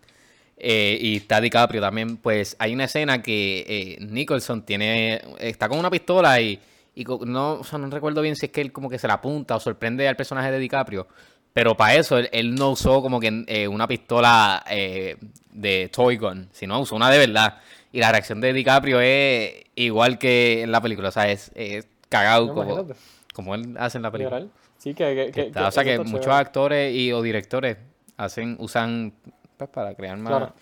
eh, 0.57 0.97
y 1.01 1.17
está 1.17 1.41
DiCaprio 1.41 1.81
también, 1.81 2.15
pues 2.15 2.55
hay 2.57 2.73
una 2.73 2.85
escena 2.85 3.21
que 3.21 3.65
eh, 3.67 3.97
Nicholson 3.99 4.63
tiene, 4.65 5.19
está 5.39 5.67
con 5.67 5.77
una 5.77 5.89
pistola 5.89 6.39
y, 6.39 6.57
y 6.95 7.03
no, 7.25 7.55
o 7.55 7.63
sea, 7.65 7.79
no 7.79 7.89
recuerdo 7.89 8.21
bien 8.21 8.37
si 8.37 8.45
es 8.45 8.51
que 8.53 8.61
él 8.61 8.71
como 8.71 8.89
que 8.89 8.97
se 8.97 9.09
la 9.09 9.15
apunta 9.15 9.57
o 9.57 9.59
sorprende 9.59 10.07
al 10.07 10.15
personaje 10.15 10.51
de 10.51 10.59
DiCaprio, 10.59 11.07
pero 11.53 11.75
para 11.75 11.95
eso 11.95 12.17
él, 12.17 12.29
él 12.31 12.55
no 12.55 12.71
usó 12.71 13.01
como 13.01 13.19
que 13.19 13.43
eh, 13.47 13.67
una 13.67 13.87
pistola 13.87 14.63
eh, 14.69 15.17
de 15.51 15.89
toy 15.93 16.17
gun, 16.17 16.47
sino 16.51 16.79
usó 16.79 16.95
una 16.95 17.09
de 17.09 17.17
verdad. 17.17 17.57
Y 17.91 17.99
la 17.99 18.11
reacción 18.11 18.39
de 18.39 18.53
DiCaprio 18.53 19.01
es 19.01 19.65
igual 19.75 20.17
que 20.17 20.61
en 20.61 20.71
la 20.71 20.79
película, 20.81 21.09
o 21.09 21.11
sea, 21.11 21.29
es, 21.29 21.51
es 21.55 21.87
cagado 22.09 22.47
No, 22.47 22.53
como, 22.53 22.87
como 23.33 23.55
él 23.55 23.75
hace 23.77 23.97
en 23.97 24.03
la 24.03 24.11
película. 24.11 24.45
Sí, 24.77 24.93
que, 24.93 25.13
que, 25.13 25.31
que- 25.31 25.41
Está- 25.47 25.61
que 25.61 25.65
o 25.67 25.71
sea 25.71 25.83
que 25.83 25.99
muchos 25.99 26.21
chévere. 26.21 26.33
actores 26.39 26.95
y 26.95 27.11
o 27.11 27.21
directores 27.21 27.77
hacen 28.17 28.55
usan 28.59 29.13
pues 29.57 29.69
para 29.69 29.93
crear 29.93 30.17
más 30.17 30.29
Claro. 30.29 30.53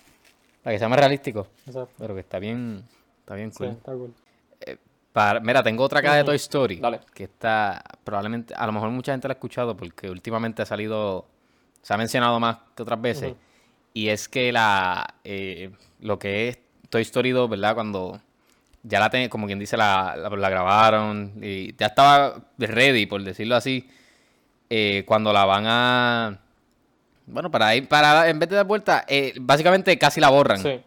para 0.63 0.73
que 0.75 0.80
sea 0.80 0.89
más 0.89 0.99
realístico 0.99 1.47
Exacto. 1.65 1.93
pero 1.97 2.13
que 2.15 2.19
está 2.21 2.38
bien 2.39 2.84
está 3.21 3.36
bien 3.36 3.52
Sí, 3.52 3.58
cool 3.60 3.67
está 3.69 3.93
cool. 3.93 4.13
Para- 5.19 5.39
mira 5.41 5.62
tengo 5.63 5.84
otra 5.84 5.99
acá 5.99 6.13
de. 6.15 6.23
Toy 6.23 6.36
Story 6.38 6.77
Dale. 6.77 6.99
que 7.13 7.23
está 7.25 7.84
probablemente 8.03 8.53
a 8.55 8.65
lo 8.65 8.71
mejor 8.71 8.89
mucha 8.91 9.12
gente 9.12 9.27
la 9.27 9.34
ha 9.34 9.36
escuchado 9.36 9.75
porque 9.75 10.10
últimamente 10.10 10.62
ha 10.62 10.65
salido 10.65 11.25
se 11.82 11.93
ha 11.93 11.97
mencionado 11.97 12.39
más 12.39 12.58
que 12.75 12.84
otras 12.84 13.01
veces 13.01 13.34
y 13.93 14.08
es 14.10 14.29
que 14.29 14.51
la 14.51 15.05
eh, 15.23 15.71
lo 16.01 16.17
que 16.19 16.47
es 16.49 16.60
Toy 16.89 17.01
Story 17.01 17.32
2 17.32 17.49
verdad 17.49 17.73
cuando 17.75 18.19
ya 18.84 18.99
la 18.99 19.10
ten- 19.10 19.29
como 19.29 19.45
quien 19.45 19.60
dice 19.60 19.75
la, 19.77 20.15
la, 20.17 20.29
la 20.29 20.49
grabaron 20.49 21.34
y 21.41 21.75
ya 21.75 21.88
estaba 21.88 22.36
ready 22.58 23.05
por 23.05 23.21
decirlo 23.23 23.55
así 23.55 23.89
eh, 24.69 25.03
cuando 25.05 25.34
la 25.34 25.43
van 25.45 25.65
a 25.67 26.39
bueno 27.25 27.51
para 27.51 27.75
ir 27.75 27.88
para 27.88 28.29
en 28.29 28.39
vez 28.39 28.49
de 28.49 28.55
dar 28.55 28.65
vuelta 28.65 29.03
eh, 29.08 29.34
básicamente 29.39 29.97
casi 29.97 30.19
la 30.21 30.29
borran 30.29 30.60
Sí. 30.62 30.79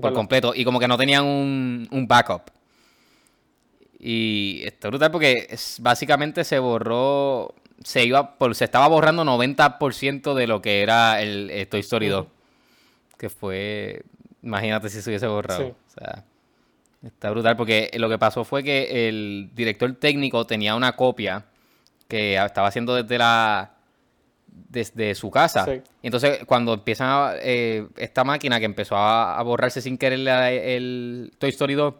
por 0.00 0.12
completo 0.12 0.52
y 0.54 0.64
como 0.64 0.78
que 0.80 0.88
no 0.88 0.96
tenían 0.96 1.24
un, 1.24 1.88
un 1.90 2.06
backup 2.08 2.42
y 4.04 4.62
está 4.64 4.88
brutal 4.88 5.10
porque 5.12 5.46
es- 5.48 5.78
básicamente 5.80 6.42
se 6.44 6.58
borró 6.58 7.54
se 7.84 8.04
iba 8.04 8.36
por, 8.38 8.54
se 8.54 8.64
estaba 8.64 8.86
borrando 8.88 9.24
90% 9.24 10.34
de 10.34 10.46
lo 10.46 10.60
que 10.60 10.82
era 10.82 11.20
el, 11.22 11.50
el 11.50 11.66
Toy 11.68 11.80
Story 11.80 12.08
2. 12.08 12.26
Que 13.18 13.28
fue, 13.28 14.02
imagínate 14.42 14.88
si 14.88 15.00
se 15.02 15.10
hubiese 15.10 15.26
borrado. 15.26 15.62
Sí. 15.62 15.72
O 15.88 15.90
sea, 15.98 16.24
está 17.04 17.30
brutal 17.30 17.56
porque 17.56 17.90
lo 17.98 18.08
que 18.08 18.18
pasó 18.18 18.44
fue 18.44 18.62
que 18.62 19.08
el 19.08 19.50
director 19.54 19.92
técnico 19.94 20.46
tenía 20.46 20.74
una 20.76 20.94
copia 20.94 21.44
que 22.08 22.34
estaba 22.36 22.68
haciendo 22.68 22.94
desde 22.94 23.18
la 23.18 23.72
desde 24.68 25.14
su 25.14 25.30
casa. 25.30 25.64
Sí. 25.64 25.80
Y 26.02 26.06
entonces 26.06 26.40
cuando 26.46 26.74
empiezan 26.74 27.08
a- 27.08 27.32
eh, 27.40 27.86
esta 27.96 28.22
máquina 28.22 28.58
que 28.60 28.66
empezó 28.66 28.96
a, 28.96 29.38
a 29.38 29.42
borrarse 29.42 29.80
sin 29.80 29.98
querer 29.98 30.20
la- 30.20 30.50
el 30.52 31.32
Toy 31.38 31.50
Story 31.50 31.74
2 31.74 31.94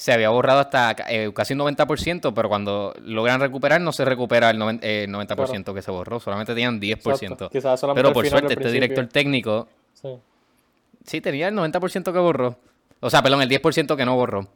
se 0.00 0.14
había 0.14 0.30
borrado 0.30 0.60
hasta 0.60 0.96
eh, 1.10 1.30
casi 1.34 1.52
un 1.52 1.58
90%, 1.60 2.32
pero 2.34 2.48
cuando 2.48 2.94
logran 3.04 3.38
recuperar 3.38 3.82
no 3.82 3.92
se 3.92 4.06
recupera 4.06 4.48
el, 4.48 4.56
noven- 4.58 4.80
eh, 4.82 5.04
el 5.04 5.10
90% 5.12 5.74
que 5.74 5.82
se 5.82 5.90
borró, 5.90 6.18
solamente 6.18 6.54
tenían 6.54 6.80
10%. 6.80 6.96
Exacto. 6.96 7.50
Quizás 7.50 7.78
solamente 7.78 8.02
Pero 8.08 8.14
por 8.14 8.26
suerte 8.26 8.54
este 8.54 8.72
director 8.72 9.06
técnico 9.08 9.68
Sí. 9.92 10.08
Sí, 11.04 11.20
tenía 11.20 11.48
el 11.48 11.54
90% 11.54 12.12
que 12.14 12.18
borró. 12.18 12.56
O 13.00 13.10
sea, 13.10 13.22
perdón, 13.22 13.42
el 13.42 13.50
10% 13.50 13.94
que 13.94 14.06
no 14.06 14.14
borró. 14.16 14.48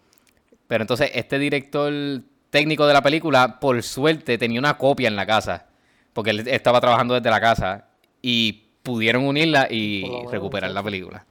Pero 0.67 0.83
entonces, 0.83 1.11
este 1.13 1.39
director 1.39 1.93
técnico 2.49 2.87
de 2.87 2.95
la 2.95 3.03
película, 3.03 3.61
por 3.61 3.83
suerte, 3.83 4.39
tenía 4.39 4.61
una 4.61 4.79
copia 4.79 5.09
en 5.09 5.17
la 5.17 5.27
casa. 5.27 5.67
Porque 6.15 6.31
él 6.31 6.49
estaba 6.49 6.81
trabajando 6.81 7.13
desde 7.15 7.29
la 7.29 7.41
casa. 7.43 7.89
Y 8.23 8.63
pudieron 8.83 9.25
unirla 9.27 9.67
y 9.71 10.05
recuperar 10.31 10.71
la 10.71 10.83
película. 10.83 11.27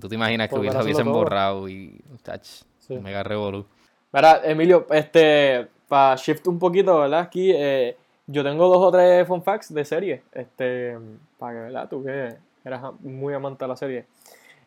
¿Tú 0.00 0.08
te 0.08 0.14
imaginas 0.14 0.48
que 0.48 0.54
hubiesen 0.84 1.04
borrado 1.12 1.68
y. 1.68 2.00
Tach, 2.22 2.46
Sí. 2.86 2.94
Mega 2.98 3.22
revolú. 3.22 3.64
Mira, 4.12 4.40
Emilio, 4.44 4.86
este, 4.90 5.68
para 5.88 6.16
shift 6.16 6.46
un 6.48 6.58
poquito, 6.58 6.98
¿verdad? 6.98 7.20
Aquí, 7.20 7.52
eh, 7.54 7.96
yo 8.26 8.42
tengo 8.42 8.68
dos 8.68 8.78
o 8.78 8.90
tres 8.90 9.26
fun 9.26 9.42
facts 9.42 9.72
de 9.72 9.84
serie, 9.84 10.22
este, 10.32 10.98
para 11.38 11.52
que, 11.52 11.60
¿verdad? 11.60 11.88
Tú 11.88 12.04
que 12.04 12.34
eras 12.64 12.82
muy 13.00 13.34
amante 13.34 13.64
de 13.64 13.68
la 13.68 13.76
serie. 13.76 14.04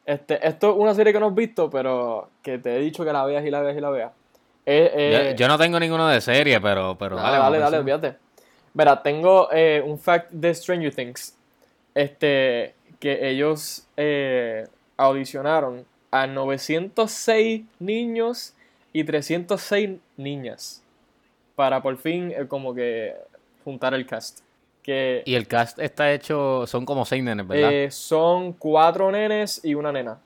Este, 0.05 0.45
esto 0.47 0.71
es 0.71 0.77
una 0.77 0.93
serie 0.93 1.11
que 1.11 1.19
no 1.19 1.27
has 1.27 1.35
visto, 1.35 1.69
pero 1.69 2.29
que 2.41 2.57
te 2.57 2.75
he 2.75 2.79
dicho 2.79 3.03
que 3.03 3.11
la 3.11 3.25
veas 3.25 3.45
y 3.45 3.49
la 3.49 3.61
veas 3.61 3.77
y 3.77 3.81
la 3.81 3.89
veas. 3.89 4.11
Eh, 4.65 4.91
eh, 4.95 5.29
yo, 5.31 5.43
yo 5.43 5.47
no 5.47 5.57
tengo 5.57 5.79
ninguno 5.79 6.07
de 6.07 6.21
serie, 6.21 6.59
pero, 6.59 6.97
pero 6.97 7.15
Dale, 7.15 7.37
dale, 7.37 7.59
dale, 7.59 7.59
dale, 7.59 7.77
olvídate. 7.77 8.15
Verá, 8.73 9.01
tengo 9.01 9.49
eh, 9.51 9.81
un 9.85 9.99
fact 9.99 10.31
de 10.31 10.53
Stranger 10.53 10.93
Things. 10.93 11.37
Este, 11.93 12.75
que 12.99 13.29
ellos 13.29 13.87
audicionaron 14.97 15.85
a 16.21 16.27
906 16.27 17.63
niños 17.79 18.53
y 18.93 19.03
306 19.03 19.99
niñas. 20.17 20.81
Para 21.55 21.81
por 21.81 21.97
fin, 21.97 22.31
eh, 22.31 22.47
como 22.47 22.73
que 22.73 23.13
juntar 23.63 23.93
el 23.93 24.05
cast. 24.05 24.39
Que 24.83 25.23
Y 25.25 25.35
el 25.35 25.47
cast 25.47 25.79
está 25.79 26.11
hecho. 26.11 26.67
Son 26.67 26.85
como 26.85 27.05
seis 27.05 27.23
nenes, 27.23 27.47
¿verdad? 27.47 27.71
eh, 27.71 27.87
son 27.91 28.53
cuatro 28.53 29.11
nenes 29.11 29.61
y 29.63 29.73
una 29.73 29.91
nena. 29.91 30.17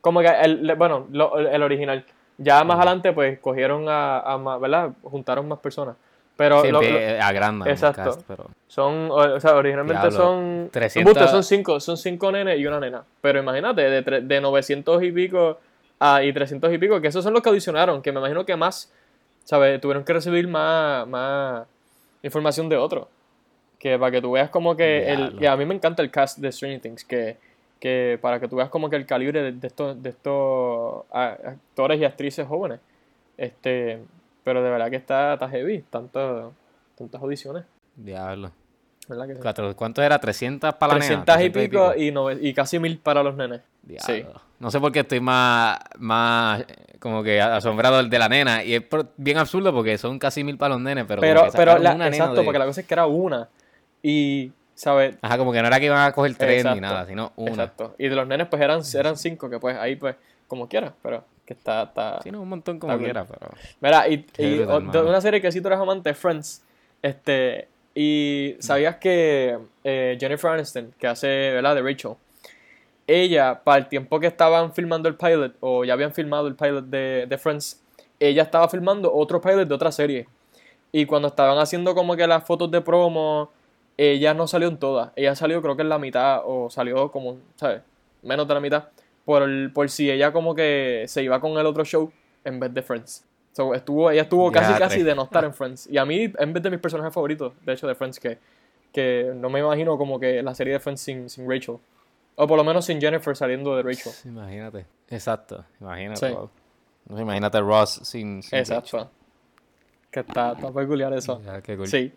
Como 0.00 0.20
que, 0.20 0.28
el, 0.28 0.74
bueno, 0.76 1.06
lo- 1.10 1.38
el 1.38 1.62
original. 1.62 2.04
Ya 2.38 2.62
más 2.64 2.76
adelante, 2.76 3.12
pues 3.12 3.38
cogieron 3.40 3.88
a, 3.88 4.20
a 4.20 4.38
más, 4.38 4.60
¿verdad? 4.60 4.90
Juntaron 5.02 5.46
más 5.48 5.58
personas. 5.58 5.96
Pero 6.38 6.62
Sí, 6.62 6.68
lo- 6.70 6.80
lo- 6.80 7.22
agrandan 7.22 7.68
Exacto. 7.68 8.04
cast, 8.04 8.22
pero... 8.28 8.46
son, 8.68 9.10
o 9.10 9.40
sea, 9.40 9.56
originalmente 9.56 10.00
Diablo, 10.00 10.16
son. 10.16 10.68
300 10.70 10.96
Embuste, 11.12 11.28
son 11.32 11.42
cinco, 11.42 11.80
son 11.80 11.96
cinco 11.96 12.30
nenes 12.30 12.58
y 12.60 12.66
una 12.66 12.78
nena. 12.78 13.02
Pero 13.20 13.40
imagínate, 13.40 13.82
de, 13.82 14.04
tre- 14.04 14.22
de 14.22 14.40
900 14.40 15.02
y 15.02 15.10
pico 15.10 15.58
a, 15.98 16.22
y 16.22 16.32
300 16.32 16.72
y 16.72 16.78
pico, 16.78 17.00
que 17.00 17.08
esos 17.08 17.24
son 17.24 17.32
los 17.34 17.42
que 17.42 17.48
audicionaron, 17.48 18.00
que 18.02 18.12
me 18.12 18.20
imagino 18.20 18.46
que 18.46 18.54
más, 18.54 18.92
¿sabes? 19.42 19.80
Tuvieron 19.80 20.04
que 20.04 20.12
recibir 20.12 20.46
más, 20.46 21.08
más 21.08 21.66
información 22.22 22.68
de 22.68 22.76
otros. 22.76 23.08
Que 23.80 23.98
para 23.98 24.12
que 24.12 24.20
tú 24.22 24.30
veas 24.32 24.48
como 24.48 24.76
que. 24.76 25.12
El, 25.12 25.36
y 25.42 25.46
a 25.46 25.56
mí 25.56 25.64
me 25.66 25.74
encanta 25.74 26.02
el 26.02 26.10
cast 26.12 26.38
de 26.38 26.52
Stranger 26.52 26.80
Things, 26.80 27.04
que, 27.04 27.36
que 27.80 28.16
para 28.22 28.38
que 28.38 28.46
tú 28.46 28.54
veas 28.56 28.68
como 28.70 28.88
que 28.88 28.94
el 28.96 29.06
calibre 29.06 29.42
de, 29.42 29.52
de 29.52 29.66
estos, 29.66 30.00
de 30.00 30.10
estos 30.10 31.04
a- 31.12 31.36
actores 31.46 32.00
y 32.00 32.04
actrices 32.04 32.46
jóvenes. 32.46 32.78
Este. 33.36 33.98
Pero 34.44 34.62
de 34.62 34.70
verdad 34.70 34.90
que 34.90 34.96
está, 34.96 35.34
está 35.34 35.48
heavy, 35.48 35.84
tanto, 35.90 36.52
tantas 36.96 37.20
audiciones. 37.22 37.64
Diablo. 37.96 38.50
¿Verdad 39.08 39.26
que 39.26 39.34
sí? 39.34 39.40
Cuatro- 39.42 39.74
¿Cuánto 39.76 40.02
era? 40.02 40.20
¿300 40.20 40.74
para 40.78 40.94
la 40.94 40.98
nena? 41.00 41.24
300 41.24 41.34
y 41.46 41.50
300 41.50 41.62
pico 41.92 41.94
y, 42.02 42.10
nove- 42.12 42.38
y 42.42 42.52
casi 42.54 42.78
mil 42.78 42.98
para 42.98 43.22
los 43.22 43.34
nenes. 43.36 43.60
Diablo. 43.82 44.04
Sí. 44.06 44.24
No 44.58 44.70
sé 44.70 44.80
por 44.80 44.92
qué 44.92 45.00
estoy 45.00 45.20
más, 45.20 45.78
más 45.98 46.64
como 46.98 47.22
que 47.22 47.40
asombrado 47.40 47.96
del 47.98 48.10
de 48.10 48.18
la 48.18 48.28
nena. 48.28 48.62
Y 48.64 48.74
es 48.74 48.82
bien 49.16 49.38
absurdo 49.38 49.72
porque 49.72 49.96
son 49.98 50.18
casi 50.18 50.44
mil 50.44 50.58
para 50.58 50.74
los 50.74 50.82
nenes, 50.82 51.04
pero, 51.08 51.20
Pero, 51.20 51.46
pero 51.54 51.78
la- 51.78 51.94
una 51.94 52.08
exacto, 52.08 52.36
de- 52.40 52.44
porque 52.44 52.58
la 52.58 52.66
cosa 52.66 52.80
es 52.82 52.86
que 52.86 52.94
era 52.94 53.06
una. 53.06 53.48
Y, 54.02 54.52
¿sabes? 54.74 55.16
Ajá, 55.22 55.38
como 55.38 55.52
que 55.52 55.60
no 55.62 55.68
era 55.68 55.78
que 55.80 55.86
iban 55.86 56.00
a 56.06 56.12
coger 56.12 56.34
tres 56.36 56.64
ni 56.66 56.80
nada, 56.80 57.06
sino 57.06 57.32
una. 57.36 57.50
Exacto. 57.50 57.94
Y 57.98 58.08
de 58.08 58.14
los 58.14 58.26
nenes, 58.26 58.46
pues 58.48 58.60
eran, 58.62 58.82
eran 58.94 59.16
cinco, 59.16 59.48
que 59.48 59.58
pues 59.58 59.76
ahí, 59.78 59.96
pues, 59.96 60.16
como 60.46 60.68
quieras, 60.68 60.92
pero 61.02 61.24
que 61.48 61.54
está. 61.54 61.84
está... 61.84 62.20
Sí, 62.22 62.30
no, 62.30 62.42
un 62.42 62.48
montón 62.50 62.78
como 62.78 62.92
quiera, 62.98 63.24
pero... 63.24 63.50
Mira, 63.80 64.06
y, 64.06 64.26
y 64.36 64.58
o- 64.60 64.80
de 64.80 65.00
una 65.00 65.20
serie 65.22 65.40
que 65.40 65.50
sí 65.50 65.62
tú 65.62 65.68
eres 65.68 65.78
amante, 65.80 66.12
Friends. 66.12 66.62
Este. 67.00 67.68
Y 67.94 68.54
sabías 68.60 68.96
que 68.96 69.58
eh, 69.82 70.18
Jennifer 70.20 70.50
Aniston, 70.50 70.92
que 70.98 71.06
hace, 71.06 71.26
¿verdad? 71.26 71.74
De 71.74 71.82
Rachel. 71.82 72.12
Ella, 73.06 73.60
para 73.64 73.78
el 73.78 73.88
tiempo 73.88 74.20
que 74.20 74.26
estaban 74.26 74.74
filmando 74.74 75.08
el 75.08 75.14
pilot, 75.16 75.54
o 75.60 75.84
ya 75.84 75.94
habían 75.94 76.12
filmado 76.12 76.46
el 76.48 76.54
pilot 76.54 76.84
de, 76.84 77.24
de 77.26 77.38
Friends, 77.38 77.82
ella 78.20 78.42
estaba 78.42 78.68
filmando 78.68 79.12
otro 79.14 79.40
pilot 79.40 79.66
de 79.66 79.74
otra 79.74 79.90
serie. 79.90 80.28
Y 80.92 81.06
cuando 81.06 81.28
estaban 81.28 81.58
haciendo 81.58 81.94
como 81.94 82.14
que 82.16 82.26
las 82.26 82.44
fotos 82.44 82.70
de 82.70 82.82
promo, 82.82 83.50
ella 83.96 84.34
no 84.34 84.46
salió 84.46 84.68
en 84.68 84.76
todas. 84.78 85.10
Ella 85.16 85.34
salió 85.34 85.62
creo 85.62 85.74
que 85.76 85.82
en 85.82 85.88
la 85.88 85.98
mitad, 85.98 86.42
o 86.44 86.68
salió 86.68 87.10
como, 87.10 87.38
¿sabes? 87.56 87.80
Menos 88.22 88.46
de 88.46 88.54
la 88.54 88.60
mitad. 88.60 88.84
Por, 89.28 89.42
el- 89.42 89.70
por 89.74 89.90
si 89.90 90.10
ella 90.10 90.32
como 90.32 90.54
que 90.54 91.04
se 91.06 91.22
iba 91.22 91.38
con 91.38 91.52
el 91.58 91.66
otro 91.66 91.84
show 91.84 92.10
en 92.44 92.58
vez 92.58 92.72
de 92.72 92.80
Friends. 92.80 93.26
So, 93.52 93.74
estuvo, 93.74 94.10
ella 94.10 94.22
estuvo 94.22 94.50
casi 94.50 94.72
casi 94.78 95.02
de 95.02 95.14
no 95.14 95.24
estar 95.24 95.44
en 95.44 95.52
Friends. 95.52 95.86
Y 95.90 95.98
a 95.98 96.06
mí, 96.06 96.32
en 96.38 96.52
vez 96.54 96.62
de 96.62 96.70
mis 96.70 96.80
personajes 96.80 97.12
favoritos, 97.12 97.52
de 97.62 97.74
hecho, 97.74 97.86
de 97.86 97.94
Friends, 97.94 98.18
que, 98.18 98.38
que 98.90 99.30
no 99.34 99.50
me 99.50 99.58
imagino 99.60 99.98
como 99.98 100.18
que 100.18 100.42
la 100.42 100.54
serie 100.54 100.72
de 100.72 100.80
Friends 100.80 101.02
sin, 101.02 101.28
sin 101.28 101.46
Rachel. 101.46 101.76
O 102.36 102.46
por 102.46 102.56
lo 102.56 102.64
menos 102.64 102.86
sin 102.86 102.98
Jennifer 103.02 103.36
saliendo 103.36 103.76
de 103.76 103.82
Rachel. 103.82 104.12
Imagínate. 104.24 104.86
Exacto, 105.10 105.62
imagínate. 105.78 106.26
Sí. 106.26 106.34
wow. 106.34 106.50
Imagínate 107.18 107.60
Ross 107.60 108.00
sin... 108.04 108.42
sin 108.42 108.58
Exacto. 108.58 109.10
Que 110.10 110.20
está, 110.20 110.52
está 110.52 110.72
peculiar 110.72 111.12
eso. 111.12 111.34
Rachel. 111.34 111.52
Ya, 111.52 111.60
qué 111.60 111.76
cool. 111.76 111.86
Sí. 111.86 112.12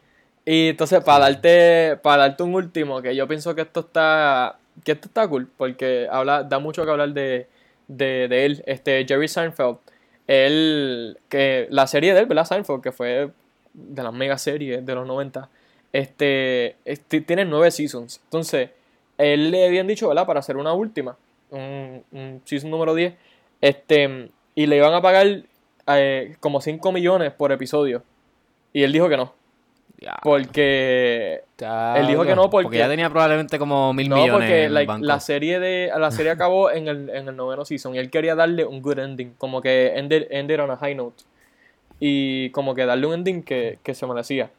Y 0.45 0.69
entonces, 0.69 1.03
para 1.03 1.25
darte, 1.25 1.99
para 2.01 2.21
darte 2.23 2.43
un 2.43 2.55
último, 2.55 3.01
que 3.01 3.13
yo 3.13 3.27
pienso 3.27 3.53
que 3.53 3.63
esto 3.63 3.81
está, 3.81 4.57
que 4.83 4.93
esto 4.93 5.07
está 5.07 5.27
cool, 5.27 5.49
porque 5.57 6.07
habla, 6.09 6.43
da 6.43 6.59
mucho 6.59 6.83
que 6.83 6.91
hablar 6.91 7.13
de, 7.13 7.47
de, 7.87 8.27
de 8.27 8.45
él, 8.45 8.63
este 8.65 9.05
Jerry 9.07 9.27
Seinfeld. 9.27 9.77
Él, 10.27 11.17
que 11.29 11.67
la 11.69 11.87
serie 11.87 12.13
de 12.13 12.21
él, 12.21 12.25
¿verdad? 12.25 12.45
Seinfeld, 12.45 12.81
que 12.81 12.91
fue 12.91 13.31
de 13.73 14.03
las 14.03 14.13
mega 14.13 14.37
series 14.37 14.85
de 14.85 14.95
los 14.95 15.05
90, 15.07 15.49
este, 15.93 16.75
este, 16.85 17.21
tiene 17.21 17.45
nueve 17.45 17.71
seasons. 17.71 18.21
Entonces, 18.25 18.69
él 19.17 19.51
le 19.51 19.65
habían 19.65 19.87
dicho, 19.87 20.07
¿verdad? 20.07 20.25
Para 20.25 20.39
hacer 20.39 20.57
una 20.57 20.73
última, 20.73 21.17
un, 21.49 22.41
season 22.45 22.71
número 22.71 22.95
10, 22.95 23.13
este, 23.61 24.29
y 24.55 24.65
le 24.65 24.77
iban 24.77 24.93
a 24.93 25.01
pagar 25.01 25.43
eh, 25.87 26.35
como 26.39 26.61
5 26.61 26.91
millones 26.91 27.33
por 27.33 27.51
episodio. 27.51 28.03
Y 28.73 28.83
él 28.83 28.91
dijo 28.91 29.09
que 29.09 29.17
no. 29.17 29.33
Porque 30.23 31.43
él 31.59 32.07
dijo 32.07 32.23
que 32.23 32.35
no 32.35 32.49
porque- 32.49 32.77
ya 32.77 32.87
tenía 32.87 33.09
probablemente 33.09 33.59
como 33.59 33.93
mil 33.93 34.09
no, 34.09 34.15
millones 34.15 34.33
porque 34.33 34.59
en 34.59 34.65
el 34.65 34.73
like, 34.73 34.87
banco. 34.87 35.05
la 35.05 35.19
serie 35.19 35.59
de 35.59 35.91
la 35.95 36.11
serie 36.11 36.31
acabó 36.31 36.71
en 36.71 36.87
el, 36.87 37.09
en 37.09 37.27
el 37.27 37.35
noveno 37.35 37.65
season 37.65 37.93
y 37.95 37.99
él 37.99 38.09
quería 38.09 38.33
darle 38.35 38.65
un 38.65 38.81
good 38.81 38.97
ending, 38.99 39.33
como 39.37 39.61
que 39.61 39.93
ended, 39.95 40.27
ended 40.31 40.59
on 40.59 40.71
a 40.71 40.77
high 40.77 40.95
note 40.95 41.23
y 41.99 42.49
como 42.49 42.73
que 42.73 42.85
darle 42.85 43.05
un 43.07 43.13
ending 43.13 43.43
que, 43.43 43.77
que 43.83 43.93
se 43.93 44.07
merecía. 44.07 44.49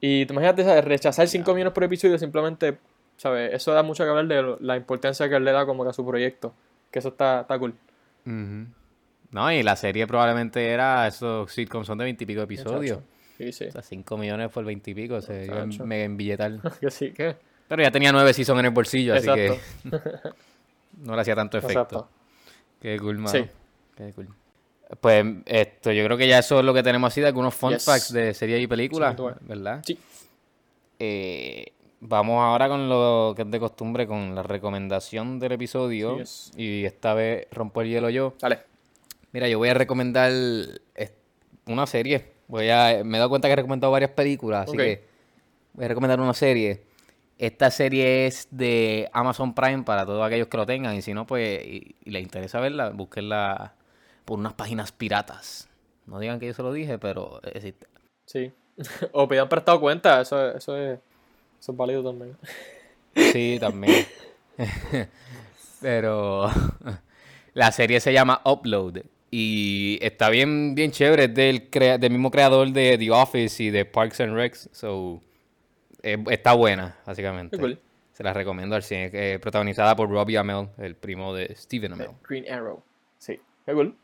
Y 0.00 0.26
te 0.26 0.32
imagínate 0.32 0.64
¿sabes? 0.64 0.84
rechazar 0.84 1.28
5 1.28 1.54
millones 1.54 1.72
por 1.72 1.84
episodio 1.84 2.18
simplemente, 2.18 2.76
¿sabes? 3.16 3.54
Eso 3.54 3.72
da 3.72 3.82
mucho 3.84 4.02
que 4.04 4.10
hablar 4.10 4.26
de 4.26 4.56
la 4.60 4.76
importancia 4.76 5.28
que 5.28 5.36
él 5.36 5.44
le 5.44 5.52
da 5.52 5.64
como 5.66 5.84
que 5.84 5.90
a 5.90 5.92
su 5.92 6.04
proyecto, 6.04 6.52
que 6.90 6.98
eso 6.98 7.08
está, 7.10 7.42
está 7.42 7.58
cool. 7.58 7.74
No, 8.24 9.52
y 9.52 9.62
la 9.62 9.76
serie 9.76 10.06
probablemente 10.06 10.68
era 10.68 11.06
esos 11.06 11.50
sitcoms 11.52 11.86
son 11.86 11.98
de 11.98 12.04
veintipico 12.04 12.42
episodios. 12.42 12.98
Sí, 13.36 13.52
sí. 13.52 13.64
O 13.66 13.72
sea, 13.72 13.82
5 13.82 14.16
millones 14.16 14.50
por 14.50 14.64
veintipico, 14.64 15.20
se 15.20 15.46
iba 15.46 15.64
Muchacho. 15.64 15.82
en 15.82 15.88
mega 15.88 16.04
en 16.04 16.16
billetal. 16.16 16.60
que 16.80 16.90
sí, 16.90 17.12
que. 17.12 17.36
Pero 17.68 17.82
ya 17.82 17.90
tenía 17.90 18.12
nueve 18.12 18.32
seasons 18.34 18.60
en 18.60 18.66
el 18.66 18.70
bolsillo, 18.72 19.14
así 19.14 19.26
que 19.26 19.58
no 21.02 21.14
le 21.14 21.20
hacía 21.22 21.34
tanto 21.34 21.58
efecto. 21.58 21.80
Exacto. 21.80 22.08
Qué 22.80 22.98
cool, 22.98 23.16
mano. 23.18 23.30
Sí. 23.30 23.44
Qué 23.96 24.12
cool. 24.12 24.28
Pues 25.00 25.24
esto, 25.46 25.90
yo 25.90 26.04
creo 26.04 26.16
que 26.16 26.28
ya 26.28 26.38
eso 26.38 26.58
es 26.58 26.64
lo 26.64 26.74
que 26.74 26.82
tenemos 26.82 27.08
así 27.12 27.20
de 27.22 27.28
algunos 27.28 27.54
fun 27.54 27.72
Yes. 27.72 27.84
facts 27.84 28.12
de 28.12 28.34
series 28.34 28.60
y 28.62 28.66
películas. 28.66 29.16
¿verdad? 29.40 29.82
Sí. 29.84 29.98
Eh, 30.98 31.72
vamos 32.00 32.40
ahora 32.42 32.68
con 32.68 32.88
lo 32.88 33.32
que 33.34 33.42
es 33.42 33.50
de 33.50 33.58
costumbre, 33.58 34.06
con 34.06 34.34
la 34.34 34.42
recomendación 34.42 35.38
del 35.40 35.52
episodio. 35.52 36.18
Yes. 36.18 36.52
Y 36.56 36.84
esta 36.84 37.14
vez 37.14 37.46
rompo 37.50 37.80
el 37.80 37.88
hielo 37.88 38.10
yo. 38.10 38.34
Dale. 38.40 38.58
Mira, 39.32 39.48
yo 39.48 39.58
voy 39.58 39.70
a 39.70 39.74
recomendar 39.74 40.30
es- 40.30 41.12
una 41.66 41.86
serie. 41.86 42.33
Voy 42.48 42.68
a, 42.70 43.02
me 43.04 43.16
he 43.16 43.18
dado 43.18 43.30
cuenta 43.30 43.48
que 43.48 43.52
he 43.52 43.56
recomendado 43.56 43.92
varias 43.92 44.10
películas, 44.10 44.68
así 44.68 44.76
que 44.76 45.04
voy 45.72 45.84
a 45.84 45.88
recomendar 45.88 46.20
una 46.20 46.34
serie. 46.34 46.84
Esta 47.38 47.70
serie 47.70 48.26
es 48.26 48.48
de 48.50 49.08
Amazon 49.12 49.54
Prime 49.54 49.82
para 49.82 50.06
todos 50.06 50.24
aquellos 50.24 50.48
que 50.48 50.56
lo 50.56 50.66
tengan. 50.66 50.94
Y 50.94 51.02
si 51.02 51.14
no, 51.14 51.26
pues, 51.26 51.64
y, 51.64 51.96
y 52.04 52.10
les 52.10 52.22
interesa 52.22 52.60
verla, 52.60 52.90
búsquenla 52.90 53.74
por 54.24 54.38
unas 54.38 54.52
páginas 54.52 54.92
piratas. 54.92 55.68
No 56.06 56.18
digan 56.20 56.38
que 56.38 56.46
yo 56.46 56.54
se 56.54 56.62
lo 56.62 56.72
dije, 56.72 56.98
pero 56.98 57.40
existe. 57.42 57.86
Sí. 58.26 58.52
o 59.12 59.26
pidan 59.28 59.48
prestado 59.48 59.80
cuenta, 59.80 60.20
eso, 60.20 60.50
eso, 60.50 60.76
es, 60.76 61.00
eso 61.60 61.72
es 61.72 61.78
válido 61.78 62.04
también. 62.04 62.36
Sí, 63.14 63.58
también. 63.60 64.06
Pero 65.80 66.50
la 67.54 67.72
serie 67.72 68.00
se 68.00 68.12
llama 68.12 68.40
Upload. 68.44 69.02
Y 69.36 69.98
está 70.00 70.30
bien, 70.30 70.76
bien 70.76 70.92
chévere. 70.92 71.24
Es 71.24 71.34
del, 71.34 71.68
crea- 71.68 71.98
del 71.98 72.12
mismo 72.12 72.30
creador 72.30 72.68
de 72.70 72.96
The 72.96 73.10
Office 73.10 73.60
y 73.64 73.70
de 73.70 73.84
Parks 73.84 74.20
and 74.20 74.34
Recs. 74.36 74.68
So, 74.70 75.20
eh, 76.04 76.22
está 76.30 76.52
buena, 76.52 76.96
básicamente. 77.04 77.58
Cool. 77.58 77.76
Se 78.12 78.22
la 78.22 78.32
recomiendo 78.32 78.76
al 78.76 78.84
cine. 78.84 79.10
eh, 79.12 79.40
protagonizada 79.40 79.96
por 79.96 80.08
Robbie 80.08 80.38
Amell, 80.38 80.68
el 80.78 80.94
primo 80.94 81.34
de 81.34 81.52
Steven 81.56 81.94
Amell. 81.94 82.10
Green 82.28 82.48
Arrow. 82.48 82.80
Sí, 83.18 83.40
qué 83.66 83.72
cool. 83.72 83.96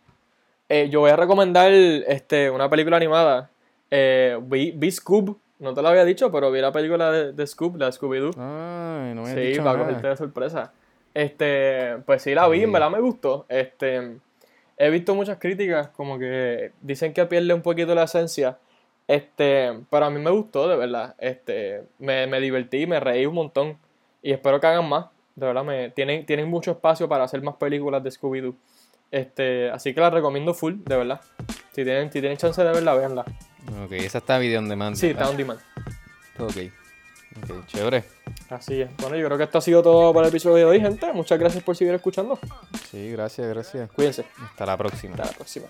Eh, 0.68 0.88
yo 0.90 0.98
voy 0.98 1.10
a 1.12 1.16
recomendar 1.16 1.70
este, 1.72 2.50
una 2.50 2.68
película 2.68 2.96
animada. 2.96 3.50
Eh, 3.88 4.36
vi, 4.42 4.72
vi 4.72 4.90
Scoob, 4.90 5.36
no 5.60 5.74
te 5.74 5.82
lo 5.82 5.88
había 5.90 6.04
dicho, 6.04 6.32
pero 6.32 6.50
vi 6.50 6.60
la 6.60 6.72
película 6.72 7.12
de, 7.12 7.32
de 7.32 7.46
Scoob, 7.46 7.76
la 7.76 7.92
Scooby-Doo. 7.92 8.32
Ay, 8.36 9.14
no 9.14 9.22
me 9.22 9.32
Sí, 9.34 9.40
dicho 9.40 9.62
para 9.62 9.74
nada. 9.74 9.84
cogerte 9.86 10.08
de 10.08 10.16
sorpresa. 10.16 10.72
Este, 11.14 11.98
pues 12.04 12.22
sí 12.22 12.34
la 12.34 12.48
vi, 12.48 12.64
en 12.64 12.72
verdad 12.72 12.90
me 12.90 12.98
gustó. 13.00 13.46
Este, 13.48 14.16
he 14.80 14.88
visto 14.88 15.14
muchas 15.14 15.38
críticas 15.38 15.88
como 15.88 16.18
que 16.18 16.72
dicen 16.80 17.12
que 17.12 17.26
pierde 17.26 17.52
un 17.52 17.60
poquito 17.60 17.94
la 17.94 18.04
esencia. 18.04 18.56
Este, 19.06 19.78
pero 19.90 20.06
a 20.06 20.10
mí 20.10 20.18
me 20.18 20.30
gustó, 20.30 20.68
de 20.68 20.76
verdad. 20.76 21.14
Este, 21.18 21.82
me, 21.98 22.26
me 22.26 22.40
divertí, 22.40 22.86
me 22.86 22.98
reí 22.98 23.26
un 23.26 23.34
montón. 23.34 23.76
Y 24.22 24.32
espero 24.32 24.58
que 24.58 24.66
hagan 24.66 24.88
más. 24.88 25.06
De 25.34 25.46
verdad, 25.46 25.64
me, 25.64 25.90
tienen, 25.90 26.24
tienen 26.24 26.48
mucho 26.48 26.70
espacio 26.70 27.08
para 27.08 27.24
hacer 27.24 27.42
más 27.42 27.56
películas 27.56 28.02
de 28.02 28.10
Scooby-Doo. 28.10 28.54
Este, 29.10 29.70
así 29.70 29.92
que 29.92 30.00
la 30.00 30.08
recomiendo 30.08 30.54
full, 30.54 30.76
de 30.86 30.96
verdad. 30.96 31.20
Si 31.72 31.84
tienen, 31.84 32.10
si 32.10 32.20
tienen 32.20 32.38
chance 32.38 32.62
de 32.62 32.72
verla, 32.72 32.94
véanla. 32.94 33.24
Ok, 33.84 33.92
esa 33.92 34.18
está 34.18 34.38
video 34.38 34.60
on 34.60 34.68
demand. 34.68 34.96
Sí, 34.96 35.08
¿verdad? 35.08 35.22
está 35.22 35.30
on 35.30 35.36
demand. 35.36 35.60
Ok. 36.38 36.79
Ok, 37.36 37.66
chévere. 37.66 38.04
Así 38.48 38.82
es. 38.82 38.90
Bueno, 38.96 39.16
yo 39.16 39.26
creo 39.26 39.38
que 39.38 39.44
esto 39.44 39.58
ha 39.58 39.60
sido 39.60 39.82
todo 39.82 40.12
para 40.12 40.26
el 40.26 40.30
episodio 40.30 40.56
de 40.56 40.64
hoy, 40.64 40.80
gente. 40.80 41.12
Muchas 41.12 41.38
gracias 41.38 41.62
por 41.62 41.76
seguir 41.76 41.94
escuchando. 41.94 42.38
Sí, 42.90 43.10
gracias, 43.12 43.48
gracias. 43.48 43.90
Cuídense. 43.92 44.24
Hasta 44.42 44.66
la 44.66 44.76
próxima. 44.76 45.14
Hasta 45.14 45.26
la 45.26 45.32
próxima. 45.32 45.66